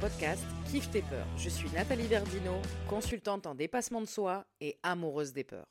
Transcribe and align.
podcast 0.00 0.44
Kiffe 0.70 0.90
tes 0.90 1.02
peurs. 1.02 1.26
Je 1.36 1.50
suis 1.50 1.68
Nathalie 1.72 2.06
Verdino, 2.06 2.54
consultante 2.88 3.46
en 3.46 3.54
dépassement 3.54 4.00
de 4.00 4.06
soi 4.06 4.46
et 4.62 4.78
amoureuse 4.82 5.34
des 5.34 5.44
peurs. 5.44 5.68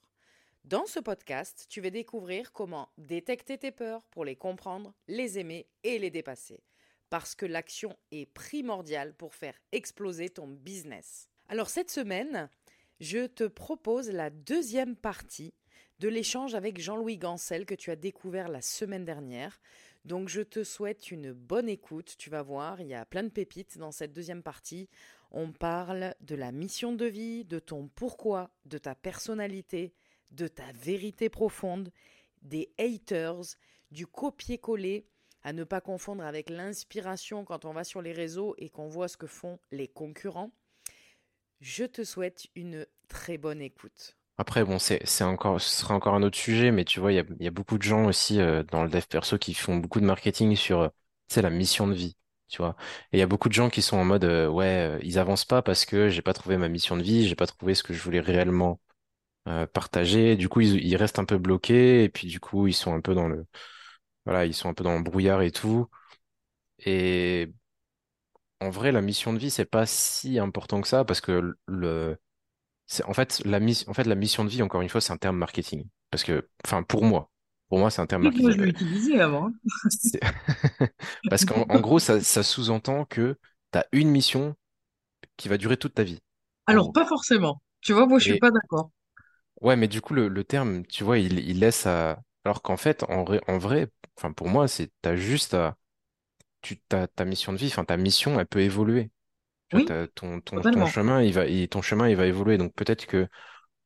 Dans 0.66 0.86
ce 0.86 1.00
podcast, 1.00 1.66
tu 1.68 1.82
vas 1.82 1.90
découvrir 1.90 2.52
comment 2.52 2.90
détecter 3.00 3.58
tes 3.58 3.72
peurs 3.72 4.06
pour 4.12 4.26
les 4.26 4.36
comprendre, 4.36 4.94
les 5.08 5.40
aimer 5.40 5.68
et 5.84 5.98
les 5.98 6.12
dépasser. 6.12 6.62
Parce 7.10 7.34
que 7.34 7.48
l'action 7.48 7.98
est 8.12 8.28
primordiale 8.28 9.16
pour 9.16 9.34
faire 9.34 9.56
exploser 9.72 10.30
ton 10.30 10.48
business. 10.48 11.28
Alors 11.48 11.70
cette 11.70 11.90
semaine, 11.90 12.50
je 13.00 13.26
te 13.26 13.46
propose 13.46 14.12
la 14.12 14.30
deuxième 14.30 14.96
partie 14.96 15.56
de 16.00 16.08
l'échange 16.08 16.54
avec 16.54 16.80
Jean-Louis 16.80 17.18
Gancel 17.18 17.66
que 17.66 17.76
tu 17.76 17.90
as 17.90 17.96
découvert 17.96 18.48
la 18.48 18.62
semaine 18.62 19.06
dernière. 19.06 19.60
Donc 20.06 20.30
je 20.30 20.42
te 20.42 20.64
souhaite 20.64 21.12
une 21.12 21.34
bonne 21.34 21.70
écoute, 21.70 22.16
tu 22.18 22.30
vas 22.30 22.42
voir, 22.42 22.82
il 22.82 22.88
y 22.88 22.94
a 22.94 23.06
plein 23.06 23.24
de 23.24 23.30
pépites 23.30 23.78
dans 23.78 23.92
cette 23.92 24.14
deuxième 24.14 24.44
partie. 24.44 24.90
On 25.32 25.52
parle 25.52 26.16
de 26.22 26.36
la 26.36 26.52
mission 26.52 26.94
de 26.94 27.06
vie, 27.06 27.46
de 27.46 27.60
ton 27.60 27.90
pourquoi, 27.90 28.50
de 28.66 28.78
ta 28.78 28.96
personnalité, 28.96 29.94
de 30.32 30.48
ta 30.48 30.72
vérité 30.74 31.30
profonde, 31.30 31.92
des 32.42 32.72
haters, 32.78 33.42
du 33.92 34.08
copier-coller, 34.08 35.06
à 35.44 35.54
ne 35.54 35.64
pas 35.64 35.82
confondre 35.82 36.24
avec 36.24 36.50
l'inspiration 36.50 37.46
quand 37.46 37.66
on 37.66 37.74
va 37.74 37.84
sur 37.84 38.02
les 38.02 38.12
réseaux 38.12 38.56
et 38.58 38.70
qu'on 38.70 38.88
voit 38.88 39.08
ce 39.08 39.18
que 39.18 39.28
font 39.28 39.60
les 39.72 39.88
concurrents. 39.88 40.52
Je 41.62 41.86
te 41.86 42.04
souhaite 42.04 42.48
une 42.56 42.86
très 43.08 43.38
bonne 43.38 43.62
écoute. 43.62 44.19
Après, 44.40 44.64
bon, 44.64 44.80
c'est, 44.80 45.04
encore, 45.24 45.60
ce 45.60 45.70
sera 45.82 45.94
encore 45.96 46.14
un 46.16 46.24
autre 46.24 46.38
sujet, 46.38 46.72
mais 46.72 46.86
tu 46.86 47.02
vois, 47.02 47.12
il 47.12 47.26
y 47.42 47.48
a, 47.48 47.52
beaucoup 47.52 47.78
de 47.78 47.84
gens 47.84 48.06
aussi 48.06 48.40
euh, 48.40 48.64
dans 48.64 48.84
le 48.84 48.90
dev 48.90 49.02
perso 49.06 49.38
qui 49.38 49.54
font 49.54 49.76
beaucoup 49.76 50.00
de 50.00 50.06
marketing 50.06 50.56
sur, 50.56 50.80
euh, 50.82 50.90
la 51.36 51.50
mission 51.50 51.88
de 51.88 51.94
vie, 51.94 52.16
tu 52.48 52.62
vois. 52.62 52.78
Et 53.12 53.18
il 53.18 53.20
y 53.20 53.22
a 53.22 53.28
beaucoup 53.28 53.50
de 53.50 53.54
gens 53.54 53.70
qui 53.70 53.82
sont 53.82 53.98
en 53.98 54.06
mode, 54.06 54.24
euh, 54.24 54.48
ouais, 54.48 54.98
ils 55.04 55.20
avancent 55.20 55.44
pas 55.44 55.62
parce 55.62 55.86
que 55.86 56.08
j'ai 56.08 56.22
pas 56.22 56.32
trouvé 56.34 56.56
ma 56.58 56.70
mission 56.70 56.96
de 56.96 57.04
vie, 57.04 57.28
j'ai 57.28 57.36
pas 57.36 57.48
trouvé 57.48 57.76
ce 57.76 57.84
que 57.84 57.94
je 57.94 58.02
voulais 58.02 58.22
réellement 58.22 58.80
partager. 59.74 60.36
Du 60.36 60.48
coup, 60.50 60.62
ils, 60.62 60.86
ils 60.86 60.96
restent 60.96 61.20
un 61.20 61.26
peu 61.26 61.38
bloqués, 61.40 62.04
et 62.04 62.10
puis 62.10 62.28
du 62.28 62.40
coup, 62.40 62.68
ils 62.68 62.74
sont 62.74 62.94
un 62.94 63.02
peu 63.02 63.16
dans 63.16 63.28
le, 63.28 63.46
voilà, 64.26 64.46
ils 64.46 64.54
sont 64.56 64.70
un 64.70 64.74
peu 64.76 64.84
dans 64.84 64.98
le 64.98 65.04
brouillard 65.04 65.42
et 65.44 65.52
tout. 65.52 65.88
Et 66.86 67.52
en 68.62 68.70
vrai, 68.70 68.92
la 68.92 69.02
mission 69.02 69.34
de 69.34 69.40
vie, 69.40 69.50
c'est 69.50 69.66
pas 69.66 69.86
si 69.86 70.40
important 70.40 70.82
que 70.82 70.88
ça 70.88 71.06
parce 71.06 71.22
que 71.22 71.56
le, 71.68 72.18
en 73.06 73.14
fait, 73.14 73.42
la 73.46 73.60
mission, 73.60 73.90
en 73.90 73.94
fait, 73.94 74.04
la 74.06 74.16
mission 74.16 74.44
de 74.44 74.50
vie, 74.50 74.62
encore 74.64 74.82
une 74.82 74.90
fois, 74.90 75.02
c'est 75.02 75.14
un 75.14 75.18
terme 75.18 75.38
marketing. 75.38 75.88
Parce 76.12 76.24
que, 76.24 76.50
enfin, 76.66 76.84
pour 76.84 77.04
moi, 77.06 77.30
pour 77.70 77.80
moi, 77.80 77.92
c'est 77.92 78.02
un 78.02 78.08
terme 78.08 78.24
que 78.32 78.32
moi, 78.42 78.52
je 78.52 78.58
marketing. 78.58 79.20
avant. 79.20 79.52
Parce 81.30 81.46
qu'en 81.46 81.66
en 81.70 81.80
gros, 81.80 82.00
ça, 82.00 82.22
ça 82.22 82.44
sous-entend 82.44 83.06
que 83.06 83.38
tu 83.72 83.78
as 83.80 83.86
une 83.92 84.10
mission 84.10 84.56
qui 85.38 85.50
va 85.50 85.58
durer 85.58 85.78
toute 85.78 85.96
ta 85.96 86.04
vie, 86.04 86.20
Alors, 86.68 86.94
pas 86.94 87.06
forcément. 87.06 87.62
Tu 87.82 87.92
vois, 87.92 88.06
moi, 88.08 88.18
je 88.18 88.24
suis 88.24 88.36
Et 88.36 88.40
pas 88.40 88.50
d'accord. 88.50 88.92
ouais, 89.62 89.76
mais 89.76 89.88
du 89.88 90.02
coup, 90.02 90.14
le, 90.14 90.28
le 90.28 90.44
terme, 90.44 90.86
tu 90.86 91.04
vois, 91.04 91.18
il, 91.20 91.40
il 91.40 91.60
laisse 91.60 91.86
à. 91.86 92.22
Alors 92.46 92.62
qu'en 92.62 92.78
fait, 92.78 93.04
en 93.04 93.24
vrai, 93.24 93.42
en 93.48 93.58
vrai, 93.58 93.90
enfin, 94.18 94.32
pour 94.32 94.48
moi, 94.50 94.68
c'est, 94.68 94.92
t'as 95.02 95.16
juste 95.16 95.54
à. 95.54 95.76
Tu, 96.62 96.80
ta, 96.80 97.08
ta 97.08 97.26
mission 97.26 97.54
de 97.54 97.58
vie, 97.60 97.68
enfin, 97.68 97.86
ta 97.86 97.98
mission, 97.98 98.40
elle 98.40 98.48
peut 98.48 98.62
évoluer. 98.62 99.12
Oui, 99.74 99.86
ton, 100.16 100.40
ton, 100.42 100.64
ton 100.64 100.64
totalement. 100.64 100.86
chemin, 100.86 101.22
il 101.24 101.34
va, 101.34 101.46
il- 101.48 101.70
ton 101.70 101.82
chemin, 101.82 102.10
il 102.10 102.16
va 102.16 102.26
évoluer. 102.28 102.58
Donc 102.58 102.74
peut-être 102.76 103.06
que 103.06 103.28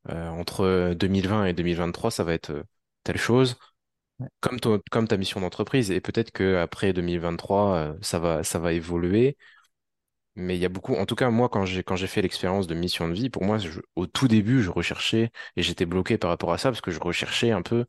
euh, 0.10 0.30
entre 0.30 0.94
2020 0.96 1.46
et 1.46 1.54
2023, 1.54 2.12
ça 2.12 2.24
va 2.24 2.34
être 2.34 2.52
euh, 2.52 2.64
telle 3.04 3.18
chose, 3.18 3.58
Ouais. 4.20 4.30
comme, 4.42 4.60
ton- 4.60 4.82
comme 4.92 5.08
ta 5.08 5.18
mission 5.18 5.42
d'entreprise. 5.42 5.92
Et 5.92 6.02
peut-être 6.02 6.32
que 6.32 6.58
après 6.58 6.94
2023, 6.94 7.76
euh, 7.78 7.94
ça 8.02 8.20
va, 8.20 8.44
ça 8.44 8.60
va 8.60 8.74
évoluer. 8.74 9.38
Mais 10.36 10.56
il 10.58 10.62
y 10.62 10.66
a 10.66 10.70
beaucoup, 10.70 10.96
en 10.96 11.06
tout 11.06 11.16
cas, 11.16 11.30
moi, 11.30 11.48
quand 11.50 11.66
j'ai, 11.66 11.84
quand 11.84 11.96
j'ai 11.96 12.08
fait 12.08 12.22
l'expérience 12.24 12.66
de 12.68 12.74
mission 12.74 13.08
de 13.08 13.14
vie, 13.14 13.30
pour 13.30 13.44
moi, 13.44 13.60
je- 13.60 13.82
au 13.96 14.08
tout 14.08 14.28
début, 14.28 14.64
je 14.64 14.72
recherchais, 14.72 15.32
et 15.56 15.62
j'étais 15.64 15.86
bloqué 15.86 16.18
par 16.18 16.30
rapport 16.32 16.52
à 16.54 16.58
ça, 16.58 16.70
parce 16.72 16.82
que 16.82 16.90
je 16.92 17.00
recherchais 17.00 17.52
un 17.52 17.62
peu 17.62 17.86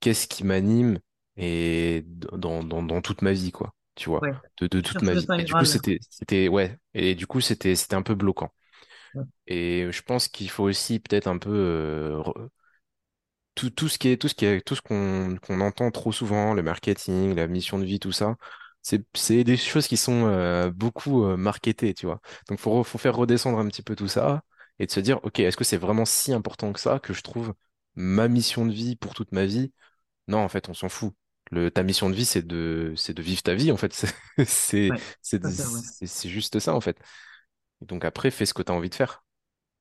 qu'est-ce 0.00 0.28
qui 0.28 0.44
m'anime 0.44 1.00
et 1.36 2.04
dans, 2.06 2.64
dans, 2.64 2.82
dans 2.84 3.02
toute 3.02 3.22
ma 3.22 3.32
vie, 3.32 3.52
quoi, 3.52 3.74
tu 3.94 4.08
vois, 4.10 4.22
Ouais. 4.22 4.32
de, 4.60 4.66
de 4.68 4.80
toute 4.80 5.02
ma 5.02 5.14
vie. 5.14 5.32
Et 5.36 5.44
du 5.44 5.54
coup, 5.54 5.64
c'était, 5.64 5.98
c'était, 6.10 6.48
ouais, 6.48 6.78
et 6.94 7.14
du 7.14 7.26
coup, 7.26 7.40
c'était, 7.40 7.76
c'était 7.76 7.94
un 7.96 8.02
peu 8.02 8.14
bloquant. 8.14 8.52
Ouais. 9.14 9.24
Et 9.46 9.88
je 9.92 10.02
pense 10.02 10.28
qu'il 10.28 10.50
faut 10.50 10.64
aussi 10.64 11.00
peut-être 11.00 11.28
un 11.28 11.38
peu 11.38 11.50
euh, 11.52 12.22
tout, 13.54 13.70
tout 13.70 13.88
ce 13.88 13.98
qui 13.98 14.08
est 14.08 14.16
tout 14.20 14.28
ce 14.28 14.34
qui 14.34 14.44
est 14.46 14.60
tout 14.62 14.74
ce 14.74 14.82
qu'on 14.82 15.36
qu'on 15.42 15.60
entend 15.60 15.90
trop 15.90 16.12
souvent, 16.12 16.54
le 16.54 16.62
marketing, 16.62 17.34
la 17.34 17.46
mission 17.48 17.78
de 17.78 17.84
vie, 17.84 17.98
tout 18.00 18.12
ça, 18.12 18.36
c'est 18.82 19.04
c'est 19.14 19.44
des 19.44 19.56
choses 19.56 19.86
qui 19.88 19.96
sont 19.96 20.26
euh, 20.26 20.70
beaucoup 20.70 21.24
euh, 21.24 21.36
marketées, 21.36 21.94
tu 21.94 22.06
vois. 22.06 22.20
Donc 22.48 22.58
faut 22.58 22.80
re- 22.82 22.84
faut 22.84 22.98
faire 22.98 23.16
redescendre 23.16 23.58
un 23.58 23.68
petit 23.68 23.82
peu 23.82 23.94
tout 23.96 24.08
ça 24.08 24.42
et 24.78 24.86
de 24.86 24.90
se 24.90 25.00
dire, 25.00 25.20
ok, 25.24 25.40
est-ce 25.40 25.56
que 25.56 25.64
c'est 25.64 25.76
vraiment 25.76 26.04
si 26.04 26.32
important 26.32 26.72
que 26.72 26.80
ça 26.80 26.98
que 26.98 27.12
je 27.12 27.22
trouve 27.22 27.54
ma 27.94 28.28
mission 28.28 28.66
de 28.66 28.72
vie 28.72 28.96
pour 28.96 29.14
toute 29.14 29.32
ma 29.32 29.44
vie? 29.46 29.72
Non, 30.28 30.38
en 30.40 30.48
fait, 30.50 30.68
on 30.70 30.74
s'en 30.74 30.88
fout. 30.90 31.14
Le, 31.52 31.70
ta 31.70 31.84
mission 31.84 32.10
de 32.10 32.16
vie, 32.16 32.26
c'est 32.26 32.42
de 32.46 32.94
c'est 32.96 33.14
de 33.14 33.22
vivre 33.22 33.42
ta 33.44 33.54
vie, 33.54 33.72
en 33.72 33.78
fait. 33.78 33.94
C'est 34.46 34.88
Ouais, 34.88 35.00
ouais. 35.42 35.82
juste 36.24 36.58
ça, 36.60 36.74
en 36.74 36.80
fait. 36.82 36.98
Et 37.82 37.86
donc 37.86 38.04
après, 38.04 38.30
fais 38.32 38.46
ce 38.46 38.54
que 38.54 38.62
tu 38.62 38.72
as 38.72 38.74
envie 38.76 38.90
de 38.90 38.96
faire. 38.96 39.24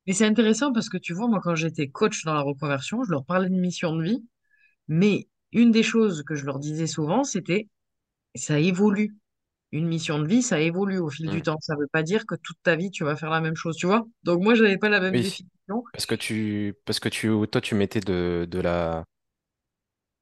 Et 0.08 0.14
c'est 0.14 0.26
intéressant 0.26 0.74
parce 0.74 0.90
que 0.90 0.98
tu 0.98 1.14
vois, 1.14 1.28
moi, 1.28 1.40
quand 1.44 1.56
j'étais 1.56 1.90
coach 1.90 2.24
dans 2.26 2.34
la 2.34 2.42
reconversion, 2.42 3.04
je 3.04 3.12
leur 3.12 3.26
parlais 3.26 3.50
de 3.50 3.56
mission 3.56 3.96
de 3.96 4.04
vie, 4.04 4.26
mais 4.90 5.30
une 5.54 5.72
des 5.72 5.84
choses 5.84 6.24
que 6.26 6.36
je 6.36 6.46
leur 6.46 6.60
disais 6.60 6.88
souvent, 6.88 7.24
c'était 7.26 7.70
ça 8.36 8.60
évolue. 8.60 9.18
Une 9.74 9.88
mission 9.88 10.20
de 10.20 10.28
vie, 10.28 10.44
ça 10.44 10.62
évolue 10.62 11.00
au 11.00 11.10
fil 11.10 11.30
du 11.30 11.42
Mm. 11.42 11.44
temps. 11.44 11.58
Ça 11.62 11.76
veut 11.78 11.88
pas 11.92 12.04
dire 12.04 12.26
que 12.28 12.36
toute 12.36 12.58
ta 12.64 12.76
vie, 12.78 12.92
tu 12.92 13.04
vas 13.06 13.18
faire 13.18 13.32
la 13.32 13.42
même 13.42 13.56
chose, 13.58 13.78
tu 13.78 13.88
vois? 13.88 14.08
Donc, 14.24 14.44
moi, 14.44 14.56
j'avais 14.56 14.78
pas 14.80 14.90
la 14.90 15.02
même 15.02 15.20
Oui. 15.20 15.22
définition. 15.22 15.84
Parce 15.92 16.06
que 16.08 16.16
tu, 16.16 16.76
parce 16.86 17.00
que 17.00 17.10
tu, 17.10 17.30
toi, 17.52 17.62
tu 17.62 17.76
mettais 17.76 18.00
de, 18.02 18.48
de 18.50 18.60
la, 18.60 19.06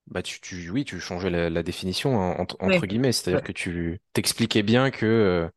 bah, 0.10 0.22
tu, 0.24 0.40
tu, 0.42 0.70
oui, 0.70 0.86
tu 0.86 1.00
changeais 1.00 1.30
la, 1.30 1.50
la 1.50 1.64
définition 1.64 2.22
hein, 2.22 2.36
entre, 2.40 2.58
Ouais. 2.66 2.86
guillemets, 2.88 3.12
c'est-à-dire 3.12 3.42
Ouais. 3.42 3.44
que 3.44 3.52
tu 3.52 4.02
t'expliquais 4.14 4.64
bien 4.64 4.92
que, 4.92 5.06
euh, 5.06 5.50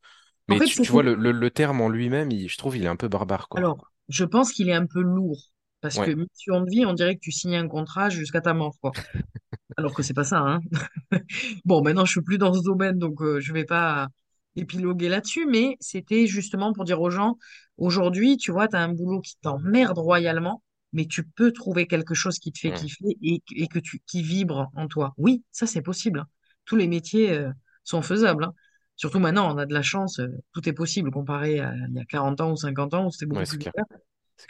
En 0.51 0.55
mais 0.55 0.61
fait, 0.61 0.71
tu, 0.81 0.93
vois, 0.93 1.03
le, 1.05 1.15
le, 1.15 1.33
le 1.33 1.51
terme 1.51 1.81
en 1.83 1.89
lui-même, 1.91 2.31
je 2.33 2.59
trouve, 2.59 2.77
il 2.77 2.85
est 2.85 2.89
un 2.89 2.97
peu 2.97 3.09
barbare, 3.09 3.49
quoi. 3.49 3.67
Alors, 3.67 3.91
je 4.09 4.25
pense 4.25 4.53
qu'il 4.53 4.69
est 4.69 4.75
un 4.75 4.87
peu 4.87 5.01
lourd 5.03 5.39
parce 5.81 5.99
que 5.99 6.11
mission 6.11 6.61
de 6.61 6.71
vie, 6.71 6.87
on 6.87 6.93
dirait 6.95 7.17
que 7.17 7.21
tu 7.21 7.33
signes 7.33 7.57
un 7.57 7.69
contrat 7.69 8.09
jusqu'à 8.11 8.41
ta 8.41 8.55
mort, 8.55 8.77
quoi. 8.81 8.95
Alors 9.79 9.95
que 9.95 10.03
c'est 10.05 10.15
pas 10.15 10.25
ça, 10.25 10.41
hein. 10.41 10.61
Bon, 11.65 11.83
maintenant, 11.83 12.05
je 12.05 12.13
suis 12.13 12.23
plus 12.23 12.39
dans 12.39 12.55
ce 12.55 12.63
domaine, 12.63 12.99
donc 12.99 13.23
euh, 13.23 13.41
je 13.41 13.53
vais 13.53 13.65
pas 13.65 14.09
épiloguer 14.57 15.09
là-dessus, 15.09 15.47
mais 15.47 15.77
c'était 15.81 16.27
justement 16.27 16.73
pour 16.73 16.85
dire 16.85 17.01
aux 17.01 17.11
gens, 17.11 17.39
aujourd'hui, 17.79 18.37
tu 18.37 18.53
vois, 18.53 18.69
tu 18.69 18.77
as 18.77 18.81
un 18.83 18.93
boulot 18.93 19.21
qui 19.23 19.37
t'emmerde 19.43 19.99
royalement, 19.99 20.63
mais 20.93 21.07
tu 21.07 21.25
peux 21.25 21.53
trouver 21.53 21.87
quelque 21.87 22.15
chose 22.15 22.39
qui 22.39 22.53
te 22.53 22.59
fait 22.59 22.71
Mm. 22.71 22.75
kiffer 22.77 23.17
et, 23.23 23.43
et 23.57 23.69
que 23.69 23.79
tu, 23.79 24.01
qui 24.07 24.23
vibre 24.23 24.71
en 24.75 24.89
toi. 24.89 25.15
Oui, 25.19 25.43
ça, 25.53 25.67
c'est 25.67 25.83
possible. 25.83 26.21
hein. 26.21 26.29
Tous 26.65 26.77
les 26.77 26.87
métiers 26.89 27.33
euh, 27.33 27.51
sont 27.85 28.03
faisables. 28.03 28.45
hein. 28.45 28.55
Surtout 28.97 29.19
maintenant, 29.19 29.53
on 29.55 29.59
a 29.59 29.67
de 29.67 29.75
la 29.75 29.83
chance, 29.83 30.21
euh, 30.21 30.29
tout 30.53 30.69
est 30.69 30.73
possible 30.73 31.11
comparé 31.11 31.61
à 31.61 31.75
il 31.89 31.95
y 31.95 32.01
a 32.01 32.05
40 32.05 32.41
ans 32.41 32.53
ou 32.53 32.57
50 32.57 32.95
ans 32.95 33.07
où 33.07 33.11
c'était 33.11 33.27
beaucoup 33.27 33.43
plus 33.47 33.59
clair. 33.59 33.85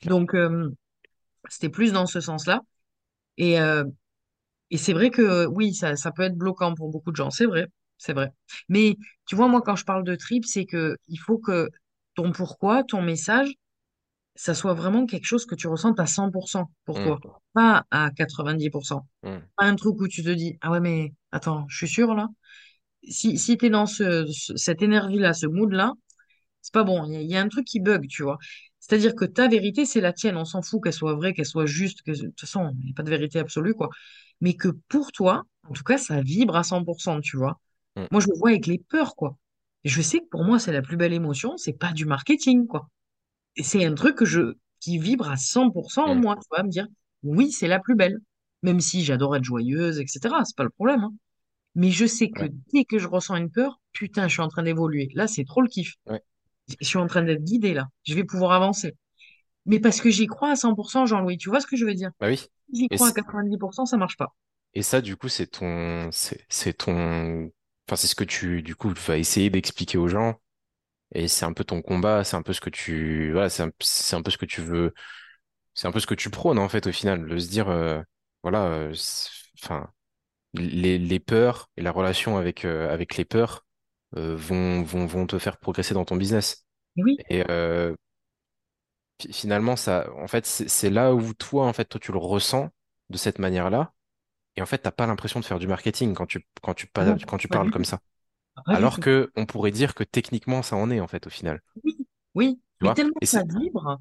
Donc, 0.05 0.35
euh, 0.35 0.71
c'était 1.49 1.69
plus 1.71 1.93
dans 1.93 2.07
ce 2.07 2.21
sens-là. 2.21 2.61
Et, 3.39 3.61
euh, 3.61 3.85
et 4.71 4.79
c'est 4.79 4.93
vrai 4.93 5.11
que 5.11 5.47
oui, 5.47 5.75
ça, 5.75 5.97
ça 5.97 6.13
peut 6.13 6.23
être 6.23 6.37
bloquant 6.37 6.75
pour 6.75 6.91
beaucoup 6.91 7.11
de 7.11 7.17
gens. 7.17 7.31
C'est 7.31 7.47
vrai, 7.47 7.67
c'est 7.99 8.13
vrai. 8.15 8.31
Mais 8.69 8.97
tu 9.27 9.37
vois, 9.37 9.49
moi, 9.49 9.63
quand 9.63 9.77
je 9.77 9.85
parle 9.85 10.05
de 10.05 10.15
trip, 10.17 10.45
c'est 10.47 10.65
que 10.67 10.97
il 11.09 11.19
faut 11.19 11.39
que 11.39 11.71
ton 12.15 12.33
pourquoi, 12.33 12.85
ton 12.85 13.03
message, 13.03 13.51
ça 14.35 14.55
soit 14.55 14.75
vraiment 14.75 15.07
quelque 15.07 15.27
chose 15.27 15.47
que 15.47 15.55
tu 15.55 15.69
ressentes 15.69 16.01
à 16.01 16.07
100% 16.07 16.71
pour 16.85 16.99
Mm. 16.99 17.05
toi, 17.05 17.21
pas 17.53 17.87
à 17.91 18.11
90%. 18.11 19.07
Mm. 19.23 19.37
Pas 19.57 19.65
un 19.65 19.77
truc 19.77 20.01
où 20.01 20.09
tu 20.09 20.23
te 20.23 20.31
dis, 20.31 20.57
ah 20.63 20.71
ouais, 20.71 20.81
mais 20.81 21.13
attends, 21.33 21.67
je 21.69 21.77
suis 21.77 21.89
sûre 21.89 22.15
là. 22.15 22.29
Si, 23.09 23.39
si 23.39 23.57
tu 23.59 23.67
es 23.67 23.71
dans 23.71 23.87
ce, 23.87 24.27
ce- 24.33 24.57
cette 24.57 24.83
énergie-là, 24.83 25.33
ce 25.35 25.47
mood-là, 25.47 25.93
c'est 26.61 26.73
pas 26.75 26.85
bon. 26.85 27.05
Il 27.07 27.13
y, 27.15 27.17
a 27.17 27.21
il 27.23 27.31
y 27.31 27.37
a 27.37 27.41
un 27.43 27.49
truc 27.49 27.67
qui 27.67 27.81
bug, 27.81 28.07
tu 28.09 28.23
vois. 28.23 28.39
C'est-à-dire 28.81 29.15
que 29.15 29.25
ta 29.25 29.49
vérité, 29.49 29.87
c'est 29.87 30.01
la 30.01 30.13
tienne. 30.13 30.37
On 30.37 30.45
s'en 30.45 30.63
fout 30.63 30.83
qu'elle 30.83 30.93
soit 30.93 31.15
vraie, 31.15 31.35
qu'elle 31.35 31.47
soit 31.47 31.67
juste. 31.67 32.03
Que... 32.03 32.13
De 32.13 32.29
toute 32.29 32.41
façon, 32.41 32.73
il 32.81 32.87
n'y 32.87 32.91
a 32.93 32.95
pas 32.95 33.03
de 33.03 33.11
vérité 33.11 33.39
absolue, 33.41 33.75
quoi. 33.75 33.91
Mais 34.41 34.55
que 34.55 34.69
pour 34.89 35.13
toi, 35.13 35.45
en 35.69 35.73
tout 35.73 35.85
cas, 35.85 35.99
ça 35.99 36.21
vibre 36.23 36.57
à 36.57 36.63
100%, 36.65 37.21
tu 37.21 37.37
vois. 37.37 37.61
Mm. 37.97 38.03
Moi, 38.13 38.21
je 38.21 38.29
le 38.29 38.39
vois 38.39 38.51
avec 38.51 38.67
les 38.67 38.79
peurs, 38.79 39.15
quoi. 39.17 39.37
Et 39.85 39.89
je 39.89 40.01
sais 40.03 40.21
que 40.21 40.27
pour 40.31 40.45
moi, 40.45 40.59
c'est 40.59 40.73
la 40.73 40.83
plus 40.83 40.97
belle 40.97 41.13
émotion. 41.13 41.57
C'est 41.57 41.73
pas 41.73 41.93
du 41.93 42.07
marketing, 42.07 42.67
quoi. 42.67 42.89
C'est 43.57 43.85
un 43.85 43.95
truc 43.95 44.17
que 44.17 44.25
je... 44.25 44.55
qui 44.81 44.99
vibre 44.99 45.31
à 45.31 45.37
100% 45.37 46.07
en 46.07 46.15
Mm. 46.17 46.21
moi, 46.21 46.37
tu 46.37 46.43
vois, 46.51 46.63
me 46.63 46.69
dire, 46.69 46.87
oui, 47.23 47.53
c'est 47.53 47.69
la 47.69 47.79
plus 47.81 47.95
belle. 47.95 48.19
Même 48.63 48.81
si 48.81 49.05
j'adore 49.05 49.37
être 49.37 49.45
joyeuse, 49.45 49.99
etc. 50.01 50.45
C'est 50.45 50.57
pas 50.57 50.65
le 50.65 50.71
problème, 50.71 51.01
hein. 51.05 51.13
Mais 51.75 51.91
je 51.91 52.07
sais 52.07 52.31
que 52.31 52.43
Ouais. 52.43 52.51
dès 52.73 52.85
que 52.85 52.99
je 52.99 53.09
ressens 53.09 53.37
une 53.37 53.51
peur, 53.51 53.81
putain, 53.93 54.29
je 54.29 54.35
suis 54.35 54.43
en 54.43 54.49
train 54.49 54.63
d'évoluer. 54.63 55.11
Là, 55.15 55.27
c'est 55.27 55.45
trop 55.45 55.63
le 55.63 55.69
kiff. 55.69 55.95
Ouais. 56.07 56.23
Je 56.81 56.87
suis 56.87 56.99
en 56.99 57.07
train 57.07 57.23
d'être 57.23 57.43
guidée 57.45 57.75
là. 57.75 57.89
Je 58.05 58.15
vais 58.15 58.25
pouvoir 58.25 58.53
avancer. 58.53 58.95
Mais 59.67 59.81
parce 59.81 60.01
que 60.01 60.11
j'y 60.11 60.27
crois 60.27 60.51
à 60.53 60.57
100%, 60.57 61.07
Jean-Louis. 61.07 61.39
Tu 61.39 61.49
vois 61.51 61.61
ce 61.61 61.67
que 61.67 61.77
je 61.77 61.85
veux 61.87 61.95
dire? 61.95 62.11
Bah 62.21 62.29
oui. 62.29 62.47
J'y 62.73 62.89
crois 62.89 63.09
à 63.09 63.11
c- 63.11 63.15
90%, 63.15 63.87
ça 63.87 63.97
marche 63.97 64.17
pas. 64.17 64.35
et 64.75 64.83
ça, 64.83 65.01
du 65.01 65.17
coup, 65.17 65.29
c'est 65.29 65.47
ton, 65.47 66.11
c'est, 66.13 66.45
c'est 66.49 66.73
ton, 66.75 67.51
enfin, 67.89 67.97
c'est 67.97 68.07
ce 68.09 68.15
que 68.15 68.25
tu, 68.25 68.63
du 68.63 68.75
coup, 68.77 68.93
vas 69.07 69.19
essayer 69.19 69.51
d'expliquer 69.51 69.99
aux 69.99 70.09
gens 70.09 70.41
Et 71.15 71.29
c'est 71.29 71.45
un 71.45 71.53
peu 71.53 71.65
ton 71.65 71.83
combat, 71.83 72.25
c'est 72.25 72.37
un 72.37 72.43
peu 72.43 72.53
ce 72.53 72.61
que 72.61 72.71
tu, 72.71 73.33
voilà, 73.33 73.51
c'est 73.51 73.63
un, 73.65 73.71
c'est 73.81 74.17
un 74.17 74.23
peu 74.23 74.31
ce 74.31 74.39
que 74.39 74.47
tu 74.47 74.63
veux, 74.63 74.95
c'est 75.75 75.89
un 75.89 75.93
peu 75.93 76.01
ce 76.01 76.07
que 76.07 76.15
tu 76.15 76.31
prônes 76.31 76.59
en 76.59 76.69
fait 76.69 76.87
au 76.89 76.93
final, 76.93 77.27
de 77.29 77.39
se 77.39 77.49
dire, 77.51 77.69
euh, 77.71 78.03
voilà, 78.43 78.65
euh, 78.67 78.95
enfin, 79.63 79.91
les, 80.55 80.99
les 80.99 81.21
peurs 81.21 81.71
et 81.77 81.83
la 81.83 81.93
relation 81.93 82.37
avec, 82.39 82.65
euh, 82.67 82.93
avec 82.93 83.17
les 83.17 83.25
peurs 83.27 83.67
vont, 84.15 84.83
vont, 84.85 85.07
vont 85.07 85.27
te 85.27 85.39
faire 85.39 85.59
progresser 85.59 85.95
dans 85.95 86.05
ton 86.07 86.17
business. 86.17 86.67
Et 86.97 87.03
oui, 87.03 87.25
Et 87.31 87.45
fi- 89.21 89.33
finalement, 89.33 89.77
ça, 89.77 90.07
en 90.17 90.29
fait, 90.29 90.47
c'est 90.47 90.91
là 90.91 91.15
où 91.15 91.35
toi, 91.35 91.67
en 91.67 91.73
fait, 91.73 91.85
toi, 91.87 92.01
tu 92.01 92.13
le 92.13 92.19
ressens 92.19 92.71
de 93.11 93.17
cette 93.19 93.39
manière-là. 93.39 93.93
Et 94.57 94.63
en 94.63 94.67
fait, 94.67 94.79
t'as 94.81 94.93
pas 94.93 95.07
l'impression 95.07 95.41
de 95.41 95.45
faire 95.45 95.59
du 95.59 95.69
marketing 95.69 96.15
quand 96.15 96.27
tu, 96.27 96.47
quand 96.63 96.75
tu, 96.75 96.87
ah 96.97 97.05
pa- 97.05 97.05
non, 97.05 97.19
quand 97.27 97.39
tu 97.39 97.49
parles 97.49 97.71
comme 97.71 97.85
ça. 97.87 98.01
Alors 98.67 99.01
que 99.01 99.31
on 99.37 99.47
pourrait 99.47 99.71
dire 99.71 99.95
que 99.95 100.05
techniquement, 100.05 100.63
ça 100.63 100.77
en 100.77 100.91
est, 100.91 101.01
en 101.01 101.09
fait, 101.09 101.27
au 101.27 101.31
final. 101.31 101.61
Oui, 101.85 101.97
oui, 102.35 102.61
Tu 102.81 102.87
mais 102.87 102.95
tellement 102.95 103.15
Et 103.21 103.27
ça 103.27 103.43
vibre. 103.45 103.99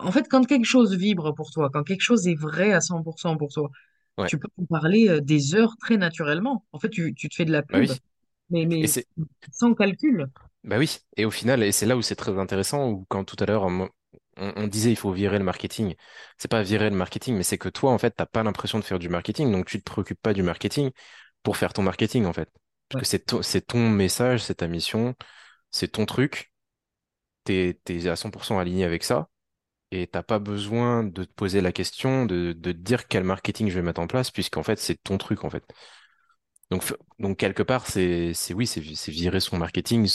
En 0.00 0.10
fait, 0.10 0.28
quand 0.28 0.44
quelque 0.46 0.64
chose 0.64 0.94
vibre 0.96 1.34
pour 1.34 1.50
toi, 1.50 1.70
quand 1.72 1.84
quelque 1.84 2.02
chose 2.02 2.26
est 2.26 2.34
vrai 2.34 2.72
à 2.72 2.80
100% 2.80 3.36
pour 3.36 3.52
toi, 3.52 3.70
ouais, 4.18 4.28
tu 4.28 4.38
peux 4.38 4.48
en 4.58 4.64
parler 4.66 5.08
euh, 5.08 5.20
des 5.20 5.54
heures 5.54 5.76
très 5.78 5.96
naturellement. 5.96 6.64
En 6.72 6.78
fait, 6.78 6.90
tu, 6.90 7.14
tu 7.14 7.28
te 7.28 7.34
fais 7.34 7.44
de 7.44 7.52
la 7.52 7.62
bah 7.62 7.78
pub, 7.78 7.90
oui. 7.90 8.00
mais, 8.50 8.86
sans 9.52 9.74
calcul. 9.74 10.28
bah 10.64 10.78
oui. 10.78 10.98
Et 11.16 11.24
au 11.24 11.30
final, 11.30 11.62
et 11.62 11.72
c'est 11.72 11.86
là 11.86 11.96
où 11.96 12.02
c'est 12.02 12.16
très 12.16 12.36
intéressant, 12.38 12.90
où 12.90 13.06
quand 13.08 13.24
tout 13.24 13.36
à 13.38 13.46
l'heure, 13.46 13.66
on 14.36 14.66
disait 14.66 14.90
il 14.90 14.96
faut 14.96 15.12
virer 15.12 15.38
le 15.38 15.44
marketing. 15.44 15.94
C'est 16.38 16.50
pas 16.50 16.62
virer 16.62 16.90
le 16.90 16.96
marketing, 16.96 17.36
mais 17.36 17.42
c'est 17.42 17.58
que 17.58 17.68
toi, 17.68 17.92
en 17.92 17.98
fait, 17.98 18.10
t'as 18.10 18.26
pas 18.26 18.42
l'impression 18.42 18.78
de 18.78 18.84
faire 18.84 18.98
du 18.98 19.08
marketing, 19.08 19.50
donc 19.52 19.66
tu 19.66 19.78
te 19.78 19.84
préoccupes 19.84 20.20
pas 20.20 20.34
du 20.34 20.42
marketing 20.42 20.90
pour 21.42 21.56
faire 21.56 21.72
ton 21.72 21.82
marketing, 21.82 22.26
en 22.26 22.32
fait. 22.32 22.50
Parce 22.88 23.02
que 23.02 23.08
c'est 23.08 23.26
ton, 23.26 23.42
c'est 23.42 23.62
ton 23.62 23.88
message, 23.90 24.42
c'est 24.44 24.56
ta 24.56 24.68
mission, 24.68 25.14
c'est 25.70 25.88
ton 25.92 26.06
truc. 26.06 26.52
T'es, 27.44 27.80
t'es 27.84 28.08
à 28.08 28.16
100% 28.16 28.58
aligné 28.58 28.84
avec 28.84 29.04
ça. 29.04 29.30
Et 29.92 30.06
t'as 30.08 30.22
pas 30.24 30.38
besoin 30.40 31.04
de 31.04 31.24
te 31.24 31.32
poser 31.34 31.60
la 31.62 31.72
question, 31.72 32.26
de, 32.26 32.52
de 32.54 32.72
te 32.72 32.78
dire 32.78 33.08
quel 33.08 33.24
marketing 33.24 33.70
je 33.70 33.76
vais 33.76 33.82
mettre 33.82 34.00
en 34.00 34.08
place, 34.08 34.30
puisqu'en 34.32 34.62
fait, 34.64 34.78
c'est 34.80 35.02
ton 35.02 35.18
truc, 35.18 35.44
en 35.44 35.50
fait. 35.50 35.64
Donc, 36.70 36.82
donc 37.18 37.36
quelque 37.38 37.62
part, 37.62 37.86
c'est, 37.86 38.34
c'est 38.34 38.54
oui, 38.54 38.66
c'est 38.66 38.80
vi- 38.80 38.96
c'est 38.96 39.12
virer 39.12 39.40
son 39.40 39.56
marketing, 39.58 40.08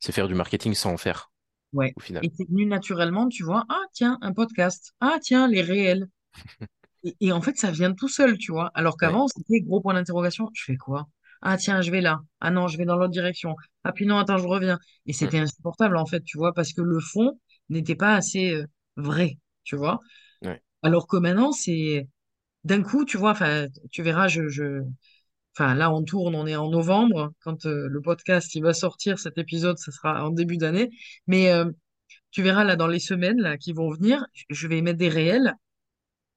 c'est 0.00 0.12
faire 0.12 0.28
du 0.28 0.34
marketing 0.34 0.74
sans 0.74 0.92
en 0.92 0.96
faire, 0.96 1.30
ouais. 1.72 1.96
au 1.96 2.00
final. 2.00 2.22
Et 2.22 2.30
c'est 2.36 2.48
venu 2.48 2.66
naturellement, 2.66 3.28
tu 3.28 3.44
vois. 3.44 3.64
Ah, 3.68 3.80
tiens, 3.92 4.18
un 4.22 4.32
podcast. 4.32 4.94
Ah, 5.00 5.18
tiens, 5.22 5.48
les 5.48 5.62
réels. 5.62 6.08
Et, 7.04 7.16
et 7.20 7.32
en 7.32 7.40
fait, 7.42 7.56
ça 7.58 7.72
vient 7.72 7.92
tout 7.94 8.08
seul, 8.08 8.38
tu 8.38 8.52
vois. 8.52 8.70
Alors 8.74 8.96
Ouais. 9.02 9.20
qu'avant, 9.20 9.26
c'était 9.28 9.60
gros 9.62 9.80
point 9.80 9.94
d'interrogation. 9.94 10.50
Je 10.54 10.64
fais 10.64 10.76
quoi? 10.76 11.08
Ah, 11.42 11.56
tiens, 11.56 11.80
je 11.80 11.90
vais 11.90 12.00
là. 12.00 12.20
Ah 12.40 12.50
non, 12.50 12.68
je 12.68 12.78
vais 12.78 12.84
dans 12.84 12.96
l'autre 12.96 13.12
direction. 13.12 13.54
Ah, 13.84 13.92
puis 13.92 14.06
non, 14.06 14.18
attends, 14.18 14.38
je 14.38 14.46
reviens. 14.46 14.78
Et 15.06 15.12
c'était 15.12 15.38
insupportable, 15.38 15.96
en 15.96 16.06
fait, 16.06 16.22
tu 16.24 16.38
vois, 16.38 16.52
parce 16.54 16.72
que 16.72 16.82
le 16.82 17.00
fond 17.00 17.38
n'était 17.68 17.94
pas 17.96 18.14
assez 18.14 18.52
euh, 18.54 18.66
vrai, 18.96 19.38
tu 19.64 19.76
vois. 19.76 20.00
Ouais. 20.42 20.60
Alors 20.82 21.06
que 21.06 21.16
maintenant, 21.16 21.52
c'est 21.52 22.08
d'un 22.64 22.82
coup, 22.82 23.04
tu 23.04 23.18
vois, 23.18 23.34
tu 23.90 24.02
verras, 24.02 24.28
je, 24.28 24.48
je... 24.48 24.82
Enfin, 25.56 25.74
là, 25.74 25.92
on 25.92 26.04
tourne, 26.04 26.34
on 26.34 26.46
est 26.46 26.56
en 26.56 26.70
novembre. 26.70 27.32
Quand 27.40 27.66
euh, 27.66 27.88
le 27.88 28.00
podcast, 28.00 28.54
il 28.54 28.62
va 28.62 28.74
sortir, 28.74 29.18
cet 29.18 29.38
épisode, 29.38 29.78
ça 29.78 29.92
sera 29.92 30.24
en 30.24 30.30
début 30.30 30.56
d'année. 30.56 30.90
Mais 31.26 31.50
euh, 31.52 31.70
tu 32.30 32.42
verras, 32.42 32.64
là, 32.64 32.76
dans 32.76 32.88
les 32.88 33.00
semaines 33.00 33.40
là, 33.40 33.58
qui 33.58 33.72
vont 33.72 33.90
venir, 33.90 34.24
je 34.50 34.68
vais 34.68 34.82
mettre 34.82 34.98
des 34.98 35.08
réels 35.10 35.54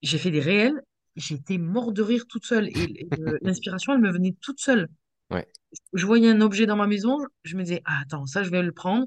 j'ai 0.01 0.17
fait 0.17 0.31
des 0.31 0.39
réels, 0.39 0.81
j'étais 1.15 1.57
mort 1.57 1.91
de 1.91 2.01
rire 2.01 2.25
toute 2.27 2.45
seule. 2.45 2.67
Et, 2.69 3.07
l'inspiration, 3.41 3.93
elle 3.93 4.01
me 4.01 4.11
venait 4.11 4.35
toute 4.41 4.59
seule. 4.59 4.87
Ouais. 5.29 5.47
Je 5.93 6.05
voyais 6.05 6.29
un 6.29 6.41
objet 6.41 6.65
dans 6.65 6.75
ma 6.75 6.87
maison, 6.87 7.17
je 7.43 7.55
me 7.55 7.63
disais, 7.63 7.81
ah, 7.85 7.99
attends, 8.03 8.25
ça, 8.25 8.43
je 8.43 8.49
vais 8.49 8.61
le 8.61 8.71
prendre. 8.71 9.05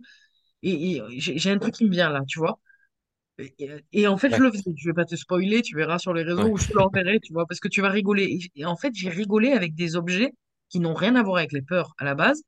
Et, 0.62 0.96
et 0.96 1.02
j'ai 1.18 1.50
un 1.50 1.58
truc 1.58 1.74
qui 1.74 1.84
me 1.84 1.90
vient 1.90 2.10
là, 2.10 2.22
tu 2.26 2.38
vois. 2.38 2.58
Et, 3.92 4.06
en 4.06 4.16
fait, 4.16 4.30
je 4.32 4.40
le 4.42 4.50
faisais. 4.50 4.72
Je 4.76 4.88
vais 4.88 4.94
pas 4.94 5.04
te 5.04 5.16
spoiler, 5.16 5.62
tu 5.62 5.76
verras 5.76 5.98
sur 5.98 6.14
les 6.14 6.22
réseaux 6.22 6.44
Ouais. 6.44 6.52
où 6.52 6.56
je 6.56 6.68
te 6.68 6.76
l'enverrai, 6.76 7.18
tu 7.20 7.32
vois, 7.32 7.46
parce 7.46 7.60
que 7.60 7.68
tu 7.68 7.80
vas 7.80 7.90
rigoler. 7.90 8.38
Et, 8.54 8.64
en 8.64 8.76
fait, 8.76 8.92
j'ai 8.94 9.08
rigolé 9.10 9.52
avec 9.52 9.74
des 9.74 9.96
objets 9.96 10.32
qui 10.68 10.80
n'ont 10.80 10.94
rien 10.94 11.16
à 11.16 11.22
voir 11.22 11.38
avec 11.38 11.52
les 11.52 11.62
peurs 11.62 11.94
à 11.98 12.04
la 12.04 12.14
base. 12.14 12.42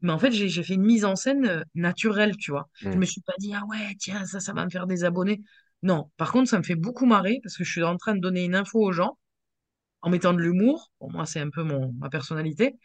Mais 0.00 0.10
en 0.12 0.18
fait, 0.18 0.32
j'ai 0.32 0.62
fait 0.64 0.74
une 0.74 0.82
mise 0.82 1.04
en 1.04 1.14
scène 1.14 1.46
euh, 1.46 1.62
naturelle, 1.74 2.36
tu 2.36 2.50
vois. 2.50 2.68
Je 2.80 2.88
Mm. 2.88 3.00
me 3.00 3.04
suis 3.04 3.20
pas 3.20 3.34
dit, 3.38 3.52
ah 3.54 3.64
ouais, 3.66 3.94
tiens, 3.98 4.24
ça, 4.26 4.40
ça 4.40 4.52
va 4.52 4.64
me 4.64 4.70
faire 4.70 4.86
des 4.86 5.04
abonnés. 5.04 5.40
Non, 5.82 6.10
par 6.16 6.32
contre, 6.32 6.48
ça 6.50 6.58
me 6.58 6.62
fait 6.64 6.76
beaucoup 6.76 7.06
marrer 7.06 7.40
parce 7.42 7.56
que 7.56 7.64
je 7.64 7.70
suis 7.72 7.82
en 7.82 7.96
train 7.96 8.14
de 8.14 8.20
donner 8.20 8.44
une 8.44 8.54
info 8.54 8.80
aux 8.80 8.92
gens 8.92 9.18
en 10.02 10.10
mettant 10.10 10.34
de 10.34 10.40
l'humour. 10.40 10.92
Pour 10.98 11.12
moi, 11.12 11.26
c'est 11.26 11.40
un 11.40 11.50
peu 11.50 11.62
mon, 11.64 11.92
ma 11.94 12.10
personnalité. 12.10 12.76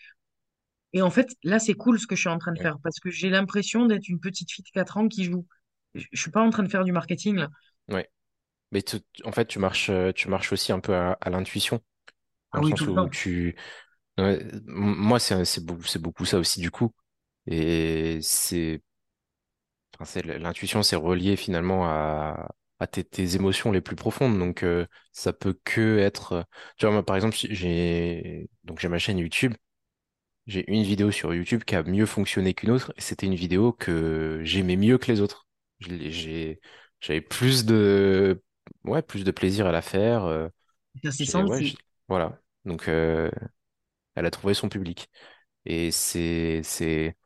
Et 0.94 1.02
en 1.02 1.10
fait, 1.10 1.28
là, 1.44 1.60
c'est 1.60 1.74
cool 1.76 2.00
ce 2.00 2.08
que 2.08 2.16
je 2.16 2.22
suis 2.22 2.30
en 2.30 2.38
train 2.40 2.54
de 2.54 2.60
faire 2.60 2.78
parce 2.84 3.00
que 3.00 3.10
j'ai 3.10 3.30
l'impression 3.30 3.86
d'être 3.86 4.08
une 4.10 4.20
petite 4.20 4.52
fille 4.52 4.64
de 4.66 4.70
4 4.72 4.98
ans 4.98 5.08
qui 5.08 5.24
joue. 5.26 5.46
Je, 5.94 6.06
je 6.12 6.22
suis 6.22 6.32
pas 6.32 6.42
en 6.42 6.50
train 6.50 6.64
de 6.64 6.70
faire 6.70 6.84
du 6.84 6.92
marketing, 6.92 7.36
là. 7.38 7.50
Ouais. 7.90 8.10
Mais 8.72 8.82
tu- 8.84 8.98
en 9.26 9.32
fait, 9.34 9.48
tu 9.48 9.60
marches, 9.60 9.92
tu 10.16 10.30
marches 10.30 10.54
aussi 10.54 10.72
un 10.74 10.80
peu 10.80 10.96
à, 10.96 11.14
à 11.22 11.30
l'intuition, 11.32 11.82
Ah 12.52 12.62
oui, 12.62 12.74
tout 12.74 12.86
sens 12.86 12.88
le 12.88 12.92
où 12.92 13.10
temps. 13.10 13.10
tu, 13.10 13.56
ouais, 14.20 14.40
m- 14.42 14.64
moi, 14.68 15.20
c'est, 15.20 15.46
c'est 15.46 15.66
beaucoup, 15.66 15.84
c'est 15.84 16.00
beaucoup 16.02 16.26
ça 16.26 16.40
aussi 16.40 16.62
du 16.62 16.72
coup. 16.72 16.94
Et 17.48 18.20
c'est, 18.22 18.82
enfin, 19.96 20.06
c'est 20.06 20.22
l'intuition, 20.40 20.84
c'est 20.84 20.96
relié 20.96 21.36
finalement 21.36 21.88
à, 21.88 22.50
à 22.79 22.88
tes, 22.88 23.03
tes 23.03 23.35
émotions 23.35 23.71
les 23.71 23.81
plus 23.81 23.95
profondes. 23.95 24.38
Donc, 24.39 24.63
euh, 24.63 24.85
ça 25.12 25.33
peut 25.33 25.59
que 25.63 25.97
être, 26.00 26.33
euh, 26.33 26.44
tu 26.77 26.85
vois, 26.85 26.94
moi, 26.94 27.06
par 27.06 27.15
exemple, 27.15 27.35
j'ai, 27.38 28.50
donc 28.63 28.79
j'ai 28.79 28.88
ma 28.89 29.00
chaîne 29.00 29.18
YouTube. 29.19 29.53
J'ai 30.47 30.69
une 30.71 30.83
vidéo 30.83 31.12
sur 31.12 31.33
YouTube 31.33 31.63
qui 31.65 31.75
a 31.75 31.83
mieux 31.83 32.06
fonctionné 32.06 32.53
qu'une 32.53 32.71
autre, 32.71 32.94
et 32.97 33.01
c'était 33.01 33.25
une 33.27 33.35
vidéo 33.35 33.74
que 33.74 34.41
j'aimais 34.44 34.77
mieux 34.77 34.97
que 34.97 35.12
les 35.12 35.21
autres. 35.21 35.47
J'avais 37.01 37.21
plus 37.21 37.65
de, 37.65 38.41
ouais, 38.85 39.01
plus 39.01 39.24
de 39.24 39.31
plaisir 39.31 39.68
à 39.68 39.71
la 39.71 39.81
faire. 39.81 40.25
euh, 40.25 40.50
ouais, 41.33 41.63
voilà. 42.07 42.39
Donc, 42.65 42.88
euh, 42.88 43.29
elle 44.15 44.25
a 44.25 44.31
trouvé 44.31 44.53
son 44.53 44.69
public. 44.69 45.09
Et 45.65 45.91
c'est, 45.91 46.62
c'est, 46.63 47.18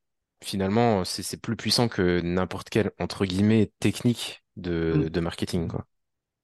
finalement, 0.44 1.06
c'est 1.06 1.24
c'est 1.24 1.42
plus 1.42 1.56
puissant 1.58 1.90
que 1.90 2.22
n'importe 2.22 2.70
quelle, 2.70 2.92
entre 3.00 3.26
guillemets, 3.26 3.72
technique 3.80 4.44
de, 4.62 4.94
Oui, 4.94 5.12
de 5.12 5.20
marketing, 5.22 5.68
quoi. 5.68 5.86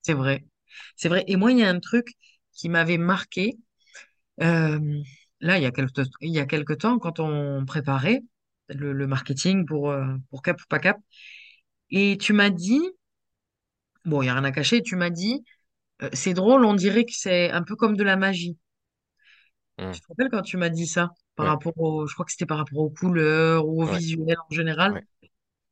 c'est 0.01 0.13
vrai. 0.13 0.45
C'est 0.95 1.09
vrai. 1.09 1.23
Et 1.27 1.35
moi, 1.35 1.51
il 1.51 1.59
y 1.59 1.63
a 1.63 1.69
un 1.69 1.79
truc 1.79 2.07
qui 2.53 2.69
m'avait 2.69 2.97
marqué. 2.97 3.57
euh, 4.41 4.79
là, 5.41 5.57
il 5.59 5.63
y 5.63 5.67
a 5.67 5.71
quelque, 5.71 6.01
il 6.21 6.31
y 6.33 6.39
a 6.39 6.45
quelque 6.47 6.73
temps, 6.73 6.99
quand 6.99 7.19
on 7.19 7.65
préparait 7.65 8.23
le, 8.69 8.93
le 8.93 9.07
marketing 9.07 9.65
pour, 9.67 9.91
euh, 9.91 10.05
pour 10.31 10.41
Cap 10.43 10.61
ou 10.61 10.65
pas 10.69 10.79
Cap, 10.79 10.97
et 11.91 12.17
tu 12.19 12.33
m'as 12.33 12.49
dit, 12.51 12.81
bon, 14.05 14.21
il 14.21 14.25
n'y 14.25 14.29
a 14.29 14.33
rien 14.33 14.43
à 14.43 14.51
cacher, 14.51 14.81
tu 14.81 14.95
m'as 14.95 15.09
dit, 15.11 15.43
euh, 16.03 16.09
c'est 16.13 16.33
drôle, 16.35 16.65
on 16.65 16.73
dirait 16.75 17.05
que 17.05 17.13
c'est 17.15 17.51
un 17.51 17.63
peu 17.63 17.75
comme 17.77 17.97
de 17.97 18.03
la 18.03 18.17
magie. 18.17 18.57
Hum, 19.77 19.91
Tu 19.91 20.01
te 20.01 20.07
rappelles 20.09 20.29
quand 20.31 20.41
tu 20.43 20.57
m'as 20.57 20.69
dit 20.69 20.87
ça 20.87 21.11
par 21.35 21.45
Ouais, 21.45 21.47
rapport 21.47 21.73
au, 21.77 22.07
je 22.07 22.13
crois 22.13 22.25
que 22.25 22.31
c'était 22.31 22.45
par 22.45 22.57
rapport 22.57 22.79
aux 22.79 22.89
couleurs 22.89 23.67
ou 23.67 23.83
au 23.83 23.85
ouais, 23.85 23.99
visuel 23.99 24.37
en 24.49 24.53
général? 24.53 24.95
ouais. 24.95 25.05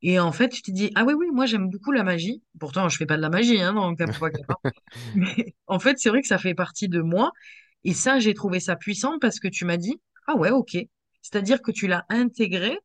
Et 0.08 0.20
en 0.20 0.32
fait, 0.32 0.50
tu 0.50 0.62
t'es 0.62 0.72
dit, 0.72 0.92
ah 0.96 1.04
oui, 1.04 1.16
oui, 1.16 1.28
moi 1.34 1.48
j'aime 1.48 1.68
beaucoup 1.70 1.92
la 1.92 2.04
magie. 2.04 2.44
Pourtant, 2.60 2.90
je 2.90 2.98
fais 2.98 3.08
pas 3.08 3.18
de 3.18 3.24
la 3.24 3.30
magie, 3.30 3.60
hein, 3.62 3.74
dans 3.74 3.96
Cap. 3.96 4.12
Mais 5.16 5.56
en 5.68 5.80
fait, 5.80 5.98
c'est 6.00 6.10
vrai 6.10 6.22
que 6.22 6.28
ça 6.28 6.38
fait 6.38 6.54
partie 6.56 6.90
de 6.90 7.02
moi. 7.02 7.32
Et 7.84 7.94
ça, 7.94 8.20
j'ai 8.20 8.34
trouvé 8.36 8.60
ça 8.60 8.76
puissant 8.76 9.20
parce 9.20 9.40
que 9.40 9.48
tu 9.48 9.66
m'as 9.66 9.78
dit, 9.78 10.00
ah 10.28 10.36
ouais, 10.36 10.52
ok. 10.52 10.78
C'est-à-dire 11.22 11.62
que 11.62 11.72
tu 11.72 11.88
l'as 11.88 12.06
intégré 12.10 12.78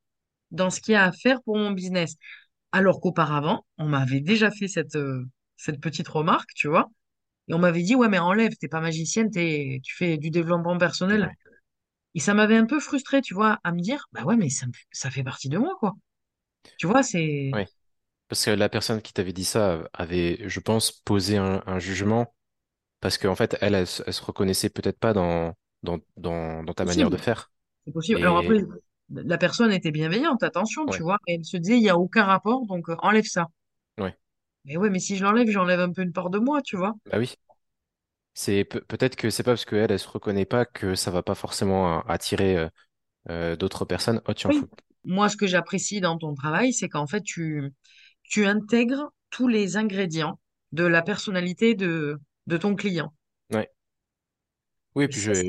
dans 0.53 0.71
ce 0.71 0.81
qu'il 0.81 0.93
y 0.95 0.97
a 0.97 1.05
à 1.05 1.13
faire 1.13 1.43
pour 1.45 1.59
mon 1.59 1.73
business. 1.73 2.17
Alors 2.73 3.01
qu'auparavant, 3.01 3.67
on 3.79 3.89
m'avait 3.89 4.21
déjà 4.21 4.51
fait 4.51 4.69
cette, 4.69 4.97
euh, 4.97 5.27
cette 5.57 5.81
petite 5.81 6.09
remarque, 6.09 6.51
tu 6.55 6.69
vois. 6.69 6.91
Et 7.49 7.55
on 7.55 7.59
m'avait 7.61 7.83
dit, 7.83 7.97
ouais, 7.97 8.09
mais 8.09 8.19
enlève, 8.21 8.53
t'es 8.61 8.69
pas 8.69 8.81
magicienne, 8.81 9.31
t'es, 9.31 9.81
tu 9.85 9.95
fais 9.97 10.19
du 10.19 10.31
développement 10.31 10.79
personnel. 10.79 11.23
Ouais, 11.25 11.35
Et 12.15 12.21
ça 12.21 12.35
m'avait 12.35 12.57
un 12.57 12.67
peu 12.67 12.81
frustré, 12.81 13.23
tu 13.23 13.35
vois, 13.35 13.59
à 13.65 13.73
me 13.73 13.81
dire, 13.81 14.07
bah 14.13 14.25
ouais, 14.25 14.37
mais 14.37 14.51
ça, 14.51 14.67
ça 14.93 15.11
fait 15.11 15.25
partie 15.25 15.49
de 15.51 15.59
moi, 15.59 15.77
quoi. 15.81 15.95
Tu 16.77 16.87
vois, 16.87 17.03
c'est... 17.03 17.55
ouais. 17.55 17.69
Parce 18.29 18.45
que 18.47 18.51
la 18.53 18.69
personne 18.69 19.03
qui 19.03 19.13
t'avait 19.13 19.33
dit 19.35 19.45
ça 19.45 19.89
avait, 19.95 20.49
je 20.49 20.61
pense, 20.61 20.93
posé 20.93 21.37
un, 21.39 21.63
un 21.67 21.79
jugement 21.81 22.35
Parce 23.01 23.19
qu'en 23.19 23.37
fait, 23.37 23.57
elle, 23.63 23.75
elle, 23.77 23.87
se 23.87 24.03
elle 24.07 24.15
se 24.15 24.23
reconnaissait 24.25 24.71
peut-être 24.71 24.99
pas 25.01 25.15
dans, 25.15 25.55
dans, 25.83 25.99
dans, 26.19 26.65
dans 26.65 26.75
ta 26.75 26.85
manière 26.87 27.11
de 27.11 27.19
faire. 27.19 27.53
C'est 27.85 27.93
possible. 27.93 28.19
Alors 28.23 28.39
après, 28.39 28.59
la 29.11 29.37
personne 29.39 29.71
était 29.73 29.91
bienveillante, 29.91 30.43
attention, 30.43 30.89
tu 30.89 31.03
vois. 31.03 31.19
Et 31.27 31.35
elle 31.35 31.45
se 31.45 31.57
disait, 31.59 31.77
il 31.77 31.83
n'y 31.83 31.91
a 31.91 31.99
aucun 31.99 32.25
rapport, 32.25 32.67
donc 32.67 32.89
euh, 32.89 32.97
enlève 33.03 33.25
ça. 33.27 33.49
ouais, 33.99 34.17
Mais 34.65 34.79
ouais, 34.79 34.89
mais 34.89 35.01
si 35.01 35.17
je 35.19 35.23
l'enlève, 35.25 35.51
j'enlève 35.51 35.81
un 35.81 35.93
peu 35.93 36.01
une 36.01 36.13
part 36.15 36.31
de 36.31 36.39
moi, 36.39 36.63
tu 36.63 36.77
vois. 36.79 36.95
bah 37.07 37.19
oui. 37.19 37.35
C'est 38.35 38.65
peut- 38.65 38.81
peut-être 38.83 39.17
que 39.17 39.31
c'est 39.31 39.43
pas 39.43 39.53
parce 39.53 39.65
qu'elle, 39.65 39.91
elle 39.93 39.99
se 39.99 40.09
reconnaît 40.09 40.45
pas 40.47 40.65
que 40.65 40.95
ça 40.95 41.11
va 41.11 41.23
pas 41.23 41.35
forcément 41.35 41.99
euh, 42.01 42.03
attirer 42.09 42.69
euh, 43.31 43.57
d'autres 43.57 43.85
personnes. 43.87 44.23
Oh 44.29 44.35
tiens, 44.35 44.51
Oui. 44.51 44.69
Moi, 45.05 45.29
ce 45.29 45.37
que 45.37 45.47
j'apprécie 45.47 46.01
dans 46.01 46.19
ton 46.19 46.35
travail, 46.35 46.73
c'est 46.73 46.89
qu'en 46.89 47.07
fait, 47.07 47.23
tu, 47.23 47.73
tu 48.25 48.47
intègres 48.47 49.13
tous 49.31 49.49
les 49.49 49.77
ingrédients 49.77 50.41
de 50.73 50.85
la 50.85 51.03
personnalité 51.03 51.75
de, 51.75 52.21
de 52.47 52.57
ton 52.57 52.75
client. 52.77 53.13
Ouais. 53.53 53.71
Oui, 54.95 55.09
Et 55.09 55.13
puis 55.13 55.21
ça, 55.21 55.33
je, 55.35 55.43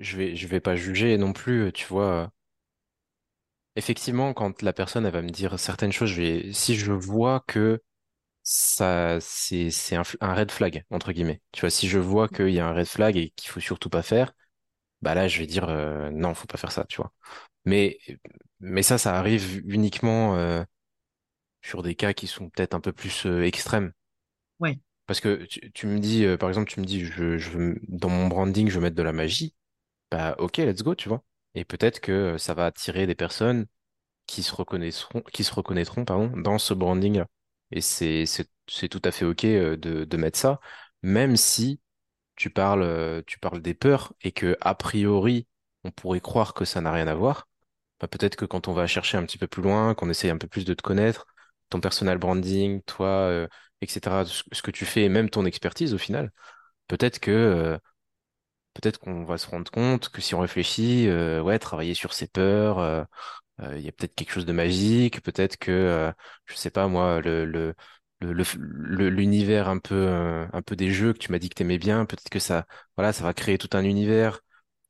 je 0.00 0.16
vais, 0.16 0.36
je 0.36 0.46
vais 0.46 0.60
pas 0.60 0.76
juger 0.76 1.16
non 1.18 1.32
plus, 1.32 1.72
tu 1.72 1.86
vois. 1.86 2.32
effectivement, 3.76 4.34
quand 4.34 4.62
la 4.62 4.72
personne 4.72 5.06
elle 5.06 5.12
va 5.12 5.22
me 5.22 5.30
dire 5.30 5.58
certaines 5.58 5.92
choses, 5.92 6.10
je 6.10 6.20
vais, 6.22 6.52
si 6.52 6.76
je 6.76 6.92
vois 6.92 7.40
que 7.46 7.82
ça, 8.44 9.18
c'est, 9.20 9.70
un, 9.96 10.02
un 10.20 10.34
red 10.34 10.50
flag, 10.52 10.84
entre 10.90 11.12
guillemets. 11.12 11.42
Tu 11.52 11.62
vois, 11.62 11.70
si 11.70 11.88
je 11.88 11.98
vois 11.98 12.28
qu'il 12.28 12.50
y 12.50 12.60
a 12.60 12.66
un 12.68 12.74
red 12.74 12.86
flag 12.86 13.16
et 13.18 13.30
qu'il 13.36 13.50
faut 13.50 13.60
surtout 13.60 13.90
pas 13.90 14.02
faire, 14.02 14.32
bah 15.02 15.14
là, 15.14 15.28
je 15.28 15.38
vais 15.40 15.46
dire 15.46 15.68
euh, 15.68 16.10
non, 16.10 16.34
faut 16.34 16.46
pas 16.46 16.58
faire 16.58 16.72
ça, 16.72 16.84
tu 16.88 16.98
vois. 16.98 17.12
Mais, 17.66 17.98
mais 18.62 18.82
ça, 18.82 18.98
ça 18.98 19.16
arrive 19.18 19.62
uniquement 19.68 20.36
euh, 20.36 20.64
sur 21.62 21.82
des 21.82 21.94
cas 21.94 22.12
qui 22.12 22.26
sont 22.26 22.50
peut-être 22.50 22.74
un 22.74 22.80
peu 22.80 22.92
plus 22.92 23.26
euh, 23.26 23.44
extrêmes. 23.44 23.92
Ouais, 24.58 24.78
Parce 25.06 25.20
que 25.20 25.44
tu, 25.44 25.72
tu 25.72 25.86
me 25.86 25.98
dis, 25.98 26.24
euh, 26.24 26.36
par 26.36 26.48
exemple, 26.48 26.70
tu 26.70 26.80
me 26.80 26.84
dis, 26.86 27.04
je, 27.04 27.74
dans 27.88 28.08
mon 28.08 28.28
branding, 28.28 28.68
je 28.68 28.74
veux 28.76 28.80
mettre 28.82 28.96
de 28.96 29.02
la 29.02 29.12
magie. 29.12 29.54
Bah, 30.10 30.36
ok, 30.38 30.58
let's 30.58 30.82
go, 30.82 30.94
tu 30.94 31.08
vois. 31.10 31.24
Et 31.54 31.64
peut-être 31.64 32.00
que 32.00 32.38
ça 32.38 32.54
va 32.54 32.66
attirer 32.66 33.06
des 33.06 33.14
personnes 33.16 33.66
qui 34.26 34.42
se 34.42 34.54
reconnaîtront, 34.54 35.22
qui 35.32 35.44
se 35.44 35.54
reconnaîtront, 35.54 36.04
pardon, 36.04 36.28
dans 36.36 36.58
ce 36.58 36.74
branding-là. 36.74 37.26
Et 37.72 37.80
c'est, 37.82 38.24
tout 38.90 39.02
à 39.04 39.12
fait 39.12 39.24
ok 39.26 39.42
de, 39.46 39.76
de 40.04 40.16
mettre 40.18 40.38
ça, 40.38 40.60
même 41.02 41.36
si 41.36 41.80
tu 42.36 42.50
parles, 42.50 43.24
tu 43.26 43.38
parles 43.40 43.62
des 43.62 43.74
peurs 43.74 44.14
et 44.22 44.32
que, 44.32 44.56
a 44.62 44.74
priori, 44.76 45.46
on 45.84 45.90
pourrait 45.92 46.20
croire 46.20 46.54
que 46.54 46.64
ça 46.66 46.80
n'a 46.82 46.92
rien 46.92 47.08
à 47.08 47.14
voir. 47.16 47.48
Bah, 48.02 48.08
peut-être 48.08 48.36
que 48.36 48.46
quand 48.46 48.68
on 48.68 48.74
va 48.74 48.88
chercher 48.88 49.18
un 49.18 49.24
petit 49.26 49.38
peu 49.38 49.48
plus 49.48 49.62
loin, 49.62 49.94
qu'on 49.94 50.10
essaye 50.10 50.30
un 50.32 50.38
peu 50.38 50.48
plus 50.48 50.66
de 50.66 50.74
te 50.74 50.82
connaître, 50.82 51.26
ton 51.70 51.80
personal 51.80 52.18
branding, 52.18 52.82
toi, 52.84 53.08
euh, 53.08 53.48
etc., 53.82 54.24
ce 54.26 54.62
que 54.62 54.72
tu 54.72 54.86
fais 54.86 55.04
et 55.04 55.10
même 55.10 55.30
ton 55.30 55.46
expertise 55.46 55.94
au 55.94 55.98
final, 55.98 56.32
peut-être 56.88 57.20
que, 57.20 57.30
euh, 57.32 57.78
peut-être 58.74 58.98
qu'on 59.00 59.24
va 59.24 59.38
se 59.38 59.46
rendre 59.48 59.70
compte 59.70 60.08
que 60.10 60.20
si 60.22 60.34
on 60.34 60.40
réfléchit, 60.40 61.08
euh, 61.08 61.42
ouais, 61.42 61.58
travailler 61.58 61.94
sur 61.94 62.12
ses 62.14 62.26
peurs, 62.28 63.06
il 63.74 63.80
y 63.82 63.88
a 63.88 63.92
peut-être 63.92 64.14
quelque 64.14 64.32
chose 64.32 64.46
de 64.46 64.52
magique, 64.52 65.22
peut-être 65.22 65.56
que, 65.58 66.12
je 66.46 66.54
sais 66.56 66.70
pas 66.70 66.88
moi, 66.88 67.20
le, 67.22 67.44
le, 67.46 67.74
l'univers 68.20 69.68
un 69.68 69.78
peu, 69.78 70.08
un 70.52 70.62
peu 70.62 70.76
des 70.76 70.92
jeux 70.92 71.12
que 71.12 71.18
tu 71.18 71.32
m'as 71.32 71.38
dit 71.38 71.48
que 71.50 71.54
t'aimais 71.54 71.78
bien, 71.78 72.04
peut-être 72.06 72.30
que 72.30 72.38
ça, 72.40 72.66
voilà, 72.96 73.12
ça 73.12 73.24
va 73.24 73.34
créer 73.34 73.58
tout 73.58 73.70
un 73.74 73.84
univers. 73.84 74.40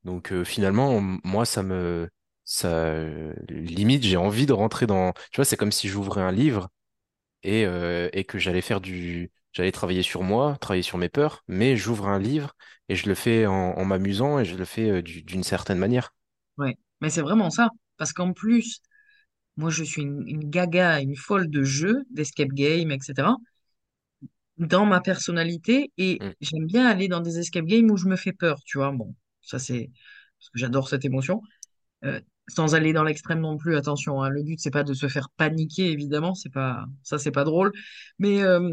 Donc 0.05 0.33
finalement, 0.45 1.01
moi, 1.01 1.45
ça 1.45 1.63
me, 1.63 2.09
ça, 2.45 2.95
limite, 3.49 4.03
j'ai 4.03 4.17
envie 4.17 4.45
de 4.45 4.53
rentrer 4.53 4.85
dans, 4.87 5.13
tu 5.31 5.37
vois, 5.37 5.45
c'est 5.45 5.57
comme 5.57 5.71
si 5.71 5.87
j'ouvrais 5.87 6.21
un 6.21 6.31
livre 6.31 6.69
et, 7.43 7.65
euh, 7.65 8.09
et 8.13 8.25
que 8.25 8.39
j'allais 8.39 8.61
faire 8.61 8.81
du, 8.81 9.31
j'allais 9.53 9.71
travailler 9.73 10.03
sur 10.03 10.23
moi, 10.23 10.57
travailler 10.61 10.83
sur 10.83 10.97
mes 10.99 11.09
peurs, 11.09 11.43
mais 11.47 11.77
j'ouvre 11.77 12.07
un 12.09 12.19
livre 12.19 12.55
et 12.89 12.95
je 12.95 13.07
le 13.09 13.15
fais 13.15 13.45
en, 13.47 13.53
en 13.77 13.85
m'amusant 13.85 14.39
et 14.39 14.45
je 14.45 14.55
le 14.57 14.65
fais 14.65 14.89
euh, 14.91 15.01
du- 15.03 15.23
d'une 15.23 15.43
certaine 15.43 15.79
manière. 15.79 16.13
ouais. 16.57 16.75
Mais 17.01 17.09
c'est 17.09 17.21
vraiment 17.21 17.49
ça. 17.49 17.69
Parce 17.97 18.13
qu'en 18.13 18.33
plus, 18.33 18.81
moi, 19.57 19.71
je 19.71 19.83
suis 19.85 20.03
une, 20.03 20.27
une 20.27 20.49
gaga, 20.49 21.01
une 21.01 21.15
folle 21.17 21.49
de 21.49 21.63
jeux, 21.63 22.03
d'escape 22.11 22.49
game, 22.49 22.91
etc. 22.91 23.37
dans 24.57 24.85
ma 24.85 25.01
personnalité 25.01 25.91
et 25.97 26.21
Mm, 26.21 26.33
j'aime 26.41 26.65
bien 26.67 26.85
aller 26.87 27.07
dans 27.07 27.21
des 27.21 27.39
escape 27.39 27.65
games 27.65 27.89
où 27.91 27.97
je 27.97 28.07
me 28.07 28.15
fais 28.15 28.33
peur, 28.33 28.59
tu 28.65 28.77
vois. 28.77 28.91
Bon, 28.91 29.15
ça 29.41 29.59
c'est 29.59 29.89
parce 30.39 30.49
que 30.51 30.59
j'adore 30.59 30.89
cette 30.89 31.05
émotion. 31.05 31.41
Euh, 32.05 32.21
sans 32.47 32.75
aller 32.75 32.93
dans 32.93 33.03
l'extrême 33.03 33.39
non 33.39 33.57
plus, 33.57 33.75
attention, 33.75 34.21
hein, 34.21 34.29
le 34.29 34.43
but 34.43 34.59
c'est 34.59 34.71
pas 34.71 34.83
de 34.83 34.93
se 34.93 35.07
faire 35.07 35.29
paniquer, 35.37 35.91
évidemment, 35.91 36.35
c'est 36.35 36.51
pas 36.51 36.85
ça 37.03 37.17
c'est 37.17 37.31
pas 37.31 37.43
drôle. 37.43 37.71
Mais 38.19 38.43
euh, 38.43 38.69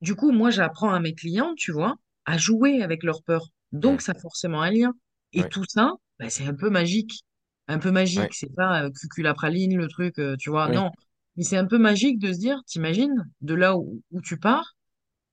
du 0.00 0.14
coup, 0.14 0.32
moi 0.32 0.50
j'apprends 0.50 0.92
à 0.92 1.00
mes 1.00 1.14
clients, 1.14 1.54
tu 1.56 1.72
vois, 1.72 1.96
à 2.24 2.38
jouer 2.38 2.82
avec 2.82 3.02
leur 3.02 3.22
peur. 3.22 3.48
Donc 3.72 3.98
mm, 3.98 4.00
ça 4.00 4.12
a 4.12 4.20
forcément 4.20 4.62
un 4.62 4.70
lien. 4.70 4.92
Et 5.32 5.42
ouais, 5.42 5.48
tout 5.48 5.64
ça, 5.68 5.92
bah, 6.18 6.30
c'est 6.30 6.46
un 6.46 6.54
peu 6.54 6.70
magique. 6.70 7.22
Un 7.68 7.78
peu 7.78 7.88
ouais, 7.88 7.94
magique, 7.94 8.34
c'est 8.34 8.54
pas 8.54 8.84
euh, 8.84 8.90
cuculapraline, 8.90 9.76
le 9.76 9.88
truc, 9.88 10.18
euh, 10.18 10.36
tu 10.38 10.50
vois, 10.50 10.68
non. 10.68 10.90
Mais 11.36 11.44
c'est 11.44 11.56
un 11.56 11.64
peu 11.64 11.78
magique 11.78 12.18
de 12.18 12.32
se 12.32 12.38
dire, 12.38 12.62
t'imagines, 12.66 13.26
de 13.40 13.54
là 13.54 13.76
où, 13.76 14.02
où 14.10 14.20
tu 14.20 14.38
pars, 14.38 14.76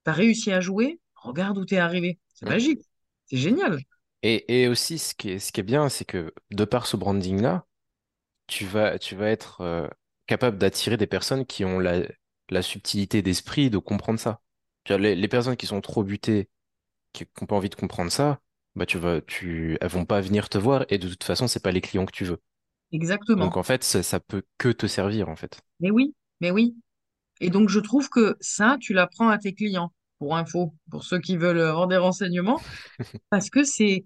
T'as 0.03 0.13
réussi 0.13 0.51
à 0.51 0.61
jouer, 0.61 0.99
regarde 1.15 1.57
où 1.57 1.65
t'es 1.65 1.77
arrivé. 1.77 2.19
C'est 2.33 2.47
magique. 2.47 2.81
C'est 3.25 3.37
génial. 3.37 3.79
Et, 4.23 4.61
et 4.63 4.67
aussi, 4.67 4.97
ce 4.99 5.15
qui 5.15 5.31
est, 5.31 5.39
ce 5.39 5.51
qui 5.51 5.61
est 5.61 5.63
bien, 5.63 5.89
c'est 5.89 6.05
que 6.05 6.33
de 6.51 6.65
par 6.65 6.85
ce 6.87 6.97
branding-là, 6.97 7.65
tu 8.47 8.65
vas, 8.65 8.99
tu 8.99 9.15
vas 9.15 9.29
être 9.29 9.61
euh, 9.61 9.87
capable 10.27 10.57
d'attirer 10.57 10.97
des 10.97 11.07
personnes 11.07 11.45
qui 11.45 11.65
ont 11.65 11.79
la, 11.79 12.03
la 12.49 12.61
subtilité 12.63 13.21
d'esprit 13.21 13.69
de 13.69 13.77
comprendre 13.79 14.19
ça. 14.19 14.41
Les, 14.89 15.15
les 15.15 15.27
personnes 15.27 15.57
qui 15.57 15.67
sont 15.67 15.81
trop 15.81 16.03
butées, 16.03 16.49
qui 17.13 17.25
n'ont 17.41 17.47
pas 17.47 17.55
envie 17.57 17.69
de 17.69 17.75
comprendre 17.75 18.11
ça, 18.11 18.41
bah 18.75 18.85
tu 18.87 18.97
vas, 18.99 19.21
tu, 19.21 19.77
elles 19.81 19.89
vont 19.89 20.05
pas 20.05 20.21
venir 20.21 20.49
te 20.49 20.57
voir 20.59 20.85
et 20.89 20.97
de 20.99 21.09
toute 21.09 21.23
façon, 21.25 21.47
c'est 21.47 21.61
pas 21.63 21.71
les 21.71 21.81
clients 21.81 22.05
que 22.05 22.11
tu 22.13 22.25
veux. 22.25 22.41
Donc 23.37 23.57
Exactement. 23.57 23.57
en 23.57 23.63
fait, 23.63 23.83
ça, 23.83 24.03
ça 24.03 24.19
peut 24.19 24.43
que 24.59 24.69
te 24.69 24.85
servir 24.87 25.29
en 25.29 25.35
fait. 25.35 25.61
Mais 25.79 25.91
oui, 25.91 26.15
mais 26.41 26.51
oui. 26.51 26.75
Et 27.41 27.49
donc, 27.51 27.69
je 27.69 27.79
trouve 27.79 28.09
que 28.09 28.37
ça, 28.41 28.77
tu 28.81 28.93
l'apprends 28.93 29.29
à 29.29 29.37
tes 29.39 29.53
clients, 29.55 29.93
pour 30.19 30.35
info, 30.37 30.73
pour 30.91 31.03
ceux 31.03 31.19
qui 31.19 31.37
veulent 31.37 31.61
avoir 31.61 31.87
des 31.87 31.97
renseignements, 31.97 32.61
parce 33.29 33.49
que 33.49 33.63
c'est, 33.63 34.05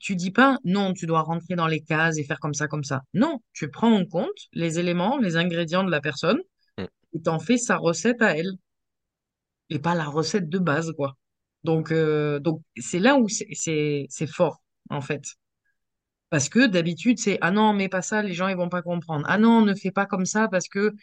tu 0.00 0.16
dis 0.16 0.30
pas, 0.30 0.58
non, 0.64 0.92
tu 0.92 1.06
dois 1.06 1.22
rentrer 1.22 1.54
dans 1.56 1.66
les 1.66 1.80
cases 1.80 2.18
et 2.18 2.24
faire 2.24 2.40
comme 2.40 2.54
ça, 2.54 2.68
comme 2.68 2.84
ça. 2.84 3.02
Non, 3.14 3.40
tu 3.52 3.70
prends 3.70 3.92
en 3.92 4.04
compte 4.06 4.48
les 4.52 4.78
éléments, 4.78 5.18
les 5.18 5.36
ingrédients 5.36 5.84
de 5.84 5.90
la 5.90 6.00
personne 6.00 6.38
Mm. 6.78 6.86
et 7.14 7.22
t'en 7.22 7.38
fais 7.38 7.58
sa 7.58 7.76
recette 7.78 8.22
à 8.22 8.36
elle, 8.36 8.52
et 9.70 9.78
pas 9.78 9.94
la 9.94 10.04
recette 10.04 10.48
de 10.48 10.58
base, 10.58 10.92
quoi. 10.96 11.16
Donc, 11.64 11.92
euh, 11.92 12.40
donc 12.40 12.62
c'est 12.76 12.98
là 12.98 13.16
où 13.16 13.28
c'est 13.28 14.08
fort, 14.26 14.62
en 14.90 15.00
fait. 15.00 15.22
Parce 16.30 16.48
que 16.48 16.66
d'habitude, 16.66 17.18
c'est 17.18 17.38
ah 17.42 17.50
non, 17.50 17.74
mais 17.74 17.88
pas 17.88 18.00
ça, 18.02 18.22
les 18.22 18.32
gens 18.32 18.48
ils 18.48 18.56
vont 18.56 18.70
pas 18.70 18.80
comprendre. 18.82 19.26
Ah 19.28 19.36
non, 19.38 19.62
ne 19.64 19.74
fais 19.74 19.90
pas 19.90 20.06
comme 20.06 20.24
ça 20.24 20.48
parce 20.48 20.66
que, 20.68 20.94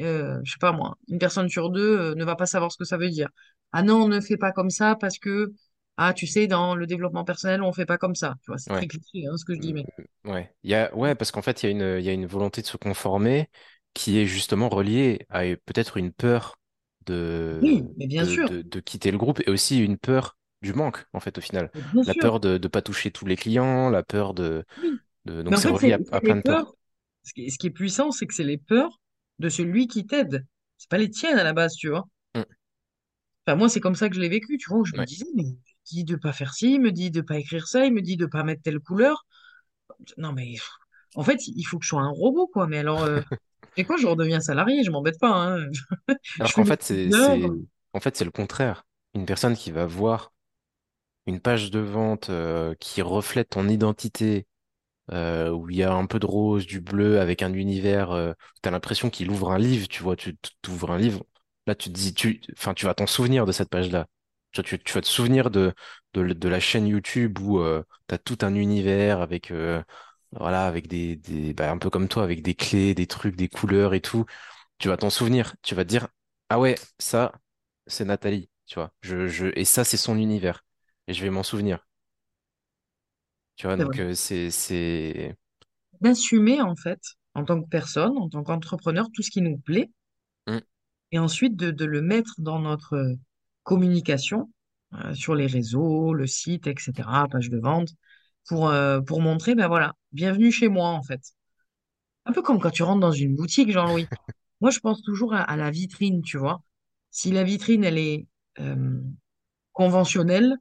euh, 0.00 0.40
je 0.44 0.52
sais 0.52 0.58
pas 0.60 0.70
moi, 0.72 0.96
une 1.08 1.18
personne 1.18 1.48
sur 1.48 1.70
deux 1.70 1.98
euh, 1.98 2.14
ne 2.14 2.24
va 2.24 2.36
pas 2.36 2.46
savoir 2.46 2.70
ce 2.70 2.78
que 2.78 2.84
ça 2.84 2.96
veut 2.96 3.10
dire. 3.10 3.28
Ah 3.72 3.82
non, 3.82 4.08
ne 4.08 4.20
fais 4.20 4.36
pas 4.36 4.52
comme 4.52 4.70
ça 4.70 4.96
parce 4.96 5.18
que, 5.18 5.52
ah 5.96 6.12
tu 6.14 6.26
sais, 6.26 6.46
dans 6.48 6.74
le 6.74 6.86
développement 6.86 7.24
personnel, 7.24 7.62
on 7.62 7.72
fait 7.72 7.86
pas 7.86 7.98
comme 7.98 8.14
ça. 8.16 8.34
Tu 8.42 8.50
vois, 8.50 8.58
c'est 8.58 8.70
très 8.72 8.86
cliché 8.88 9.26
hein, 9.26 9.36
ce 9.36 9.44
que 9.44 9.54
je 9.54 9.60
Mm, 9.60 9.60
dis, 9.60 9.72
mais 9.74 9.86
mm, 10.24 10.30
Ouais. 10.30 10.54
Il 10.62 10.70
y 10.70 10.74
a, 10.74 10.94
ouais, 10.94 11.14
parce 11.14 11.30
qu'en 11.30 11.42
fait, 11.42 11.62
il 11.62 11.66
y 11.66 11.68
a 11.68 11.72
une, 11.72 11.98
il 12.00 12.04
y 12.04 12.08
a 12.08 12.12
une 12.12 12.26
volonté 12.26 12.62
de 12.62 12.66
se 12.66 12.76
conformer 12.76 13.48
qui 13.94 14.18
est 14.18 14.26
justement 14.26 14.68
reliée 14.68 15.26
à 15.30 15.42
peut-être 15.64 15.96
une 15.96 16.12
peur 16.12 16.58
de, 17.06 17.60
oui, 17.60 17.82
mais 17.98 18.06
bien 18.06 18.24
de, 18.24 18.24
sûr, 18.24 18.48
de, 18.48 18.62
de 18.62 18.80
quitter 18.80 19.10
le 19.10 19.18
groupe 19.18 19.40
et 19.46 19.50
aussi 19.50 19.78
une 19.82 19.96
peur 19.98 20.36
du 20.62 20.72
manque, 20.74 21.04
en 21.12 21.20
fait, 21.20 21.38
au 21.38 21.40
final. 21.40 21.70
bien 21.74 22.02
La 22.06 22.14
sûr, 22.14 22.14
peur 22.14 22.40
de 22.40 22.58
ne 22.58 22.68
pas 22.68 22.82
toucher 22.82 23.10
tous 23.10 23.26
les 23.26 23.36
clients, 23.36 23.88
la 23.90 24.02
peur 24.02 24.34
de, 24.34 24.64
oui. 24.76 25.00
de... 25.26 25.42
Donc 25.42 25.58
c'est 25.58 25.68
relié 25.68 25.94
à, 25.94 26.00
à 26.12 26.20
plein 26.20 26.36
de 26.36 26.42
peurs. 26.42 26.64
peurs. 26.64 26.74
Ce 27.24 27.32
qui 27.34 27.46
est, 27.46 27.50
ce 27.50 27.58
qui 27.58 27.66
est 27.68 27.70
puissant, 27.70 28.10
c'est 28.12 28.26
que 28.26 28.34
c'est 28.34 28.44
les 28.44 28.58
peurs 28.58 29.00
de 29.38 29.48
celui 29.48 29.88
qui 29.88 30.06
t'aide. 30.06 30.46
C'est 30.78 30.88
pas 30.90 30.98
les 30.98 31.10
tiennes 31.10 31.38
à 31.38 31.44
la 31.44 31.52
base, 31.52 31.74
tu 31.76 31.88
vois. 31.88 32.06
Enfin, 33.46 33.56
moi, 33.56 33.68
c'est 33.68 33.80
comme 33.80 33.94
ça 33.94 34.08
que 34.08 34.14
je 34.14 34.20
l'ai 34.20 34.28
vécu, 34.28 34.58
tu 34.58 34.68
vois, 34.68 34.78
où 34.78 34.84
je 34.84 34.96
me 34.96 35.04
disais, 35.04 35.26
mais 35.36 35.44
il 35.44 35.52
me 35.52 35.58
dit 35.84 36.04
de 36.04 36.16
pas 36.16 36.32
faire 36.32 36.54
ci, 36.54 36.74
il 36.74 36.80
me 36.80 36.90
dit 36.90 37.10
de 37.10 37.20
pas 37.20 37.38
écrire 37.38 37.68
ça, 37.68 37.86
il 37.86 37.92
me 37.92 38.02
dit 38.02 38.16
de 38.16 38.26
pas 38.26 38.42
mettre 38.42 38.62
telle 38.62 38.80
couleur. 38.80 39.26
Non, 40.18 40.32
mais 40.32 40.54
en 41.14 41.22
fait, 41.22 41.46
il 41.46 41.62
faut 41.62 41.78
que 41.78 41.84
je 41.84 41.90
sois 41.90 42.02
un 42.02 42.10
robot, 42.10 42.48
quoi. 42.48 42.66
Mais 42.66 42.78
alors, 42.78 43.04
euh, 43.04 43.20
et 43.76 43.84
quoi, 43.84 43.96
je 43.96 44.06
redeviens 44.06 44.40
salarié, 44.40 44.82
je 44.82 44.90
m'embête 44.90 45.18
pas, 45.20 45.30
hein. 45.30 45.66
Alors 46.40 46.52
qu'en 46.52 46.64
fait, 46.64 46.82
c'est, 46.82 47.08
en 47.92 48.00
fait, 48.00 48.16
c'est 48.16 48.24
le 48.24 48.30
contraire. 48.30 48.84
Une 49.14 49.26
personne 49.26 49.56
qui 49.56 49.70
va 49.70 49.86
voir 49.86 50.32
une 51.26 51.40
page 51.40 51.70
de 51.70 51.80
vente 51.80 52.30
euh, 52.30 52.74
qui 52.78 53.02
reflète 53.02 53.50
ton 53.50 53.68
identité 53.68 54.46
euh, 55.12 55.50
où 55.50 55.68
il 55.70 55.76
y 55.76 55.82
a 55.82 55.92
un 55.92 56.06
peu 56.06 56.18
de 56.18 56.26
rose, 56.26 56.66
du 56.66 56.80
bleu, 56.80 57.20
avec 57.20 57.42
un 57.42 57.52
univers. 57.52 58.10
Euh, 58.10 58.32
t'as 58.62 58.70
l'impression 58.70 59.10
qu'il 59.10 59.30
ouvre 59.30 59.52
un 59.52 59.58
livre, 59.58 59.88
tu 59.88 60.02
vois, 60.02 60.16
tu 60.16 60.36
tu 60.62 60.70
ouvres 60.70 60.90
un 60.90 60.98
livre. 60.98 61.24
Là, 61.66 61.74
tu 61.74 61.88
te 61.90 61.94
dis, 61.94 62.14
tu, 62.14 62.40
enfin, 62.52 62.74
tu 62.74 62.86
vas 62.86 62.94
t'en 62.94 63.06
souvenir 63.06 63.44
de 63.46 63.52
cette 63.52 63.70
page-là. 63.70 64.06
Tu, 64.52 64.62
tu, 64.62 64.78
tu 64.78 64.92
vas 64.92 65.00
te 65.00 65.06
souvenir 65.06 65.50
de, 65.50 65.74
de, 66.14 66.48
la 66.48 66.60
chaîne 66.60 66.86
YouTube 66.86 67.38
où 67.40 67.58
euh, 67.60 67.82
t'as 68.06 68.18
tout 68.18 68.38
un 68.42 68.54
univers 68.54 69.20
avec, 69.20 69.50
euh, 69.50 69.82
voilà, 70.32 70.66
avec 70.66 70.88
des, 70.88 71.16
des, 71.16 71.54
bah, 71.54 71.70
un 71.70 71.78
peu 71.78 71.90
comme 71.90 72.08
toi, 72.08 72.22
avec 72.22 72.42
des 72.42 72.54
clés, 72.54 72.94
des 72.94 73.06
trucs, 73.06 73.36
des 73.36 73.48
couleurs 73.48 73.94
et 73.94 74.00
tout. 74.00 74.24
Tu 74.78 74.88
vas 74.88 74.96
t'en 74.96 75.10
souvenir. 75.10 75.54
Tu 75.62 75.74
vas 75.74 75.84
te 75.84 75.88
dire, 75.90 76.08
ah 76.50 76.60
ouais, 76.60 76.76
ça, 76.98 77.32
c'est 77.86 78.04
Nathalie, 78.04 78.50
tu 78.66 78.76
vois. 78.76 78.92
Je, 79.02 79.28
je, 79.28 79.46
et 79.56 79.64
ça, 79.64 79.84
c'est 79.84 79.96
son 79.96 80.18
univers. 80.18 80.64
Et 81.08 81.14
je 81.14 81.22
vais 81.22 81.30
m'en 81.30 81.42
souvenir. 81.42 81.86
Tu 83.56 83.66
vois, 83.66 83.76
donc 83.76 83.98
euh, 83.98 84.12
c'est, 84.14 84.50
c'est, 84.50 85.36
D'assumer, 86.00 86.60
en 86.60 86.76
fait, 86.76 87.00
en 87.34 87.44
tant 87.44 87.60
que 87.62 87.68
personne, 87.68 88.16
en 88.18 88.28
tant 88.28 88.42
qu'entrepreneur, 88.42 89.08
tout 89.12 89.22
ce 89.22 89.30
qui 89.30 89.40
nous 89.40 89.58
plaît, 89.58 89.90
et 91.12 91.18
ensuite 91.18 91.56
de, 91.56 91.70
de 91.70 91.84
le 91.84 92.02
mettre 92.02 92.34
dans 92.38 92.58
notre 92.60 92.94
euh, 92.96 93.14
communication, 93.64 94.50
euh, 94.94 95.14
sur 95.14 95.34
les 95.34 95.46
réseaux, 95.46 96.14
le 96.14 96.26
site, 96.26 96.66
etc., 96.66 97.28
page 97.28 97.50
de 97.50 97.58
vente, 97.58 97.90
pour, 98.48 98.68
euh, 98.70 99.00
pour 99.00 99.20
montrer, 99.22 99.54
ben 99.54 99.68
voilà, 99.68 99.94
bienvenue 100.12 100.52
chez 100.52 100.68
moi, 100.68 100.88
en 100.90 101.02
fait. 101.02 101.20
Un 102.26 102.32
peu 102.32 102.42
comme 102.42 102.60
quand 102.60 102.70
tu 102.70 102.82
rentres 102.82 103.00
dans 103.00 103.12
une 103.12 103.36
boutique, 103.36 103.70
Jean-Louis. 103.72 104.08
Moi, 104.60 104.70
je 104.70 104.80
pense 104.80 105.02
toujours 105.02 105.34
à, 105.34 105.42
à 105.42 105.56
la 105.56 105.70
vitrine, 105.70 106.22
tu 106.22 106.38
vois. 106.38 106.62
Si 107.10 107.30
la 107.32 107.44
vitrine, 107.44 107.84
elle 107.84 107.98
est 107.98 108.26
euh, 108.60 109.00
conventionnelle, 109.72 110.56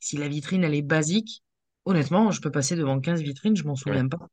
si 0.00 0.16
la 0.18 0.28
vitrine, 0.28 0.64
elle 0.64 0.74
est 0.74 0.82
basique, 0.82 1.42
honnêtement, 1.86 2.30
je 2.32 2.40
peux 2.42 2.50
passer 2.52 2.76
devant 2.76 3.00
15 3.00 3.22
vitrines, 3.22 3.56
je 3.56 3.64
m'en 3.64 3.76
ouais. 3.86 4.00
souviens 4.00 4.08
pas. 4.08 4.28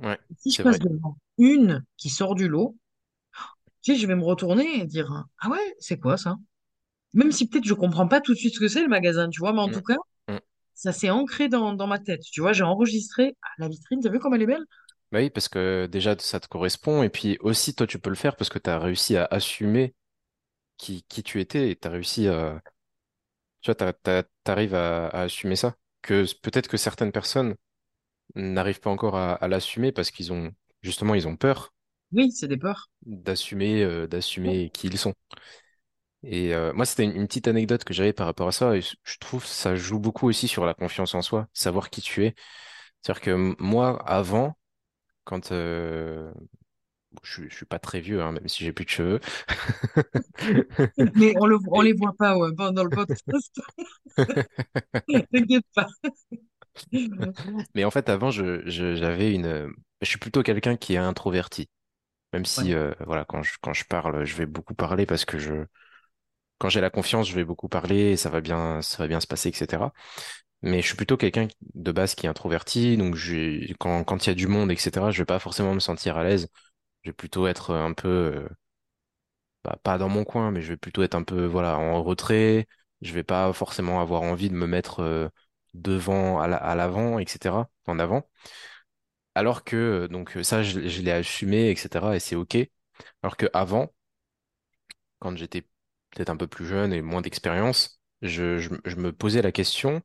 Ouais, 0.00 0.18
Si 0.38 0.52
je 0.52 0.60
passe 0.62 0.78
vrai. 0.78 0.80
devant 0.80 1.18
une 1.36 1.84
qui 1.98 2.08
sort 2.10 2.34
du 2.34 2.48
lot, 2.48 2.76
tu 3.88 3.94
sais, 3.94 4.00
je 4.00 4.06
vais 4.06 4.16
me 4.16 4.24
retourner 4.24 4.80
et 4.80 4.84
dire, 4.86 5.10
ah 5.40 5.50
ouais, 5.50 5.76
c'est 5.80 5.98
quoi 6.00 6.16
ça? 6.16 6.36
Même 7.14 7.32
si 7.32 7.48
peut-être 7.48 7.66
je 7.66 7.74
comprends 7.74 8.08
pas 8.08 8.20
tout 8.20 8.34
de 8.34 8.38
suite 8.38 8.54
ce 8.54 8.60
que 8.60 8.68
c'est 8.68 8.82
le 8.82 8.88
magasin, 8.88 9.28
tu 9.30 9.40
vois, 9.40 9.52
mais 9.52 9.60
en 9.60 9.68
Mm, 9.68 9.72
tout 9.72 9.82
cas, 9.82 9.96
mm. 10.28 10.38
ça 10.74 10.92
s'est 10.92 11.10
ancré 11.10 11.48
dans, 11.48 11.74
dans 11.74 11.86
ma 11.88 11.98
tête. 12.00 12.22
Tu 12.32 12.40
vois, 12.42 12.52
j'ai 12.54 12.64
enregistré 12.64 13.36
ah, 13.42 13.48
la 13.58 13.68
vitrine, 13.68 14.00
t'as 14.02 14.10
vu 14.10 14.20
comme 14.20 14.34
elle 14.34 14.42
est 14.42 14.46
belle? 14.46 14.66
Bah 15.12 15.20
oui, 15.20 15.30
parce 15.30 15.48
que 15.48 15.86
déjà, 15.86 16.16
ça 16.18 16.38
te 16.40 16.48
correspond. 16.48 17.02
Et 17.02 17.08
puis 17.08 17.38
aussi, 17.40 17.74
toi, 17.74 17.86
tu 17.86 17.98
peux 17.98 18.10
le 18.10 18.16
faire 18.16 18.36
parce 18.36 18.50
que 18.50 18.58
tu 18.58 18.68
as 18.70 18.78
réussi 18.78 19.16
à 19.16 19.24
assumer 19.30 19.94
qui, 20.78 21.04
qui 21.08 21.22
tu 21.24 21.40
étais 21.40 21.70
et 21.70 21.76
tu 21.76 21.88
as 21.88 21.90
réussi 21.92 22.28
à. 22.28 22.62
Tu 23.60 23.70
vois, 23.72 23.74
t'as- 23.92 24.22
t'arrives 24.44 24.74
à, 24.74 25.08
à 25.08 25.22
assumer 25.22 25.56
ça. 25.56 25.74
Que 26.02 26.24
peut-être 26.42 26.68
que 26.68 26.76
certaines 26.76 27.12
personnes 27.12 27.54
n'arrivent 28.36 28.80
pas 28.80 28.90
encore 28.90 29.16
à, 29.16 29.34
à 29.34 29.48
l'assumer 29.48 29.92
parce 29.92 30.10
qu'ils 30.10 30.32
ont. 30.32 30.52
Justement, 30.82 31.14
ils 31.16 31.28
ont 31.28 31.36
peur 31.36 31.74
Oui, 32.12 32.32
c'est 32.32 32.48
des 32.48 32.56
peurs. 32.58 32.90
d'assumer 33.06 33.82
euh, 33.84 34.06
d'assumer 34.06 34.70
qui 34.70 34.86
ils 34.88 34.98
sont. 34.98 35.14
Et 36.24 36.52
euh, 36.54 36.72
moi, 36.72 36.84
c'était 36.84 37.04
une, 37.04 37.12
une 37.12 37.26
petite 37.28 37.48
anecdote 37.48 37.84
que 37.84 37.94
j'avais 37.94 38.12
par 38.12 38.26
rapport 38.26 38.48
à 38.48 38.52
ça. 38.52 38.76
Et 38.76 38.80
je 38.82 39.18
trouve 39.20 39.42
que 39.42 39.48
ça 39.48 39.76
joue 39.76 39.98
beaucoup 40.00 40.26
aussi 40.28 40.48
sur 40.48 40.66
la 40.66 40.74
confiance 40.74 41.14
en 41.14 41.22
soi, 41.22 41.46
savoir 41.52 41.90
qui 41.90 42.00
tu 42.02 42.24
es. 42.26 42.34
C'est-à-dire 43.02 43.22
que 43.22 43.56
moi, 43.62 44.02
avant, 44.08 44.58
quand 45.24 45.52
euh, 45.52 46.32
je, 47.24 47.32
suis- 47.32 47.50
je 47.50 47.56
suis 47.56 47.66
pas 47.66 47.78
très 47.80 48.00
vieux, 48.00 48.22
hein, 48.22 48.32
même 48.32 48.48
si 48.48 48.64
j'ai 48.64 48.72
plus 48.72 48.86
de 48.86 48.90
cheveux. 48.90 49.20
Mais 51.14 51.34
on 51.40 51.46
le, 51.46 51.58
on 51.70 51.80
les 51.80 51.92
voit 51.92 52.14
pas 52.18 52.36
ouais, 52.38 52.50
pendant 52.56 52.84
le 52.84 52.90
podcast. 52.90 53.60
T'inquiète 55.32 55.64
pas. 55.74 55.86
Mais 57.74 57.84
en 57.84 57.90
fait, 57.90 58.08
avant, 58.08 58.30
je, 58.30 58.62
je- 58.68 58.94
j'avais 58.94 59.32
une. 59.34 59.72
Je 60.00 60.06
suis 60.08 60.18
plutôt 60.18 60.42
quelqu'un 60.42 60.76
qui 60.76 60.94
est 60.94 60.96
introverti. 60.98 61.68
Même 62.32 62.44
si, 62.46 62.72
Ouais, 62.72 62.74
euh, 62.74 62.92
voilà, 63.06 63.24
quand 63.24 63.42
je, 63.42 63.54
quand 63.62 63.72
je 63.74 63.84
parle, 63.86 64.24
je 64.24 64.36
vais 64.36 64.46
beaucoup 64.46 64.74
parler 64.74 65.06
parce 65.06 65.24
que 65.24 65.38
je, 65.38 65.64
quand 66.58 66.68
j'ai 66.68 66.80
la 66.80 66.90
confiance, 66.90 67.28
je 67.28 67.34
vais 67.34 67.44
beaucoup 67.44 67.68
parler 67.68 68.12
et 68.12 68.16
ça 68.16 68.30
va 68.30 68.40
bien, 68.40 68.82
ça 68.82 68.98
va 68.98 69.08
bien 69.08 69.20
se 69.20 69.26
passer, 69.26 69.50
etc. 69.50 69.92
Mais 70.62 70.82
je 70.82 70.88
suis 70.88 70.96
plutôt 70.96 71.16
quelqu'un 71.16 71.48
de 71.74 71.92
base 71.92 72.14
qui 72.16 72.26
est 72.26 72.28
introverti, 72.30 72.96
donc 72.98 73.14
j'ai, 73.16 73.74
quand, 73.80 74.04
quand 74.04 74.26
il 74.26 74.30
y 74.30 74.32
a 74.32 74.34
du 74.36 74.48
monde, 74.48 74.72
etc., 74.72 75.10
je 75.12 75.18
vais 75.22 75.26
pas 75.26 75.38
forcément 75.40 75.74
me 75.74 75.80
sentir 75.80 76.16
à 76.18 76.24
l'aise. 76.24 76.48
Je 77.04 77.10
vais 77.10 77.14
plutôt 77.14 77.46
être 77.48 77.74
un 77.74 77.94
peu, 77.94 78.08
euh, 78.08 78.48
bah, 79.64 79.78
pas 79.82 79.98
dans 79.98 80.08
mon 80.08 80.24
coin, 80.24 80.50
mais 80.50 80.62
je 80.62 80.68
vais 80.68 80.76
plutôt 80.76 81.02
être 81.02 81.14
un 81.14 81.22
peu, 81.22 81.44
voilà, 81.46 81.78
en 81.78 82.02
retrait. 82.02 82.66
Je 83.00 83.12
vais 83.12 83.22
pas 83.24 83.52
forcément 83.52 84.00
avoir 84.00 84.22
envie 84.22 84.48
de 84.50 84.54
me 84.54 84.66
mettre 84.66 85.00
euh, 85.00 85.28
devant, 85.74 86.40
à 86.40 86.48
la- 86.48 86.56
à 86.56 86.74
l'avant, 86.74 87.18
etc., 87.18 87.68
en 87.86 87.98
avant. 87.98 88.28
Alors 89.38 89.62
que, 89.62 89.76
euh, 89.76 90.08
donc 90.08 90.36
euh, 90.36 90.42
ça, 90.42 90.64
je, 90.64 90.80
l'ai 90.80 91.12
assumé, 91.12 91.70
etc., 91.70 92.16
et 92.16 92.18
c'est 92.20 92.34
OK. 92.34 92.56
Alors 93.22 93.36
que 93.36 93.46
avant, 93.52 93.92
quand 95.20 95.36
j'étais 95.36 95.62
peut-être 96.10 96.30
un 96.30 96.36
peu 96.36 96.48
plus 96.48 96.66
jeune 96.66 96.92
et 96.92 97.02
moins 97.02 97.20
d'expérience, 97.20 98.00
je, 98.22 98.68
me 98.96 99.12
posais 99.12 99.42
la 99.42 99.52
question 99.52 100.02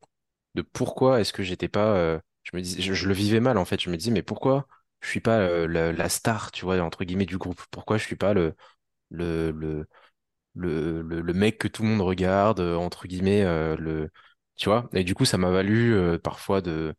de 0.56 0.62
pourquoi 0.62 1.20
est-ce 1.20 1.34
que 1.34 1.44
j'étais 1.44 1.70
pas, 1.70 1.96
euh, 1.96 2.20
je 2.44 2.56
me 2.56 2.62
dis, 2.62 2.80
je, 2.82 3.08
le 3.08 3.14
vivais 3.14 3.40
mal 3.40 3.58
en 3.58 3.66
fait. 3.66 3.82
Je 3.82 3.90
me 3.90 3.98
disais, 3.98 4.12
mais 4.12 4.22
pourquoi 4.24 4.68
je 5.02 5.10
suis 5.10 5.20
pas 5.20 5.68
la, 5.68 6.10
star, 6.10 6.52
tu 6.52 6.66
vois, 6.66 6.80
entre 6.82 7.04
guillemets, 7.04 7.26
du 7.26 7.40
groupe? 7.40 7.62
Pourquoi 7.72 7.98
je 7.98 8.06
suis 8.06 8.16
pas 8.16 8.34
le, 8.36 8.56
le, 9.10 9.88
le, 10.56 11.34
mec 11.34 11.58
que 11.58 11.68
tout 11.68 11.84
le 11.84 11.90
monde 11.90 12.02
regarde, 12.02 12.60
entre 12.60 13.08
guillemets, 13.08 13.44
le, 13.78 14.12
tu 14.58 14.70
vois? 14.70 14.90
Et 14.94 15.04
du 15.04 15.16
coup, 15.16 15.26
ça 15.26 15.40
m'a 15.40 15.50
valu 15.50 15.98
parfois 16.22 16.62
de, 16.62 16.96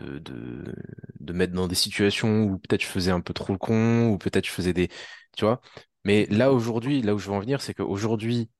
de, 0.00 1.32
mettre 1.32 1.52
dans 1.54 1.68
des 1.68 1.74
situations 1.74 2.44
où 2.44 2.58
peut-être 2.58 2.82
je 2.82 2.86
faisais 2.86 3.10
un 3.10 3.20
peu 3.20 3.34
trop 3.34 3.52
le 3.52 3.58
con, 3.58 4.08
ou 4.10 4.18
peut-être 4.18 4.46
je 4.46 4.52
faisais 4.52 4.72
des, 4.72 4.88
tu 5.36 5.44
vois? 5.44 5.60
Mais 6.04 6.26
là, 6.26 6.52
aujourd'hui, 6.52 7.02
là 7.02 7.14
où 7.14 7.18
je 7.18 7.28
veux 7.28 7.36
en 7.36 7.40
venir, 7.40 7.62
c'est 7.62 7.74
qu'aujourd'hui, 7.74 8.50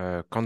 euh, 0.00 0.22
quand 0.28 0.42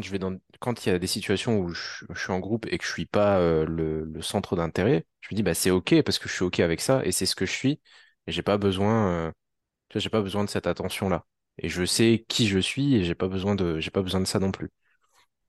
il 0.87 0.88
y 0.88 0.92
a 0.92 0.99
des 0.99 1.07
situations 1.07 1.59
où 1.59 1.70
je, 1.75 2.05
suis 2.14 2.33
en 2.33 2.38
groupe 2.38 2.66
et 2.70 2.79
que 2.79 2.85
je 2.85 2.90
suis 2.90 3.07
pas 3.07 3.38
euh, 3.40 3.66
le, 3.66 4.23
centre 4.23 4.55
d'intérêt, 4.57 5.07
je 5.20 5.29
me 5.33 5.37
dis 5.37 5.42
bah 5.42 5.55
c'est 5.55 5.70
ok 5.70 6.03
parce 6.03 6.18
que 6.18 6.29
je 6.29 6.35
suis 6.35 6.44
ok 6.44 6.61
avec 6.61 6.81
ça 6.81 7.05
et 7.05 7.11
c'est 7.12 7.27
ce 7.27 7.35
que 7.35 7.46
je 7.46 7.53
suis 7.53 7.81
et 8.27 8.33
j'ai 8.33 8.42
pas 8.42 8.59
besoin, 8.59 9.09
euh, 9.29 9.33
pas 10.11 10.23
besoin 10.23 10.44
de 10.44 10.51
cette 10.51 10.66
attention-là 10.66 11.27
et 11.59 11.68
je 11.68 11.85
sais 11.85 12.25
qui 12.29 12.46
je 12.49 12.59
suis 12.59 12.96
et 12.96 13.05
j'ai 13.05 13.14
pas 13.14 13.29
j'ai 13.79 13.90
pas 13.90 14.03
besoin 14.03 14.20
de 14.20 14.27
ça 14.27 14.38
non 14.40 14.53
plus. 14.53 14.70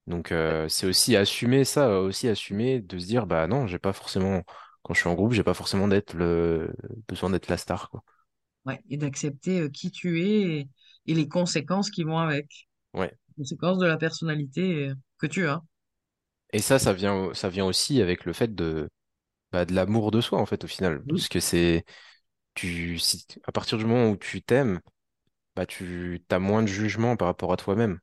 Donc 0.08 0.32
euh, 0.32 0.68
c'est 0.70 0.88
aussi 0.88 1.16
assumer 1.16 1.64
ça, 1.66 2.00
aussi 2.02 2.28
assumer 2.28 2.82
de 2.82 2.98
se 3.00 3.06
dire 3.06 3.28
bah 3.28 3.48
non, 3.48 3.68
j'ai 3.68 3.80
pas 3.80 3.94
forcément 3.94 4.44
quand 4.84 4.94
je 4.94 5.00
suis 5.02 5.10
en 5.10 5.14
groupe, 5.16 5.34
j'ai 5.34 5.44
pas 5.44 5.54
forcément 5.54 5.88
d'être 5.88 6.14
le 6.16 6.74
besoin 7.08 7.30
d'être 7.30 7.48
la 7.50 7.58
star 7.58 7.90
quoi. 7.90 8.04
ouais. 8.66 8.80
Et 8.90 8.98
d'accepter 8.98 9.60
euh, 9.62 9.70
qui 9.70 9.92
tu 9.92 10.22
es 10.22 10.60
et, 10.62 10.70
et 11.08 11.14
les 11.16 11.28
conséquences 11.28 11.90
qui 11.92 12.04
vont 12.04 12.18
avec. 12.20 12.68
Ouais. 12.94 13.18
Les 13.38 13.44
conséquences 13.44 13.80
de 13.80 13.88
la 13.88 13.98
personnalité 13.98 14.90
euh, 14.90 14.96
que 15.20 15.28
tu 15.28 15.48
as. 15.48 15.64
Et 16.54 16.60
ça, 16.60 16.80
ça 16.80 16.94
vient, 16.94 17.34
ça 17.34 17.50
vient 17.50 17.66
aussi 17.66 18.02
avec 18.02 18.26
le 18.26 18.34
fait 18.34 18.54
de, 18.56 18.90
bah, 19.52 19.66
de 19.66 19.74
l'amour 19.76 20.12
de 20.12 20.22
soi 20.22 20.40
en 20.40 20.46
fait 20.48 20.64
au 20.64 20.68
final, 20.68 21.06
Oui. 21.06 21.16
parce 21.16 21.30
que 21.30 21.40
c'est 21.40 21.86
tu, 22.56 23.00
si, 23.00 23.26
à 23.46 23.52
partir 23.54 23.78
du 23.80 23.86
moment 23.86 24.12
où 24.12 24.18
tu 24.18 24.42
t'aimes, 24.44 24.82
bah 25.56 25.66
tu 25.68 26.24
as 26.32 26.40
moins 26.40 26.64
de 26.64 26.68
jugement 26.68 27.18
par 27.18 27.28
rapport 27.30 27.54
à 27.54 27.58
toi-même. 27.58 28.00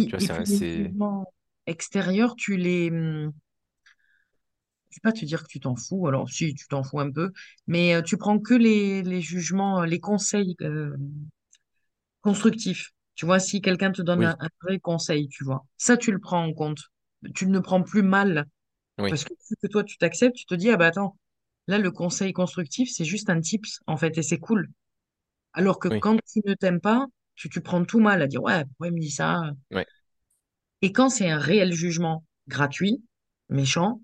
Tu 0.00 0.08
Oui, 0.08 0.14
vois, 0.16 0.20
et 0.20 0.28
c'est, 0.28 0.44
puis 0.44 0.46
les 0.46 0.62
c'est, 0.62 0.94
extérieurs, 1.66 2.36
tu 2.36 2.56
les... 2.56 2.90
hum, 2.90 3.32
Je 4.90 4.96
vais 4.98 5.00
pas 5.10 5.12
te 5.18 5.24
dire 5.24 5.42
que 5.42 5.48
tu 5.48 5.58
t'en 5.60 5.74
fous, 5.76 6.06
alors 6.06 6.28
si, 6.30 6.54
tu 6.54 6.66
t'en 6.68 6.82
fous 6.84 7.00
un 7.00 7.10
peu, 7.10 7.32
mais 7.66 7.94
euh, 7.94 8.02
tu 8.02 8.16
prends 8.18 8.38
que 8.38 8.54
les, 8.54 9.02
les 9.02 9.20
jugements, 9.22 9.82
euh, 9.82 9.86
les 9.86 9.98
conseils 10.00 10.54
euh, 10.60 10.94
constructifs. 12.20 12.90
Tu 13.14 13.26
vois, 13.26 13.38
si 13.40 13.60
quelqu'un 13.60 13.92
te 13.92 14.02
donne 14.02 14.24
un, 14.24 14.30
oui, 14.30 14.40
un 14.40 14.48
vrai 14.62 14.78
conseil, 14.80 15.28
tu 15.28 15.44
vois, 15.44 15.64
ça, 15.76 15.96
tu 15.96 16.12
le 16.12 16.18
prends 16.18 16.44
en 16.44 16.52
compte. 16.54 16.80
Tu 17.34 17.46
ne 17.46 17.52
le 17.52 17.62
prends 17.62 17.82
plus 17.82 18.02
mal, 18.02 18.46
oui, 18.98 19.10
parce 19.10 19.24
que 19.24 19.34
vu 19.50 19.56
que 19.62 19.68
toi, 19.68 19.84
tu 19.84 19.98
t'acceptes, 19.98 20.36
tu 20.36 20.46
te 20.46 20.54
dis, 20.54 20.70
ah 20.70 20.76
bah 20.76 20.86
attends, 20.88 21.18
là, 21.68 21.78
le 21.78 21.90
conseil 21.90 22.32
constructif, 22.32 22.90
c'est 22.92 23.04
juste 23.06 23.30
un 23.30 23.40
tips, 23.40 23.80
en 23.86 23.96
fait, 23.96 24.18
et 24.18 24.22
c'est 24.22 24.38
cool. 24.38 24.70
Alors 25.54 25.78
que 25.80 25.88
oui, 25.90 26.00
quand 26.00 26.16
tu 26.32 26.40
ne 26.46 26.54
t'aimes 26.54 26.80
pas, 26.80 27.06
tu, 27.42 27.48
tu 27.50 27.60
prends 27.60 27.84
tout 27.84 28.00
mal 28.00 28.22
à 28.22 28.26
dire, 28.28 28.42
ouais, 28.42 28.64
pourquoi 28.66 28.88
il 28.88 28.94
me 28.94 29.00
dit 29.00 29.10
ça? 29.10 29.42
ouais, 29.70 29.86
Et 30.82 30.92
quand 30.92 31.08
c'est 31.08 31.30
un 31.30 31.38
réel 31.38 31.72
jugement 31.72 32.24
gratuit, 32.46 33.02
méchant, 33.48 34.02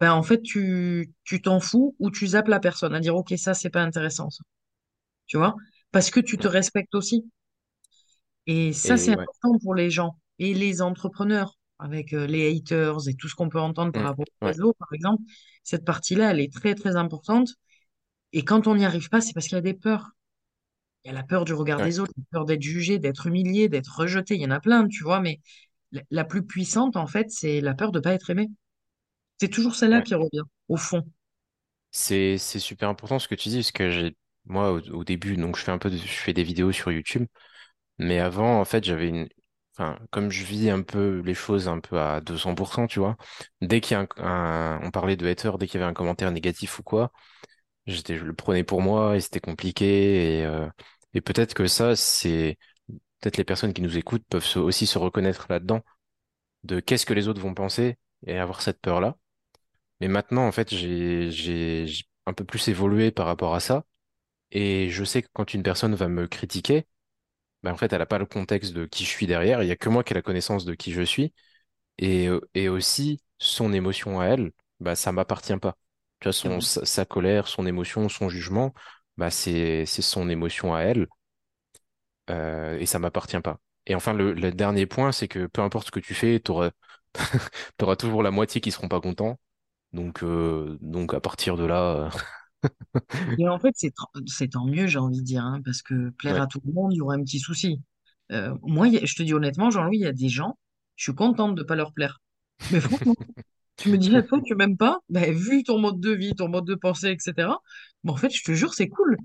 ben 0.00 0.12
en 0.12 0.22
fait, 0.22 0.42
tu 0.42 1.12
tu 1.24 1.40
t'en 1.42 1.60
fous 1.60 1.94
ou 1.98 2.10
tu 2.10 2.26
zappes 2.28 2.48
la 2.48 2.60
personne 2.60 2.94
à 2.94 3.00
dire, 3.00 3.16
OK, 3.16 3.32
ça, 3.36 3.54
c'est 3.54 3.70
pas 3.70 3.82
intéressant, 3.82 4.30
ça. 4.30 4.44
Tu 5.26 5.38
vois? 5.38 5.56
Parce 5.92 6.10
que 6.10 6.20
tu 6.20 6.38
te 6.38 6.48
respectes 6.48 6.94
aussi. 6.96 7.26
Et 8.46 8.72
ça, 8.72 8.96
c'est 8.96 9.12
ouais, 9.14 9.28
important 9.42 9.58
pour 9.62 9.74
les 9.74 9.90
gens 9.90 10.18
et 10.38 10.54
les 10.54 10.82
entrepreneurs 10.82 11.58
avec 11.78 12.12
euh, 12.12 12.26
les 12.26 12.54
haters 12.56 13.08
et 13.08 13.14
tout 13.14 13.28
ce 13.28 13.34
qu'on 13.34 13.48
peut 13.48 13.60
entendre 13.60 13.92
par 13.92 14.02
mm, 14.02 14.04
rapport 14.04 14.26
au 14.26 14.46
ouais, 14.46 14.54
réseau, 14.54 14.74
par 14.78 14.88
exemple. 14.92 15.22
Cette 15.62 15.84
partie-là, 15.84 16.30
elle 16.30 16.40
est 16.40 16.52
très, 16.52 16.74
très 16.74 16.96
importante. 16.96 17.50
Et 18.32 18.44
quand 18.44 18.66
on 18.68 18.76
n'y 18.76 18.84
arrive 18.86 19.08
pas, 19.10 19.20
c'est 19.20 19.32
parce 19.34 19.46
qu'il 19.48 19.56
y 19.56 19.58
a 19.58 19.62
des 19.62 19.74
peurs. 19.74 20.10
Il 21.04 21.08
y 21.08 21.10
a 21.10 21.14
la 21.14 21.22
peur 21.22 21.44
du 21.44 21.52
regard 21.54 21.80
ouais, 21.80 21.82
des 21.82 22.00
autres, 22.00 22.12
la 22.16 22.24
peur 22.30 22.44
d'être 22.46 22.62
jugé, 22.62 22.98
d'être 22.98 23.26
humilié, 23.26 23.68
d'être 23.68 23.96
rejeté. 23.98 24.34
Il 24.36 24.40
y 24.42 24.46
en 24.46 24.50
a 24.50 24.60
plein, 24.60 24.88
tu 24.88 25.02
vois, 25.04 25.20
mais 25.20 25.40
la, 25.92 26.02
la 26.10 26.24
plus 26.24 26.44
puissante, 26.46 26.96
en 26.96 27.06
fait, 27.06 27.30
c'est 27.30 27.60
la 27.60 27.74
peur 27.74 27.92
de 27.92 28.00
pas 28.00 28.14
être 28.14 28.30
aimé. 28.30 28.50
C'est 29.40 29.48
toujours 29.50 29.76
celle-là 29.76 30.00
ouais. 30.00 30.04
qui 30.04 30.14
revient, 30.16 30.42
au 30.68 30.76
fond. 30.78 31.04
C'est, 31.90 32.38
c'est 32.38 32.58
super 32.58 32.88
important 32.88 33.18
ce 33.18 33.28
que 33.28 33.34
tu 33.36 33.48
dis, 33.48 33.56
parce 33.58 33.72
que 33.72 33.90
j'ai, 33.90 34.16
moi, 34.46 34.72
au, 34.72 34.80
au 34.90 35.04
début, 35.04 35.36
donc 35.36 35.56
je 35.56 35.62
fais 35.62 35.70
un 35.72 35.78
peu 35.78 35.90
de, 35.90 35.96
je 35.96 36.02
fais 36.06 36.32
des 36.32 36.42
vidéos 36.42 36.72
sur 36.72 36.90
YouTube, 36.92 37.26
mais 37.98 38.20
avant, 38.20 38.60
en 38.60 38.64
fait, 38.66 38.84
j'avais 38.84 39.08
une, 39.08 39.28
enfin, 39.76 39.98
comme 40.12 40.30
je 40.30 40.44
vis 40.44 40.70
un 40.70 40.82
peu 40.82 41.20
les 41.24 41.34
choses 41.34 41.68
un 41.68 41.80
peu 41.80 42.00
à 42.00 42.20
200%, 42.22 42.86
tu 42.88 43.00
vois, 43.00 43.16
dès 43.62 43.80
qu'il 43.80 43.96
y 43.96 44.00
a 44.00 44.02
un, 44.02 44.24
un- 44.24 44.80
on 44.84 44.90
parlait 44.92 45.16
de 45.16 45.26
hater, 45.28 45.52
dès 45.58 45.66
qu'il 45.68 45.80
y 45.80 45.82
avait 45.84 45.90
un 45.90 45.94
commentaire 45.94 46.32
négatif 46.32 46.78
ou 46.80 46.84
quoi, 46.84 47.12
J'étais, 47.86 48.16
je 48.16 48.24
le 48.24 48.34
prenais 48.34 48.64
pour 48.64 48.82
moi 48.82 49.16
et 49.16 49.20
c'était 49.20 49.40
compliqué 49.40 50.38
et, 50.40 50.44
euh, 50.46 50.68
et 51.14 51.20
peut-être 51.20 51.54
que 51.54 51.66
ça, 51.66 51.96
c'est 51.96 52.58
peut-être 53.20 53.36
les 53.38 53.44
personnes 53.44 53.72
qui 53.74 53.82
nous 53.82 53.98
écoutent 53.98 54.24
peuvent 54.28 54.44
se- 54.44 54.58
aussi 54.60 54.86
se 54.86 54.98
reconnaître 54.98 55.46
là-dedans 55.50 55.82
de 56.64 56.80
qu'est-ce 56.80 57.06
que 57.06 57.14
les 57.14 57.28
autres 57.28 57.40
vont 57.42 57.54
penser 57.54 57.98
et 58.26 58.38
avoir 58.38 58.62
cette 58.62 58.80
peur-là. 58.80 59.18
Mais 60.00 60.08
maintenant, 60.08 60.46
en 60.46 60.52
fait, 60.52 60.74
j'ai, 60.74 61.86
un 62.26 62.32
peu 62.32 62.44
plus 62.44 62.68
évolué 62.68 63.10
par 63.10 63.26
rapport 63.26 63.54
à 63.54 63.60
ça 63.60 63.84
et 64.52 64.90
je 64.90 65.04
sais 65.04 65.22
que 65.22 65.28
quand 65.34 65.54
une 65.54 65.62
personne 65.64 65.94
va 65.96 66.08
me 66.08 66.26
critiquer, 66.28 66.86
ben, 67.62 67.72
en 67.72 67.76
fait, 67.76 67.92
elle 67.92 67.98
n'a 68.00 68.06
pas 68.06 68.18
le 68.18 68.26
contexte 68.26 68.72
de 68.74 68.86
qui 68.86 69.04
je 69.04 69.10
suis 69.10 69.26
derrière. 69.26 69.62
Il 69.62 69.68
y 69.68 69.72
a 69.72 69.76
que 69.76 69.88
moi 69.88 70.04
qui 70.04 70.12
ai 70.12 70.16
la 70.16 70.22
connaissance 70.22 70.64
de 70.64 70.74
qui 70.74 70.92
je 70.92 71.02
suis 71.02 71.34
et, 71.98 72.28
euh, 72.28 72.40
et 72.54 72.68
aussi 72.68 73.22
son 73.38 73.72
émotion 73.72 74.20
à 74.20 74.26
elle, 74.26 74.52
bah, 74.80 74.96
ça 74.96 75.12
m'appartient 75.12 75.56
pas. 75.58 75.78
Tu 76.20 76.26
vois, 76.28 76.32
son, 76.32 76.60
sa 76.60 77.04
colère, 77.06 77.48
son 77.48 77.66
émotion, 77.66 78.08
son 78.08 78.28
jugement, 78.28 78.74
bah, 79.16 79.30
c'est, 79.30 79.86
c'est 79.86 80.02
son 80.02 80.28
émotion 80.30 80.74
à 80.74 80.80
elle, 80.82 81.08
euh, 82.30 82.78
et 82.78 82.86
ça 82.86 82.98
m'appartient 82.98 83.40
pas. 83.40 83.58
Et 83.86 83.94
enfin, 83.94 84.12
le, 84.14 84.32
le 84.32 84.52
dernier 84.52 84.86
point, 84.86 85.12
c'est 85.12 85.28
que 85.28 85.46
peu 85.46 85.60
importe 85.62 85.86
ce 85.88 85.90
que 85.92 86.00
tu 86.00 86.14
fais, 86.14 86.40
t'auras, 86.40 86.70
t'auras 87.76 87.96
toujours 87.96 88.22
la 88.22 88.30
moitié 88.30 88.60
qui 88.60 88.70
seront 88.70 88.88
pas 88.88 89.00
contents. 89.00 89.38
Donc, 89.92 90.22
euh, 90.24 90.78
donc 90.82 91.14
à 91.14 91.20
partir 91.20 91.56
de 91.56 91.64
là, 91.64 91.94
euh, 92.06 92.10
Et 93.38 93.48
en 93.48 93.58
fait, 93.58 93.74
c'est 94.26 94.48
tant 94.48 94.64
mieux, 94.66 94.86
j'ai 94.86 94.98
envie 94.98 95.18
de 95.20 95.24
dire, 95.24 95.44
hein, 95.44 95.60
parce 95.64 95.82
que 95.82 96.10
plaire 96.10 96.38
ouais, 96.38 96.40
à 96.40 96.46
tout 96.46 96.60
le 96.64 96.72
monde, 96.72 96.92
il 96.92 96.96
y 96.96 97.00
aurait 97.00 97.16
un 97.18 97.22
petit 97.24 97.38
souci. 97.40 97.80
Euh, 98.32 98.54
moi, 98.62 98.86
a- 98.86 99.04
je 99.04 99.14
te 99.14 99.22
dis 99.22 99.34
honnêtement, 99.34 99.70
Jean-Louis, 99.70 99.98
il 99.98 100.02
y 100.02 100.06
a 100.06 100.12
des 100.12 100.28
gens, 100.28 100.58
je 100.96 101.04
suis 101.04 101.14
contente 101.14 101.54
de 101.54 101.62
pas 101.62 101.76
leur 101.76 101.92
plaire. 101.92 102.20
Mais 102.70 102.80
franchement, 102.80 103.14
tu 103.76 103.90
me 103.90 103.98
dis, 103.98 104.14
ah, 104.16 104.22
toi, 104.22 104.40
tu 104.44 104.54
m'aimes 104.54 104.76
pas? 104.76 104.98
Ben, 105.08 105.32
vu 105.34 105.64
ton 105.64 105.78
mode 105.78 106.00
de 106.00 106.10
vie, 106.12 106.34
ton 106.34 106.48
mode 106.48 106.64
de 106.66 106.74
pensée, 106.74 107.10
etc. 107.10 107.60
Mais 108.04 108.12
en 108.12 108.16
fait, 108.16 108.30
je 108.30 108.42
te 108.44 108.52
jure, 108.52 108.74
c'est 108.74 108.88
cool. 108.88 109.16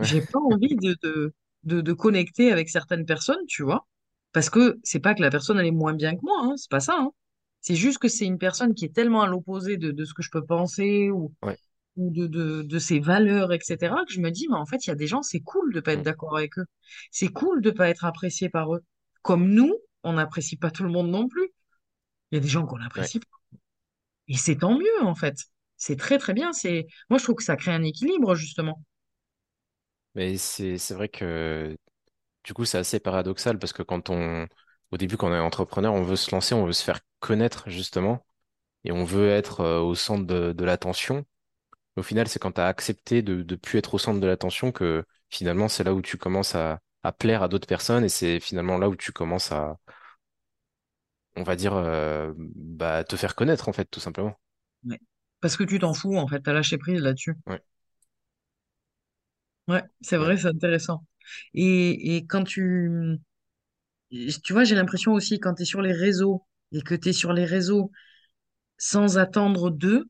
J'ai 0.00 0.20
pas 0.22 0.38
envie 0.40 0.76
de, 0.76 0.96
de, 1.02 1.34
de, 1.64 1.80
de 1.80 1.92
connecter 1.92 2.52
avec 2.52 2.68
certaines 2.68 3.06
personnes, 3.06 3.44
tu 3.48 3.62
vois. 3.62 3.86
Parce 4.32 4.50
que 4.50 4.78
c'est 4.82 5.00
pas 5.00 5.14
que 5.14 5.22
la 5.22 5.30
personne, 5.30 5.58
elle 5.58 5.66
est 5.66 5.70
moins 5.70 5.94
bien 5.94 6.16
que 6.16 6.20
moi, 6.22 6.36
hein, 6.42 6.54
c'est 6.56 6.70
pas 6.70 6.80
ça, 6.80 6.96
hein. 6.98 7.10
C'est 7.60 7.76
juste 7.76 7.98
que 7.98 8.08
c'est 8.08 8.26
une 8.26 8.38
personne 8.38 8.74
qui 8.74 8.84
est 8.84 8.94
tellement 8.94 9.22
à 9.22 9.26
l'opposé 9.26 9.78
de, 9.78 9.90
de 9.90 10.04
ce 10.04 10.12
que 10.12 10.22
je 10.22 10.28
peux 10.30 10.44
penser 10.44 11.10
ou, 11.10 11.32
ouais, 11.42 11.58
ou 11.96 12.10
de, 12.10 12.26
de, 12.26 12.62
de 12.62 12.78
ses 12.78 13.00
valeurs, 13.00 13.52
etc., 13.52 14.04
que 14.06 14.12
je 14.12 14.20
me 14.20 14.30
dis, 14.30 14.48
mais 14.48 14.56
en 14.56 14.66
fait, 14.66 14.86
il 14.86 14.90
y 14.90 14.92
a 14.92 14.96
des 14.96 15.06
gens, 15.06 15.22
c'est 15.22 15.40
cool 15.40 15.72
de 15.72 15.80
pas 15.80 15.94
être 15.94 16.02
d'accord 16.02 16.36
avec 16.36 16.58
eux. 16.58 16.66
C'est 17.10 17.28
cool 17.28 17.62
de 17.62 17.70
pas 17.70 17.88
être 17.88 18.04
apprécié 18.04 18.48
par 18.48 18.74
eux. 18.74 18.82
Comme 19.22 19.48
nous, 19.50 19.74
on 20.02 20.14
n'apprécie 20.14 20.56
pas 20.56 20.70
tout 20.70 20.84
le 20.84 20.90
monde 20.90 21.10
non 21.10 21.28
plus. 21.28 21.50
Il 22.32 22.36
y 22.36 22.38
a 22.38 22.40
des 22.40 22.48
gens 22.48 22.66
qu'on 22.66 22.80
ouais. 22.80 22.84
apprécie 22.86 23.20
pas. 23.20 23.26
Et 24.28 24.36
c'est 24.36 24.56
tant 24.58 24.76
mieux, 24.78 25.02
en 25.02 25.14
fait. 25.14 25.36
C'est 25.76 25.96
très, 25.96 26.18
très 26.18 26.34
bien. 26.34 26.52
C'est... 26.52 26.86
Moi, 27.10 27.18
je 27.18 27.24
trouve 27.24 27.36
que 27.36 27.44
ça 27.44 27.56
crée 27.56 27.72
un 27.72 27.82
équilibre, 27.82 28.34
justement. 28.34 28.82
Mais 30.14 30.36
c'est 30.38 30.76
vrai 30.92 31.08
que 31.08 31.76
du 32.44 32.54
coup, 32.54 32.64
c'est 32.66 32.78
assez 32.78 33.00
paradoxal 33.00 33.58
parce 33.58 33.72
que 33.74 33.82
quand 33.82 34.10
on, 34.10 34.48
au 34.92 34.98
début, 34.98 35.16
quand 35.16 35.30
on 35.30 35.34
est 35.34 35.38
entrepreneur, 35.40 35.94
on 35.94 36.02
veut 36.04 36.16
se 36.16 36.30
lancer, 36.34 36.54
on 36.54 36.66
veut 36.66 36.72
se 36.74 36.84
faire 36.84 37.00
connaître 37.20 37.70
justement 37.70 38.26
et 38.84 38.92
on 38.92 39.04
veut 39.04 39.30
être 39.30 39.60
euh, 39.62 39.80
au 39.80 39.94
centre 39.96 40.26
de, 40.26 40.52
de 40.52 40.64
l'attention. 40.64 41.26
Au 41.96 42.02
final, 42.02 42.28
c'est 42.28 42.38
quand 42.40 42.52
tu 42.52 42.60
as 42.62 42.68
accepté 42.68 43.22
de 43.22 43.36
ne 43.44 43.56
plus 43.56 43.78
être 43.78 43.94
au 43.94 43.98
centre 43.98 44.20
de 44.20 44.26
l'attention 44.28 44.72
que 44.72 45.04
finalement, 45.30 45.68
c'est 45.68 45.84
là 45.84 45.94
où 45.94 46.02
tu 46.02 46.18
commences 46.18 46.54
à, 46.56 46.80
à 47.04 47.12
plaire 47.12 47.42
à 47.44 47.48
d'autres 47.48 47.68
personnes 47.68 48.04
et 48.04 48.10
c'est 48.10 48.40
finalement 48.40 48.78
là 48.78 48.88
où 48.88 48.96
tu 48.96 49.12
commences 49.12 49.52
à, 49.52 49.78
on 51.36 51.42
va 51.42 51.56
dire, 51.56 51.74
euh, 51.74 52.32
bah, 52.36 53.04
te 53.04 53.16
faire 53.16 53.34
connaître 53.34 53.68
en 53.68 53.72
fait, 53.72 53.86
tout 53.86 54.00
simplement. 54.00 54.36
Ouais. 54.84 54.98
Parce 55.40 55.56
que 55.56 55.64
tu 55.64 55.78
t'en 55.78 55.92
fous, 55.94 56.16
en 56.16 56.26
fait. 56.28 56.40
T'as 56.40 56.52
lâché 56.52 56.78
prise 56.78 57.00
là-dessus. 57.02 57.36
Ouais, 57.46 57.62
Ouais, 59.68 59.82
c'est 60.02 60.16
vrai, 60.16 60.36
c'est 60.36 60.48
intéressant. 60.48 61.04
Et, 61.54 62.16
et 62.16 62.26
quand 62.26 62.44
tu... 62.44 63.18
Tu 64.42 64.52
vois, 64.54 64.64
j'ai 64.64 64.74
l'impression 64.76 65.12
aussi, 65.12 65.38
quand 65.38 65.54
tu 65.56 65.62
es 65.62 65.66
sur 65.66 65.82
les 65.82 65.92
réseaux 65.92 66.46
et 66.72 66.80
que 66.80 66.94
tu 66.94 67.10
es 67.10 67.12
sur 67.12 67.34
les 67.34 67.44
réseaux 67.44 67.92
sans 68.78 69.18
attendre 69.18 69.70
d'eux, 69.70 70.08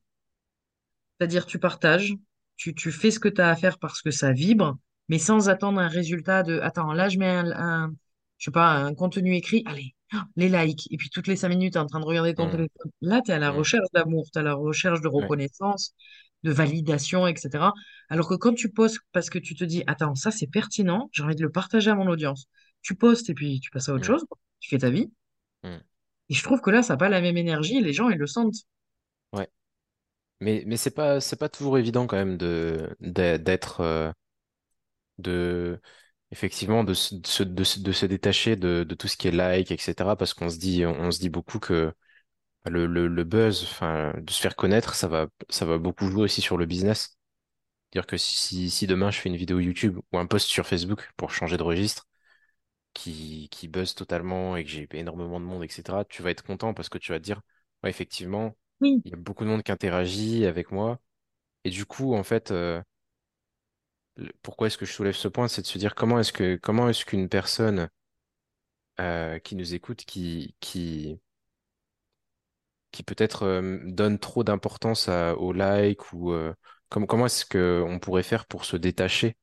C'est-à-dire, 1.18 1.46
tu 1.46 1.58
partages, 1.58 2.14
tu, 2.56 2.74
tu 2.74 2.92
fais 2.92 3.10
ce 3.10 3.20
que 3.20 3.28
tu 3.28 3.40
as 3.40 3.48
à 3.50 3.56
faire 3.56 3.78
parce 3.78 4.02
que 4.02 4.10
ça 4.10 4.32
vibre, 4.32 4.78
mais 5.08 5.18
sans 5.18 5.48
attendre 5.48 5.80
un 5.80 5.88
résultat 5.88 6.42
de, 6.42 6.58
attends, 6.60 6.92
là, 6.92 7.08
je 7.08 7.18
mets 7.18 7.28
un, 7.28 7.50
un- 7.52 7.94
je 8.38 8.46
sais 8.46 8.50
pas, 8.50 8.72
un 8.74 8.94
contenu 8.94 9.34
écrit, 9.36 9.62
allez, 9.66 9.94
les 10.36 10.48
likes, 10.48 10.88
et 10.92 10.96
puis 10.96 11.10
toutes 11.10 11.26
les 11.26 11.36
cinq 11.36 11.48
minutes, 11.50 11.72
tu 11.74 11.78
es 11.78 11.80
en 11.82 11.86
train 11.86 12.00
de 12.00 12.04
regarder 12.04 12.34
ton 12.34 12.48
Hum, 12.48 12.50
téléphone. 12.50 12.90
Là, 13.00 13.20
tu 13.22 13.30
es 13.30 13.34
à 13.34 13.38
la 13.38 13.50
hum, 13.50 13.52
recherche 13.52 13.88
d'amour, 13.94 14.26
tu 14.32 14.38
es 14.38 14.40
à 14.40 14.44
la 14.44 14.54
recherche 14.54 15.00
de 15.00 15.08
reconnaissance, 15.08 15.94
de 16.42 16.52
validation, 16.52 17.26
etc. 17.26 17.72
Alors 18.08 18.28
que 18.28 18.34
quand 18.34 18.54
tu 18.54 18.70
postes 18.70 18.98
parce 19.12 19.30
que 19.30 19.38
tu 19.38 19.54
te 19.54 19.64
dis, 19.64 19.82
attends, 19.86 20.14
ça, 20.14 20.30
c'est 20.30 20.46
pertinent, 20.48 21.08
j'ai 21.12 21.22
envie 21.22 21.36
de 21.36 21.42
le 21.42 21.50
partager 21.50 21.90
à 21.90 21.94
mon 21.94 22.08
audience, 22.08 22.46
tu 22.82 22.94
postes 22.96 23.30
et 23.30 23.34
puis 23.34 23.60
tu 23.60 23.70
passes 23.70 23.88
à 23.88 23.94
autre 23.94 24.04
hum, 24.04 24.06
chose, 24.06 24.24
tu 24.60 24.68
fais 24.70 24.78
ta 24.78 24.90
vie. 24.90 25.10
Et 26.28 26.34
je 26.34 26.42
trouve 26.42 26.60
que 26.60 26.68
là, 26.70 26.82
ça 26.82 26.92
n'a 26.92 26.96
pas 26.98 27.08
la 27.08 27.22
même 27.22 27.38
énergie, 27.38 27.80
les 27.80 27.94
gens, 27.94 28.10
ils 28.10 28.18
le 28.18 28.26
sentent. 28.26 28.66
ouais. 29.32 29.48
Mais, 30.40 30.64
mais 30.66 30.76
c'est 30.78 30.90
pas, 30.92 31.20
pas 31.40 31.48
toujours 31.50 31.78
évident 31.78 32.06
quand 32.08 32.16
même 32.18 32.36
de, 32.38 32.96
d'être, 33.00 33.80
euh, 33.82 34.12
de, 35.18 35.80
effectivement, 36.34 36.84
de, 36.84 36.94
se, 36.94 37.14
de, 37.44 37.64
se, 37.64 37.78
de 37.80 37.92
se 37.92 38.06
détacher 38.06 38.56
de, 38.56 38.84
de 38.84 38.94
tout 38.96 39.08
ce 39.08 39.16
qui 39.16 39.28
est 39.28 39.30
like, 39.30 39.70
etc. 39.70 40.16
Parce 40.16 40.34
qu'on 40.34 40.50
se 40.50 40.58
dit, 40.58 40.84
on, 40.86 41.10
se 41.12 41.20
dit 41.20 41.28
beaucoup 41.30 41.60
que 41.60 41.94
le, 42.66 42.86
le, 42.86 43.08
le 43.08 43.24
buzz, 43.24 43.64
enfin, 43.64 44.14
de 44.20 44.30
se 44.32 44.40
faire 44.42 44.56
connaître, 44.56 44.94
ça 44.94 45.08
va, 45.08 45.28
ça 45.50 45.66
va 45.66 45.78
beaucoup 45.78 46.08
jouer 46.10 46.24
aussi 46.24 46.42
sur 46.42 46.58
le 46.58 46.66
business. 46.66 47.18
C'est-à-dire 47.92 48.06
que 48.08 48.16
si, 48.18 48.70
si 48.70 48.86
demain 48.88 49.10
je 49.12 49.20
fais 49.20 49.28
une 49.30 49.36
vidéo 49.36 49.60
YouTube 49.60 49.98
ou 50.12 50.18
un 50.18 50.26
post 50.26 50.48
sur 50.48 50.66
Facebook 50.66 51.10
pour 51.16 51.32
changer 51.32 51.56
de 51.58 51.62
registre, 51.64 52.08
qui, 52.92 53.48
qui 53.50 53.68
buzz 53.68 53.94
totalement 53.94 54.56
et 54.56 54.64
que 54.64 54.70
j'ai 54.70 54.88
énormément 54.92 55.40
de 55.40 55.44
monde, 55.44 55.64
etc., 55.64 56.04
tu 56.04 56.22
vas 56.22 56.30
être 56.30 56.42
content 56.44 56.74
parce 56.74 56.88
que 56.88 56.98
tu 56.98 57.12
vas 57.12 57.18
te 57.18 57.24
dire, 57.24 57.40
ouais, 57.82 57.90
effectivement, 57.90 58.56
Oui, 58.80 59.04
il 59.04 59.10
y 59.12 59.14
a 59.14 59.16
beaucoup 59.16 59.44
de 59.44 59.48
monde 59.50 59.62
qui 59.62 59.72
interagit 59.72 60.46
avec 60.46 60.70
moi. 60.72 61.00
Et 61.64 61.70
du 61.70 61.86
coup, 61.86 62.14
en 62.14 62.24
fait, 62.24 62.50
euh, 62.52 62.82
pourquoi 64.42 64.66
est-ce 64.68 64.78
que 64.78 64.86
je 64.86 64.92
soulève 64.92 65.14
ce 65.14 65.28
point? 65.28 65.48
C'est 65.48 65.62
de 65.62 65.66
se 65.66 65.78
dire 65.78 65.94
comment 65.94 66.18
est-ce 66.20 66.32
que, 66.32 66.56
comment 66.56 66.88
est-ce 66.88 67.04
qu'une 67.04 67.28
personne 67.28 67.88
euh, 69.00 69.38
qui 69.40 69.56
nous 69.56 69.74
écoute, 69.74 70.04
qui, 70.04 70.54
qui, 70.60 71.20
qui 72.90 73.02
peut-être 73.02 73.42
euh, 73.44 73.78
donne 73.84 74.18
trop 74.18 74.44
d'importance 74.44 75.08
au 75.08 75.52
like 75.52 76.12
ou 76.12 76.32
euh, 76.32 76.54
comme- 76.88 77.06
comment 77.06 77.26
est-ce 77.26 77.44
qu'on 77.46 77.98
pourrait 77.98 78.22
faire 78.22 78.46
pour 78.46 78.64
se 78.64 78.76
détacher 78.76 79.36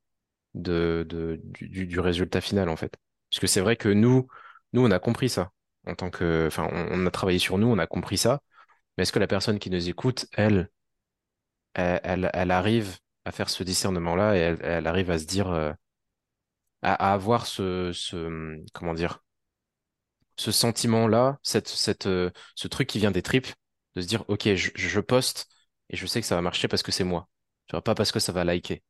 de, 0.56 1.06
de- 1.10 1.40
du, 1.44 1.88
du- 1.88 2.00
résultat 2.02 2.42
final, 2.42 2.70
en 2.70 2.78
fait? 2.78 2.96
Parce 3.32 3.40
que 3.42 3.48
c'est 3.48 3.62
vrai 3.62 3.78
que 3.78 3.90
nous, 3.90 4.28
nous, 4.74 4.86
on 4.86 4.92
a 4.92 5.00
compris 5.00 5.30
ça. 5.30 5.52
En 5.88 5.96
tant 5.96 6.10
que, 6.12 6.46
enfin, 6.48 6.70
on, 6.74 7.06
a 7.08 7.12
travaillé 7.12 7.40
sur 7.40 7.58
nous, 7.60 7.68
on 7.68 7.80
a 7.80 7.88
compris 7.88 8.18
ça. 8.18 8.42
Mais 8.98 9.04
est-ce 9.04 9.14
que 9.14 9.20
la 9.20 9.28
personne 9.28 9.60
qui 9.60 9.70
nous 9.72 9.90
écoute, 9.90 10.28
elle, 10.34 10.70
elle, 11.74 12.30
elle 12.34 12.52
arrive 12.52 12.98
à 13.26 13.32
faire 13.32 13.50
ce 13.50 13.64
discernement-là 13.64 14.36
et 14.38 14.40
elle, 14.40 14.60
elle 14.64 14.88
arrive 14.88 15.12
à 15.12 15.20
se 15.20 15.26
dire, 15.26 15.50
euh, 15.52 15.74
à, 16.84 16.94
à 17.12 17.14
avoir 17.14 17.46
ce, 17.48 17.92
ce, 17.94 18.58
comment 18.74 18.94
dire, 18.94 19.24
ce 20.38 20.52
sentiment-là, 20.52 21.40
cette, 21.44 21.68
cette, 21.68 22.08
euh, 22.08 22.32
ce 22.56 22.68
truc 22.68 22.88
qui 22.90 23.00
vient 23.00 23.12
des 23.12 23.22
tripes, 23.22 23.48
de 23.96 24.02
se 24.02 24.08
dire, 24.08 24.24
OK, 24.30 24.54
je, 24.56 24.72
je 24.76 25.00
poste 25.00 25.48
et 25.90 25.98
je 25.98 26.06
sais 26.06 26.22
que 26.22 26.28
ça 26.28 26.36
va 26.36 26.42
marcher 26.42 26.68
parce 26.68 26.84
que 26.84 26.92
c'est 26.92 27.04
moi. 27.04 27.30
Tu 27.68 27.74
vois, 27.74 27.84
pas 27.84 27.96
parce 27.96 28.12
que 28.12 28.20
ça 28.20 28.32
va 28.32 28.44
liker. 28.44 28.84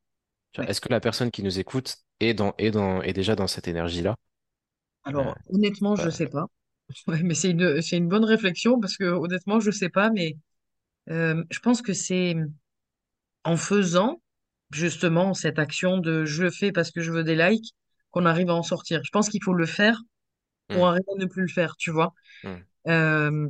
Ouais. 0.57 0.67
Est-ce 0.67 0.81
que 0.81 0.89
la 0.89 0.99
personne 1.01 1.31
qui 1.31 1.43
nous 1.43 1.59
écoute 1.59 1.97
est 2.19 2.33
dans, 2.35 2.55
est 2.57 2.71
dans, 2.71 3.01
est 3.03 3.13
déjà 3.13 3.35
dans 3.35 3.47
cette 3.47 3.67
énergie-là? 3.67 4.15
Euh, 5.17 5.23
Alors, 5.23 5.35
honnêtement, 5.49 5.95
je 5.95 6.09
bah, 6.09 6.09
sais 6.09 6.27
pas. 6.27 6.45
Ouais, 7.07 7.23
mais 7.23 7.35
c'est 7.35 7.51
une, 7.51 7.79
une 7.93 8.09
bonne 8.09 8.25
réflexion 8.25 8.77
parce 8.79 8.97
que 8.97 9.05
honnêtement, 9.05 9.61
je 9.61 9.71
sais 9.71 9.87
pas, 9.89 10.09
mais 10.11 10.35
euh, 11.09 11.43
je 11.51 11.59
pense 11.59 11.81
que 11.81 11.93
c'est 11.93 12.35
en 13.43 13.57
faisant 13.57 14.21
justement 14.71 15.33
cette 15.33 15.59
action 15.59 15.97
de 15.97 16.25
je 16.25 16.43
le 16.43 16.51
fais 16.51 16.71
parce 16.71 16.91
que 16.91 17.01
je 17.01 17.11
veux 17.11 17.23
des 17.23 17.35
likes 17.35 17.73
qu'on 18.11 18.25
arrive 18.25 18.49
à 18.49 18.55
en 18.55 18.63
sortir. 18.63 19.01
Je 19.03 19.09
pense 19.11 19.29
qu'il 19.29 19.43
faut 19.43 19.53
le 19.53 19.65
faire 19.65 20.01
pour 20.67 20.83
hum, 20.83 20.89
arriver 20.89 21.05
à 21.15 21.19
ne 21.19 21.25
plus 21.25 21.41
le 21.43 21.47
faire, 21.47 21.75
tu 21.77 21.91
vois. 21.91 22.13
Euh, 22.87 23.49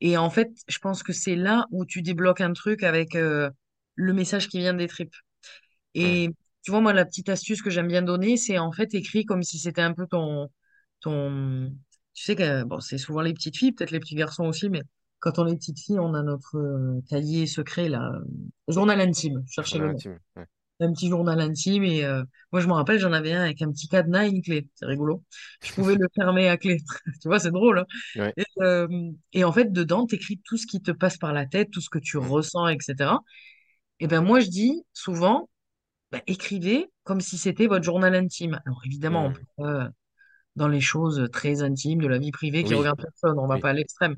et 0.00 0.16
en 0.16 0.30
fait, 0.30 0.50
je 0.68 0.78
pense 0.78 1.02
que 1.02 1.12
c'est 1.12 1.36
là 1.36 1.66
où 1.70 1.84
tu 1.84 2.02
débloques 2.02 2.40
un 2.40 2.52
truc 2.52 2.82
avec 2.82 3.16
euh, 3.16 3.50
le 3.94 4.12
message 4.12 4.48
qui 4.48 4.58
vient 4.58 4.74
des 4.74 4.88
tripes. 4.88 5.14
Et 5.94 6.30
tu 6.62 6.70
vois, 6.70 6.80
moi, 6.80 6.92
la 6.92 7.04
petite 7.04 7.28
astuce 7.28 7.62
que 7.62 7.70
j'aime 7.70 7.88
bien 7.88 8.02
donner, 8.02 8.36
c'est 8.36 8.58
en 8.58 8.72
fait 8.72 8.94
écrit 8.94 9.24
comme 9.24 9.42
si 9.42 9.58
c'était 9.58 9.82
un 9.82 9.94
peu 9.94 10.06
ton, 10.06 10.48
ton... 11.00 11.72
Tu 12.14 12.24
sais 12.24 12.36
que, 12.36 12.64
bon, 12.64 12.80
c'est 12.80 12.98
souvent 12.98 13.20
les 13.22 13.32
petites 13.32 13.56
filles, 13.56 13.72
peut-être 13.72 13.90
les 13.90 14.00
petits 14.00 14.14
garçons 14.14 14.44
aussi, 14.44 14.68
mais 14.68 14.82
quand 15.20 15.38
on 15.38 15.46
est 15.46 15.56
petite 15.56 15.80
fille, 15.80 15.98
on 15.98 16.14
a 16.14 16.22
notre 16.22 16.56
euh, 16.58 17.00
cahier 17.08 17.46
secret, 17.46 17.88
là, 17.88 18.12
euh, 18.14 18.24
journal 18.72 19.00
intime, 19.00 19.44
cherchez 19.48 19.78
le 19.78 19.88
intime. 19.88 20.18
Ouais. 20.36 20.44
Un 20.80 20.92
petit 20.92 21.08
journal 21.08 21.40
intime, 21.40 21.82
et 21.82 22.04
euh, 22.04 22.22
moi, 22.52 22.60
je 22.60 22.68
me 22.68 22.72
rappelle, 22.72 23.00
j'en 23.00 23.12
avais 23.12 23.32
un 23.32 23.42
avec 23.42 23.60
un 23.62 23.72
petit 23.72 23.88
cadenas 23.88 24.26
et 24.26 24.28
une 24.28 24.42
clé. 24.42 24.68
C'est 24.74 24.86
rigolo. 24.86 25.24
Je 25.64 25.72
pouvais 25.72 25.96
le 25.96 26.06
fermer 26.14 26.48
à 26.48 26.56
clé. 26.56 26.78
Tu 27.20 27.26
vois, 27.26 27.40
c'est 27.40 27.50
drôle, 27.50 27.80
hein. 27.80 27.86
Ouais. 28.14 28.32
Et, 28.36 28.44
euh, 28.62 28.86
et 29.32 29.42
en 29.42 29.50
fait, 29.52 29.72
dedans, 29.72 30.06
t'écris 30.06 30.40
tout 30.44 30.56
ce 30.56 30.66
qui 30.68 30.80
te 30.80 30.92
passe 30.92 31.16
par 31.18 31.32
la 31.32 31.46
tête, 31.46 31.70
tout 31.72 31.80
ce 31.80 31.90
que 31.90 31.98
tu 31.98 32.16
hum, 32.16 32.28
ressens, 32.28 32.68
etc. 32.68 33.24
Et 33.98 34.06
ben 34.06 34.20
moi, 34.22 34.38
je 34.38 34.48
dis 34.48 34.84
souvent, 34.92 35.48
bah, 36.12 36.20
écrivez 36.28 36.86
comme 37.04 37.20
si 37.20 37.38
c'était 37.38 37.66
votre 37.66 37.84
journal 37.84 38.14
intime. 38.14 38.60
Alors 38.66 38.80
évidemment, 38.84 39.26
on 39.26 39.32
peut 39.32 39.42
hum. 39.58 39.64
pas 39.64 39.90
dans 40.56 40.68
les 40.68 40.80
choses 40.80 41.28
très 41.32 41.62
intimes 41.62 42.00
de 42.02 42.08
la 42.08 42.18
vie 42.18 42.32
privée 42.32 42.64
qui 42.64 42.74
Oui, 42.74 42.80
regardent 42.80 43.02
personne, 43.02 43.38
on 43.38 43.46
va 43.46 43.56
oui. 43.56 43.60
pas 43.60 43.70
à 43.70 43.72
l'extrême. 43.72 44.16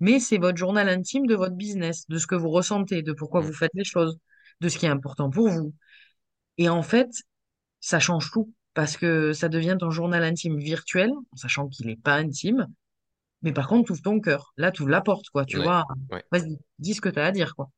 Mais 0.00 0.20
c'est 0.20 0.38
votre 0.38 0.58
journal 0.58 0.88
intime 0.88 1.26
de 1.26 1.34
votre 1.34 1.54
business, 1.56 2.06
de 2.08 2.18
ce 2.18 2.26
que 2.26 2.34
vous 2.34 2.50
ressentez, 2.50 3.02
de 3.02 3.12
pourquoi 3.12 3.40
hum, 3.40 3.42
vous 3.42 3.52
faites 3.54 3.72
les 3.74 3.84
choses, 3.84 4.18
de 4.60 4.68
ce 4.68 4.78
qui 4.78 4.86
est 4.86 4.88
important 4.90 5.30
pour 5.30 5.48
vous. 5.48 5.74
Et 6.58 6.68
en 6.68 6.82
fait, 6.82 7.08
ça 7.80 8.00
change 8.00 8.30
tout 8.32 8.52
parce 8.74 8.96
que 8.96 9.32
ça 9.32 9.48
devient 9.50 9.76
ton 9.80 9.90
journal 9.90 10.24
intime 10.24 10.58
virtuel, 10.58 11.12
en 11.32 11.36
sachant 11.36 11.68
qu'il 11.68 11.86
n'est 11.88 11.96
pas 11.96 12.16
intime. 12.16 12.68
Mais 13.42 13.52
par 13.52 13.68
contre, 13.68 13.86
tu 13.86 13.92
ouvres 13.92 14.02
ton 14.02 14.20
cœur. 14.20 14.52
Là, 14.58 14.72
tu 14.72 14.82
ouvres 14.82 14.90
la 14.92 15.02
porte, 15.02 15.30
quoi. 15.30 15.44
Tu 15.46 15.58
Ouais. 15.58 15.60
vois, 15.60 15.86
Ouais. 16.10 16.24
vas-y, 16.32 16.58
dis 16.80 16.94
ce 16.94 17.00
que 17.02 17.08
tu 17.10 17.20
as 17.20 17.26
à 17.26 17.32
dire, 17.32 17.54
quoi. 17.56 17.70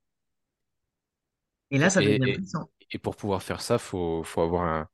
Et 1.72 1.78
là, 1.78 1.90
ça 1.90 2.02
devient 2.02 2.28
Et, 2.28 2.32
puissant. 2.32 2.70
et 2.90 2.98
pour 2.98 3.16
pouvoir 3.16 3.42
faire 3.42 3.60
ça, 3.60 3.78
faut, 3.78 4.22
faut 4.24 4.40
avoir 4.42 4.64
un, 4.64 4.88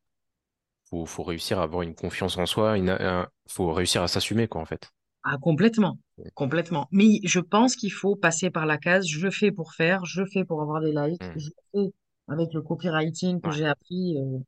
faut, 0.89 1.05
faut 1.07 1.23
réussir 1.23 1.59
à 1.59 1.63
avoir 1.63 1.83
une 1.83 1.95
confiance 1.95 2.37
en 2.37 2.45
soi, 2.47 2.73
un- 2.75 3.29
faut 3.49 3.73
réussir 3.73 4.03
à 4.03 4.09
s'assumer, 4.09 4.47
quoi, 4.47 4.61
en 4.61 4.65
fait. 4.65 4.91
Ah, 5.23 5.37
complètement, 5.37 5.99
complètement. 6.33 6.87
Mais 6.91 7.19
je 7.23 7.39
pense 7.39 7.75
qu'il 7.75 7.91
faut 7.91 8.15
passer 8.15 8.49
par 8.49 8.65
la 8.65 8.77
case, 8.77 9.05
je 9.07 9.29
fais 9.29 9.51
pour 9.51 9.73
faire, 9.73 10.05
je 10.05 10.23
fais 10.25 10.45
pour 10.45 10.61
avoir 10.61 10.81
des 10.81 10.91
likes, 10.93 11.21
Hmm. 11.23 11.39
je 11.39 11.49
fais 11.73 11.91
avec 12.27 12.53
le 12.53 12.61
copywriting 12.61 13.41
que 13.41 13.49
Ouais. 13.49 13.55
j'ai 13.57 13.65
appris, 13.65 14.17
euh, 14.17 14.39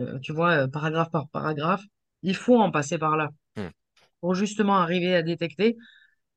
euh, 0.00 0.18
tu 0.20 0.32
vois, 0.32 0.64
euh, 0.64 0.68
paragraphe 0.68 1.10
par 1.10 1.28
paragraphe. 1.28 1.82
Il 2.22 2.36
faut 2.36 2.56
en 2.58 2.70
passer 2.70 2.98
par 2.98 3.16
là 3.16 3.30
Hmm. 3.56 3.70
pour 4.20 4.34
justement 4.34 4.78
arriver 4.78 5.14
à 5.16 5.22
détecter, 5.22 5.76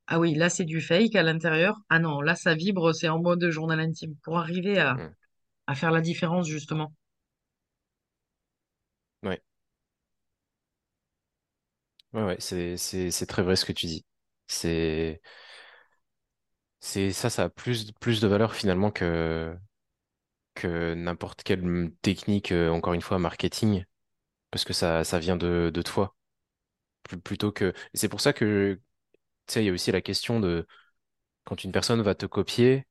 ah 0.08 0.20
oui, 0.20 0.34
là 0.34 0.50
c'est 0.50 0.64
du 0.64 0.80
fake 0.80 1.16
à 1.16 1.22
l'intérieur, 1.24 1.76
ah 1.90 1.98
non, 2.00 2.20
là 2.22 2.34
ça 2.36 2.54
vibre, 2.54 2.92
c'est 2.94 3.08
en 3.08 3.20
mode 3.22 3.48
journal 3.50 3.80
intime, 3.80 4.16
pour 4.24 4.38
arriver 4.38 4.78
à, 4.80 4.98
à 5.68 5.74
faire 5.76 5.92
la 5.92 6.00
différence 6.02 6.48
justement. 6.48 6.92
Ouais. 9.22 9.40
Ouais, 12.14 12.22
ouais, 12.22 12.36
c'est, 12.38 12.76
c'est, 12.76 13.10
c'est 13.10 13.26
très 13.26 13.42
vrai 13.42 13.56
ce 13.56 13.64
que 13.64 13.72
tu 13.72 13.86
dis. 13.86 14.04
C'est, 14.46 15.20
c'est, 16.80 17.12
ça, 17.12 17.30
ça 17.30 17.44
a 17.44 17.48
plus, 17.50 17.92
plus 18.00 18.20
de 18.20 18.28
valeur 18.28 18.54
finalement 18.54 18.90
que, 18.90 19.56
que 20.54 20.94
n'importe 20.94 21.42
quelle 21.42 21.92
technique, 22.02 22.52
euh, 22.52 22.70
encore 22.70 22.94
une 22.94 23.02
fois, 23.02 23.18
marketing, 23.18 23.84
parce 24.50 24.64
que 24.64 24.72
ça, 24.74 25.04
ça 25.04 25.18
vient 25.20 25.36
de, 25.36 25.70
de 25.74 25.82
toi. 25.82 26.16
Plus- 27.04 27.20
Plutôt 27.20 27.52
que, 27.52 27.74
et 27.94 27.98
c'est 27.98 28.08
pour 28.10 28.20
ça 28.22 28.32
que, 28.32 28.80
tu 29.48 29.54
sais, 29.54 29.62
il 29.64 29.66
y 29.66 29.70
a 29.70 29.72
aussi 29.72 29.92
la 29.92 30.02
question 30.02 30.40
de, 30.40 30.66
quand 31.44 31.64
une 31.64 31.72
personne 31.72 32.02
va 32.02 32.14
te 32.14 32.26
copier, 32.26 32.86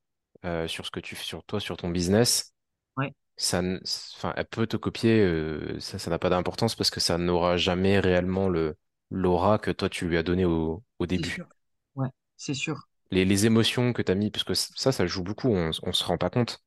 euh, 0.45 0.67
sur 0.67 0.85
ce 0.85 0.91
que 0.91 0.99
tu 0.99 1.15
fais 1.15 1.25
sur 1.25 1.43
toi, 1.45 1.59
sur 1.59 1.77
ton 1.77 1.89
business, 1.89 2.53
Ouais, 2.97 3.13
ça, 3.37 3.59
n- 3.59 3.81
enfin, 4.15 4.33
elle 4.37 4.45
peut 4.47 4.67
te 4.67 4.77
copier, 4.77 5.21
euh, 5.21 5.79
ça, 5.79 5.99
ça 5.99 6.09
n'a 6.11 6.19
pas 6.19 6.29
d'importance 6.29 6.75
parce 6.75 6.91
que 6.91 6.99
ça 7.01 7.17
n'aura 7.19 7.57
jamais 7.57 7.99
réellement 7.99 8.49
le, 8.49 8.77
l'aura 9.13 9.59
que 9.59 9.71
toi 9.71 9.89
tu 9.89 10.07
lui 10.09 10.17
as 10.17 10.23
donné 10.23 10.45
au, 10.45 10.83
début. 11.07 11.41
sûr. 11.41 11.47
Ouais, 11.95 12.09
c'est 12.37 12.53
sûr. 12.53 12.87
Les, 13.11 13.25
les 13.25 13.45
émotions 13.45 13.93
que 13.93 14.01
tu 14.01 14.11
as 14.11 14.15
mis, 14.15 14.31
parce 14.31 14.43
que 14.43 14.53
ça, 14.55 14.91
ça 14.91 15.05
joue 15.07 15.23
beaucoup, 15.23 15.49
on, 15.49 15.71
on 15.83 15.93
se 15.93 16.03
rend 16.03 16.17
pas 16.17 16.29
compte. 16.29 16.59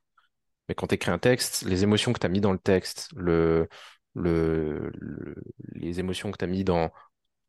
Mais 0.69 0.75
quand 0.77 0.89
tu 0.89 0.97
écris 0.97 1.11
un 1.13 1.19
texte, 1.19 1.65
les 1.65 1.85
émotions 1.85 2.13
que 2.13 2.21
tu 2.21 2.27
as 2.27 2.31
mis 2.31 2.41
dans 2.43 2.53
le 2.53 2.59
texte, 2.59 3.11
le, 3.17 3.69
le, 4.15 4.91
le- 4.95 5.37
les 5.75 6.01
émotions 6.01 6.33
que 6.33 6.39
tu 6.39 6.45
as 6.45 6.49
mis 6.49 6.65
dans 6.65 6.93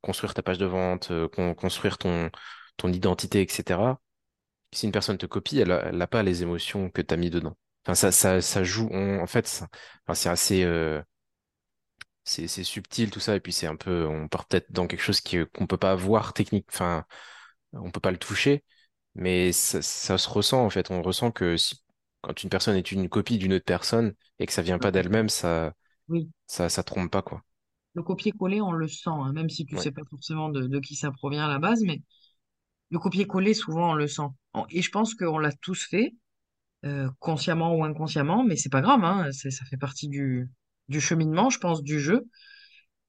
construire 0.02 0.34
ta 0.36 0.44
page 0.44 0.58
de 0.60 0.66
vente, 0.68 1.12
euh, 1.12 1.30
con- 1.30 1.56
construire 1.56 1.98
ton, 2.00 2.32
ton 2.78 2.90
identité, 2.94 3.42
etc. 3.44 4.00
Si 4.74 4.86
une 4.88 4.92
personne 4.94 5.18
te 5.20 5.26
copie, 5.28 5.60
elle 5.60 5.72
a, 5.74 5.86
elle 5.90 6.02
a 6.02 6.08
pas 6.08 6.24
les 6.24 6.44
émotions 6.44 6.90
que 6.92 7.02
tu 7.04 7.14
as 7.14 7.18
mis 7.18 7.30
dedans. 7.32 7.58
Enfin, 7.86 7.96
ça, 7.96 8.12
ça, 8.14 8.42
ça 8.42 8.64
joue, 8.66 8.90
on- 8.92 9.20
en 9.22 9.28
fait, 9.28 9.48
ça- 9.48 9.68
enfin, 10.08 10.16
c'est 10.16 10.30
assez, 10.30 10.64
euh, 10.66 11.02
c'est, 12.30 12.48
subtil 12.64 13.10
tout 13.12 13.20
ça, 13.20 13.36
et 13.36 13.40
puis 13.40 13.54
c'est 13.54 13.68
un 13.68 13.76
peu, 13.76 14.06
on 14.08 14.28
part 14.28 14.46
peut-être 14.48 14.72
dans 14.72 14.88
quelque 14.88 15.02
chose 15.02 15.22
qui, 15.22 15.38
qu'on 15.54 15.68
peut 15.68 15.78
pas 15.78 15.96
voir 15.96 16.34
technique, 16.34 16.68
enfin, 16.72 17.06
on 17.74 17.92
peut 17.92 18.00
pas 18.02 18.12
le 18.12 18.18
toucher, 18.20 18.64
mais 19.16 19.52
ça, 19.54 19.82
ça 19.82 20.18
se 20.18 20.30
ressent 20.30 20.66
en 20.66 20.70
fait. 20.72 20.92
On 20.92 21.02
ressent 21.04 21.32
que 21.32 21.58
si, 21.58 21.84
quand 22.22 22.44
une 22.44 22.50
personne 22.50 22.76
est 22.78 22.92
une 22.92 23.10
copie 23.10 23.38
d'une 23.40 23.54
autre 23.54 23.66
personne 23.66 24.16
et 24.40 24.46
que 24.48 24.54
ça 24.54 24.62
vient 24.64 24.80
pas 24.80 24.92
d'elle-même, 24.92 25.30
ça, 25.30 25.74
Oui. 26.10 26.30
ça, 26.48 26.70
ça 26.70 26.84
trompe 26.84 27.12
pas 27.12 27.22
quoi. 27.24 27.44
Le 27.96 28.04
copier-coller, 28.04 28.62
on 28.62 28.72
le 28.72 28.88
sent, 28.88 29.10
hein, 29.10 29.34
même 29.34 29.50
si 29.50 29.66
tu 29.66 29.76
Ouais. 29.76 29.78
sais 29.78 29.92
pas 29.92 30.04
forcément 30.10 30.50
de, 30.50 30.68
de 30.68 30.80
qui 30.80 30.96
ça 30.96 31.12
provient 31.12 31.46
à 31.46 31.50
la 31.50 31.60
base, 31.60 31.82
mais 31.84 32.02
le 32.92 33.00
copier-coller, 33.00 33.54
souvent, 33.56 33.92
on 33.92 33.96
le 33.96 34.08
sent. 34.08 34.24
En- 34.54 34.68
Et 34.72 34.82
je 34.84 34.92
pense 34.92 35.16
qu'on 35.16 35.40
l'a 35.40 35.54
tous 35.54 35.86
fait, 35.90 36.16
euh, 36.86 37.10
consciemment 37.20 37.76
ou 37.76 37.84
inconsciemment, 37.86 38.44
mais 38.46 38.58
c'est 38.58 38.70
pas 38.72 38.82
grave, 38.82 39.04
hein, 39.04 39.32
ça 39.34 39.66
fait 39.66 39.78
partie 39.78 40.10
du, 40.10 40.50
du 40.90 41.02
cheminement, 41.02 41.50
je 41.50 41.60
pense, 41.60 41.84
du 41.84 42.00
jeu. 42.00 42.28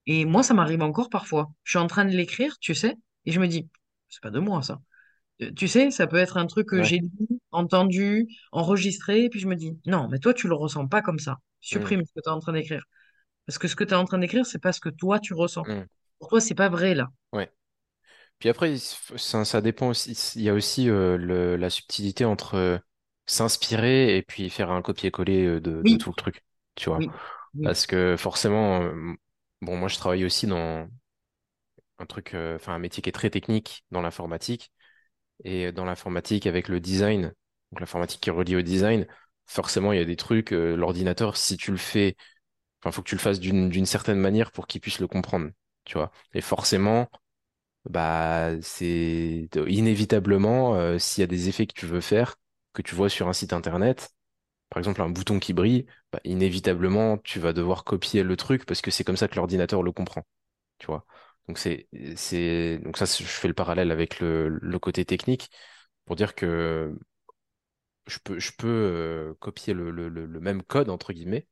Et 0.06 0.24
moi, 0.24 0.42
ça 0.42 0.54
m'arrive 0.54 0.82
encore 0.82 1.10
parfois. 1.10 1.50
Je 1.64 1.72
suis 1.72 1.78
en 1.78 1.86
train 1.86 2.04
de 2.04 2.10
l'écrire, 2.12 2.58
tu 2.60 2.74
sais, 2.74 2.96
et 3.26 3.32
je 3.32 3.40
me 3.40 3.46
dis, 3.48 3.68
c'est 4.08 4.22
pas 4.22 4.30
de 4.30 4.40
moi, 4.40 4.62
ça. 4.62 4.80
Euh, 5.42 5.52
Tu 5.56 5.68
sais, 5.68 5.90
ça 5.90 6.06
peut 6.08 6.16
être 6.18 6.36
un 6.38 6.46
truc 6.46 6.68
que 6.68 6.82
Ouais. 6.82 6.84
j'ai 6.84 6.98
lu, 6.98 7.28
entendu, 7.52 8.28
enregistré, 8.52 9.24
et 9.24 9.30
puis 9.30 9.40
je 9.40 9.48
me 9.48 9.56
dis, 9.56 9.78
non, 9.86 10.08
mais 10.08 10.18
toi, 10.20 10.34
tu 10.34 10.48
le 10.48 10.54
ressens 10.54 10.88
pas 10.88 11.02
comme 11.02 11.18
ça. 11.20 11.38
Mm, 11.72 11.92
Supprime 11.92 12.04
ce 12.04 12.12
que 12.14 12.20
tu 12.22 12.28
es 12.28 12.32
en 12.32 12.40
train 12.40 12.52
d'écrire. 12.54 12.84
Parce 13.46 13.58
que 13.58 13.68
ce 13.68 13.76
que 13.76 13.84
tu 13.84 13.92
es 13.92 13.96
en 13.96 14.04
train 14.06 14.18
d'écrire, 14.18 14.46
c'est 14.46 14.60
pas 14.60 14.72
ce 14.72 14.80
que 14.80 14.90
toi, 14.90 15.20
tu 15.20 15.34
ressens. 15.34 15.66
mm, 15.66 15.88
Pour 16.20 16.28
toi, 16.30 16.40
c'est 16.40 16.54
pas 16.56 16.68
vrai, 16.70 16.94
là. 16.94 17.08
ouais. 17.32 17.50
Puis 18.38 18.48
après, 18.50 18.76
ça, 18.78 19.44
ça 19.46 19.60
dépend 19.62 19.88
aussi. 19.90 20.12
Il 20.36 20.42
y 20.42 20.48
a 20.50 20.54
aussi 20.54 20.90
euh, 20.90 21.16
le, 21.18 21.56
la 21.56 21.70
subtilité 21.70 22.24
entre 22.26 22.56
euh, 22.56 22.78
s'inspirer 23.26 24.16
et 24.18 24.22
puis 24.22 24.50
faire 24.50 24.70
un 24.72 24.82
copier-coller 24.82 25.60
de, 25.60 25.82
tout 25.98 26.10
le 26.10 26.16
truc, 26.16 26.44
tu 26.76 26.90
vois. 26.90 26.98
oui, 26.98 27.08
Parce 27.62 27.86
que 27.86 28.16
forcément, 28.16 28.82
euh, 28.82 29.14
bon, 29.62 29.76
moi 29.76 29.88
je 29.88 29.96
travaille 29.96 30.24
aussi 30.24 30.46
dans 30.46 30.88
un 31.98 32.06
truc, 32.06 32.34
euh, 32.34 32.56
enfin 32.56 32.78
métier 32.78 33.02
qui 33.02 33.08
est 33.08 33.12
très 33.12 33.30
technique 33.30 33.84
dans 33.90 34.00
l'informatique. 34.02 34.72
Et 35.44 35.72
dans 35.72 35.84
l'informatique, 35.86 36.46
avec 36.46 36.68
le 36.68 36.80
design, 36.80 37.34
l'informatique 37.78 38.20
qui 38.22 38.30
est 38.30 38.32
reliée 38.32 38.56
au 38.56 38.62
design, 38.62 39.06
forcément, 39.46 39.92
il 39.92 39.98
y 39.98 40.02
a 40.02 40.06
des 40.06 40.16
trucs, 40.16 40.52
euh, 40.52 40.76
l'ordinateur, 40.76 41.36
si 41.36 41.56
tu 41.58 41.70
le 41.72 41.76
fais, 41.78 42.16
enfin, 42.82 42.92
faut 42.92 43.02
que 43.02 43.08
tu 43.10 43.16
le 43.16 43.20
fasses 43.20 43.40
d'une 43.40 43.86
certaine 43.86 44.18
manière 44.18 44.52
pour 44.52 44.66
qu'il 44.68 44.80
puisse 44.80 45.00
le 45.00 45.08
comprendre, 45.08 45.50
tu. 45.84 45.98
Et 46.34 46.42
forcément, 46.42 47.08
bah, 47.90 48.50
c'est 48.62 49.48
inévitablement, 49.68 50.98
s'il 50.98 51.22
y 51.22 51.24
a 51.24 51.28
des 51.28 51.48
effets 51.48 51.66
que 51.66 51.74
tu 51.74 51.86
veux 51.86 52.00
faire, 52.02 52.36
que 52.74 52.82
tu 52.82 52.94
vois 52.96 53.10
sur 53.10 53.28
un 53.28 53.34
site 53.34 53.52
internet, 53.54 54.10
par 54.70 54.78
exemple 54.78 55.02
un 55.02 55.10
bouton 55.10 55.38
qui 55.38 55.52
brille, 55.52 55.86
bah, 56.12 56.20
inévitablement, 56.24 57.18
tu 57.18 57.40
vas 57.40 57.52
devoir 57.52 57.84
copier 57.84 58.22
le 58.22 58.36
truc 58.36 58.66
parce 58.66 58.82
que 58.82 58.90
c'est 58.90 59.04
comme 59.04 59.16
ça 59.16 59.28
que 59.28 59.36
l'ordinateur 59.36 59.82
le 59.82 59.92
comprend, 59.92 60.24
tu 60.78 60.86
vois. 60.88 61.06
Donc 61.48 61.58
c'est, 61.58 61.88
c'est, 62.16 62.78
donc 62.84 62.98
ça, 62.98 63.06
je 63.06 63.24
fais 63.24 63.48
le 63.48 63.54
parallèle 63.54 63.92
avec 63.92 64.20
le, 64.20 64.48
le 64.50 64.78
côté 64.78 65.04
technique 65.04 65.50
pour 66.06 66.16
dire 66.16 66.34
que 66.36 66.96
je 68.06 68.18
peux, 68.18 68.38
je 68.38 68.52
peux 68.56 68.66
euh, 68.68 69.34
copier 69.40 69.74
le, 69.74 69.90
le, 69.90 70.08
le- 70.08 70.26
le 70.26 70.40
même 70.40 70.62
code, 70.62 70.88
entre 70.90 71.12
guillemets, 71.12 71.46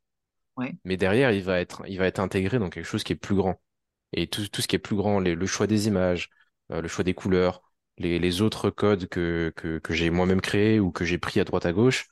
ouais, 0.57 0.77
mais 0.85 0.97
derrière, 0.97 1.33
il 1.33 1.43
va 1.45 1.61
être, 1.61 1.83
il 1.89 1.99
va 1.99 2.07
être 2.07 2.21
intégré 2.21 2.59
dans 2.59 2.71
quelque 2.71 2.87
chose 2.87 3.05
qui 3.05 3.15
est 3.15 3.17
plus 3.17 3.37
grand. 3.37 3.61
Et 4.15 4.29
tout, 4.29 4.49
tout 4.49 4.63
ce 4.63 4.69
qui 4.69 4.77
est 4.77 4.79
plus 4.81 4.97
grand, 4.97 5.21
les- 5.21 5.35
le 5.35 5.47
choix 5.47 5.67
des 5.69 5.89
images, 5.89 6.31
euh, 6.73 6.83
le 6.83 6.89
choix 6.89 7.05
des 7.05 7.15
couleurs, 7.15 7.63
les, 7.99 8.19
les 8.19 8.43
autres 8.43 8.71
codes 8.71 9.09
que, 9.09 9.53
que, 9.57 9.79
que 9.79 9.95
j'ai 9.95 10.11
moi-même 10.11 10.41
créés 10.43 10.81
ou 10.81 10.93
que 10.93 11.05
j'ai 11.07 11.19
pris 11.19 11.41
à 11.41 11.45
droite 11.45 11.67
à 11.67 11.73
gauche, 11.75 12.09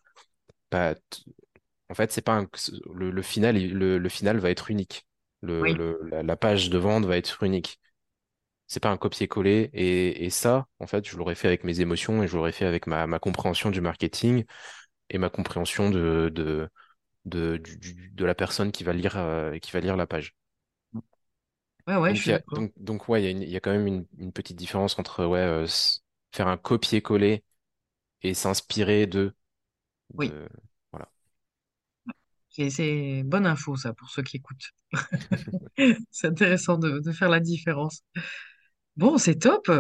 en 1.90 1.94
fait, 1.94 2.12
c'est 2.12 2.22
pas 2.22 2.34
un- 2.38 2.48
le, 2.94 3.10
le 3.10 3.22
final, 3.22 3.56
le, 3.58 3.98
le 3.98 4.08
final 4.08 4.38
va 4.38 4.50
être 4.50 4.70
unique. 4.70 5.06
Le, 5.42 5.66
oui. 5.66 5.74
le, 5.74 6.00
la, 6.10 6.22
la 6.22 6.36
page 6.36 6.70
de 6.70 6.78
vente 6.78 7.04
va 7.04 7.16
être 7.16 7.42
unique. 7.42 7.80
C'est 8.68 8.80
pas 8.82 8.90
un 8.90 8.96
copier-coller. 8.98 9.70
Et, 9.74 10.24
et 10.26 10.30
ça, 10.30 10.66
en 10.80 10.86
fait, 10.88 11.08
je 11.08 11.16
l'aurais 11.18 11.34
fait 11.36 11.48
avec 11.48 11.64
mes 11.64 11.80
émotions 11.80 12.22
et 12.24 12.28
je 12.28 12.36
l'aurais 12.36 12.52
fait 12.52 12.66
avec 12.66 12.86
ma, 12.86 13.06
ma 13.06 13.18
compréhension 13.20 13.70
du 13.70 13.80
marketing 13.80 14.44
et 15.10 15.18
ma 15.18 15.30
compréhension 15.30 15.90
de, 15.90 16.30
de, 16.34 16.68
de, 17.26 17.58
du- 17.58 17.78
du- 17.78 18.10
de 18.12 18.24
la 18.26 18.34
personne 18.36 18.72
qui 18.72 18.84
va 18.84 18.92
lire, 18.94 19.16
euh, 19.18 19.58
qui 19.58 19.72
va 19.72 19.80
lire 19.80 19.96
la 19.96 20.06
page. 20.08 20.34
Ouais, 21.86 21.96
ouais, 21.96 22.14
je 22.14 22.20
Donc, 22.20 22.26
il 22.26 22.28
suis 22.28 22.30
y 22.30 22.32
a, 22.32 22.40
d'accord. 22.40 22.52
donc, 22.52 22.72
donc 22.76 23.08
ouais, 23.08 23.22
il 23.24 23.42
y 23.48 23.54
a, 23.54 23.56
y 23.58 23.60
quand 23.60 23.72
même 23.72 23.86
une, 23.86 24.06
une 24.18 24.32
petite 24.32 24.56
différence 24.56 24.98
entre 24.98 25.24
ouais, 25.26 25.38
euh, 25.40 25.66
faire 26.32 26.48
un 26.48 26.56
copier-coller 26.58 27.44
et 28.22 28.34
s'inspirer 28.34 29.06
de, 29.06 29.34
Oui, 30.18 30.34
de... 30.34 30.48
Voilà. 30.92 31.08
c'est 32.70 33.22
bonne 33.24 33.46
info, 33.46 33.76
ça, 33.76 33.92
pour 33.92 34.08
ceux 34.10 34.22
qui 34.22 34.36
écoutent. 34.38 34.70
C'est 36.10 36.28
intéressant 36.28 36.78
de, 36.78 37.00
de 37.00 37.12
faire 37.12 37.28
la 37.28 37.40
différence. 37.40 38.02
Bon, 38.96 39.18
c'est 39.18 39.36
top. 39.36 39.70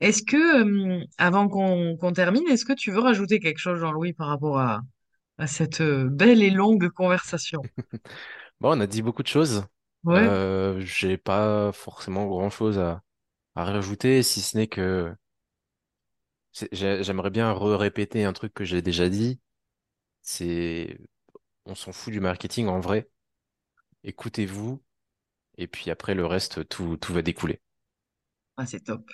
Est-ce 0.00 0.22
que, 0.24 0.62
hum, 0.62 1.04
avant 1.18 1.48
qu'on 1.48 2.12
termine, 2.14 2.48
est-ce 2.48 2.64
que 2.64 2.72
tu 2.74 2.90
veux 2.92 3.00
rajouter 3.00 3.40
quelque 3.40 3.58
chose, 3.58 3.80
Jean-Louis, 3.80 4.12
par 4.14 4.28
rapport 4.28 4.58
à, 4.60 4.82
à 5.38 5.46
cette 5.48 5.80
euh, 5.82 6.08
belle 6.10 6.42
et 6.42 6.50
longue 6.50 6.90
conversation? 6.90 7.68
Bon, 8.60 8.76
on 8.76 8.80
a 8.80 8.86
dit 8.86 9.02
beaucoup 9.02 9.22
de 9.22 9.28
choses. 9.28 9.64
Ouais, 10.04 10.30
Euh, 10.30 10.80
j'ai 10.80 11.18
pas 11.18 11.72
forcément 11.72 12.26
grand-chose 12.26 12.78
à, 12.78 13.02
à 13.56 13.64
rajouter, 13.64 14.22
si 14.22 14.42
ce 14.42 14.56
n'est 14.58 14.68
que 14.68 15.14
j'aimerais 16.72 17.30
bien 17.30 17.52
re-répéter 17.52 18.24
un 18.24 18.32
truc 18.32 18.52
que 18.52 18.64
j'ai 18.64 18.82
déjà 18.82 19.08
dit. 19.08 19.38
C'est, 20.26 20.98
on 21.66 21.74
s'en 21.74 21.92
fout 21.92 22.12
du 22.12 22.20
marketing 22.20 22.66
en 22.68 22.80
vrai. 22.80 23.08
Écoutez-vous, 24.04 24.82
et 25.58 25.68
puis 25.68 25.90
après 25.90 26.14
le 26.14 26.26
reste, 26.26 26.68
tout, 26.68 26.96
tout 26.98 27.14
va 27.14 27.22
découler. 27.22 27.60
ah, 28.56 28.66
c'est 28.66 28.80
top. 28.80 29.08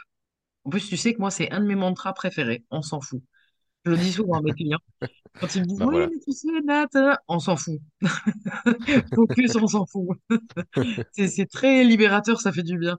En 0.64 0.70
plus, 0.70 0.88
tu 0.88 0.96
sais 0.96 1.14
que 1.14 1.20
moi, 1.20 1.30
c'est 1.30 1.50
un 1.52 1.60
de 1.60 1.66
mes 1.66 1.76
mantras 1.76 2.12
préférés. 2.14 2.64
On 2.70 2.82
s'en 2.82 3.00
fout. 3.00 3.22
Je 3.84 3.92
le 3.92 3.98
dis 3.98 4.12
souvent 4.12 4.38
à 4.38 4.42
mes 4.42 4.52
clients. 4.52 4.80
Quand 5.40 5.54
ils 5.54 5.62
me 5.62 5.66
disent, 5.66 5.78
Bah 5.78 5.86
oui, 5.86 5.92
voilà. 5.92 6.08
mais 6.08 6.20
tu 6.20 6.32
sais, 6.32 6.48
Nat, 6.64 6.88
euh, 6.96 7.14
on 7.28 7.40
s'en 7.40 7.56
fout. 7.56 7.80
Focus, 9.14 9.56
on 9.56 9.68
s'en 9.68 9.86
fout. 9.86 10.08
C'est 11.12 11.28
c'est 11.28 11.46
très 11.46 11.84
libérateur, 11.84 12.40
ça 12.40 12.52
fait 12.52 12.62
du 12.62 12.78
bien. 12.78 12.98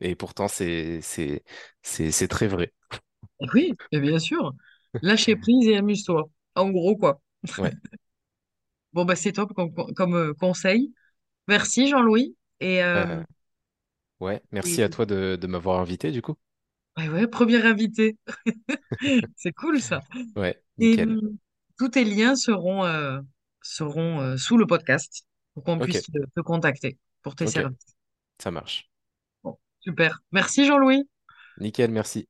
Et 0.00 0.14
pourtant, 0.14 0.48
c'est, 0.48 1.00
très 2.28 2.46
vrai. 2.46 2.72
Oui, 3.52 3.74
et 3.92 4.00
bien 4.00 4.18
sûr. 4.18 4.52
Lâcher 5.02 5.36
prise 5.36 5.66
et 5.68 5.76
amuse-toi. 5.76 6.28
En 6.54 6.70
gros, 6.70 6.96
quoi. 6.96 7.20
Ouais. 7.58 7.72
Bon, 8.92 9.04
bah, 9.04 9.16
c'est 9.16 9.32
top 9.32 9.52
comme, 9.54 9.72
comme, 9.94 10.14
euh, 10.14 10.34
conseil. 10.34 10.92
Merci, 11.46 11.88
Jean-Louis. 11.88 12.36
Et 12.60 12.82
euh, 12.82 13.04
Euh, 13.06 13.24
Ouais, 14.20 14.42
merci 14.50 14.82
à 14.82 14.88
toi 14.88 15.06
de, 15.06 15.36
de 15.40 15.46
m'avoir 15.46 15.78
invité 15.80 16.10
du 16.10 16.22
coup. 16.22 16.36
ouais, 16.96 17.08
ouais, 17.08 17.26
premier 17.26 17.64
invité. 17.64 18.16
C'est 19.36 19.52
cool 19.52 19.80
ça. 19.80 20.00
Ouais, 20.36 20.62
Et 20.78 20.96
tous 21.78 21.88
tes 21.90 22.04
liens 22.04 22.36
seront, 22.36 22.84
seront 23.62 24.36
sous 24.36 24.56
le 24.56 24.66
podcast 24.66 25.24
pour 25.54 25.64
qu'on 25.64 25.78
puisse 25.78 26.02
te, 26.04 26.18
te 26.34 26.40
contacter 26.40 26.98
pour 27.22 27.34
tes 27.34 27.46
services. 27.46 27.96
ça 28.38 28.50
marche. 28.50 28.88
Bon, 29.42 29.58
super. 29.80 30.20
Merci 30.32 30.64
Jean-Louis. 30.66 31.08
Nickel, 31.58 31.90
merci. 31.90 32.26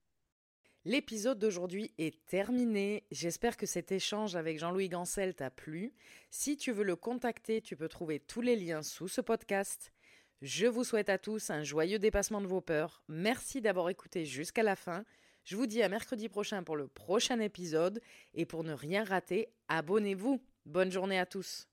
L'épisode 0.88 1.38
d'aujourd'hui 1.38 1.92
est 1.98 2.24
terminé. 2.24 3.04
J'espère 3.10 3.58
que 3.58 3.66
cet 3.66 3.92
échange 3.92 4.36
avec 4.36 4.58
Jean-Louis 4.58 4.88
Gancel 4.88 5.34
t'a 5.34 5.50
plu. 5.50 5.92
Si 6.30 6.56
tu 6.56 6.72
veux 6.72 6.82
le 6.82 6.96
contacter, 6.96 7.60
tu 7.60 7.76
peux 7.76 7.88
trouver 7.90 8.20
tous 8.20 8.40
les 8.40 8.56
liens 8.56 8.82
sous 8.82 9.06
ce 9.06 9.20
podcast. 9.20 9.92
Je 10.40 10.66
vous 10.66 10.84
souhaite 10.84 11.10
à 11.10 11.18
tous 11.18 11.50
un 11.50 11.62
joyeux 11.62 11.98
dépassement 11.98 12.40
de 12.40 12.46
vos 12.46 12.62
peurs. 12.62 13.02
Merci 13.06 13.60
d'avoir 13.60 13.90
écouté 13.90 14.24
jusqu'à 14.24 14.62
la 14.62 14.76
fin. 14.76 15.04
Je 15.44 15.56
vous 15.56 15.66
dis 15.66 15.82
à 15.82 15.90
mercredi 15.90 16.30
prochain 16.30 16.62
pour 16.62 16.76
le 16.76 16.88
prochain 16.88 17.38
épisode. 17.38 18.00
Et 18.32 18.46
pour 18.46 18.64
ne 18.64 18.72
rien 18.72 19.04
rater, 19.04 19.48
abonnez-vous. 19.68 20.42
Bonne 20.64 20.90
journée 20.90 21.18
à 21.18 21.26
tous. 21.26 21.66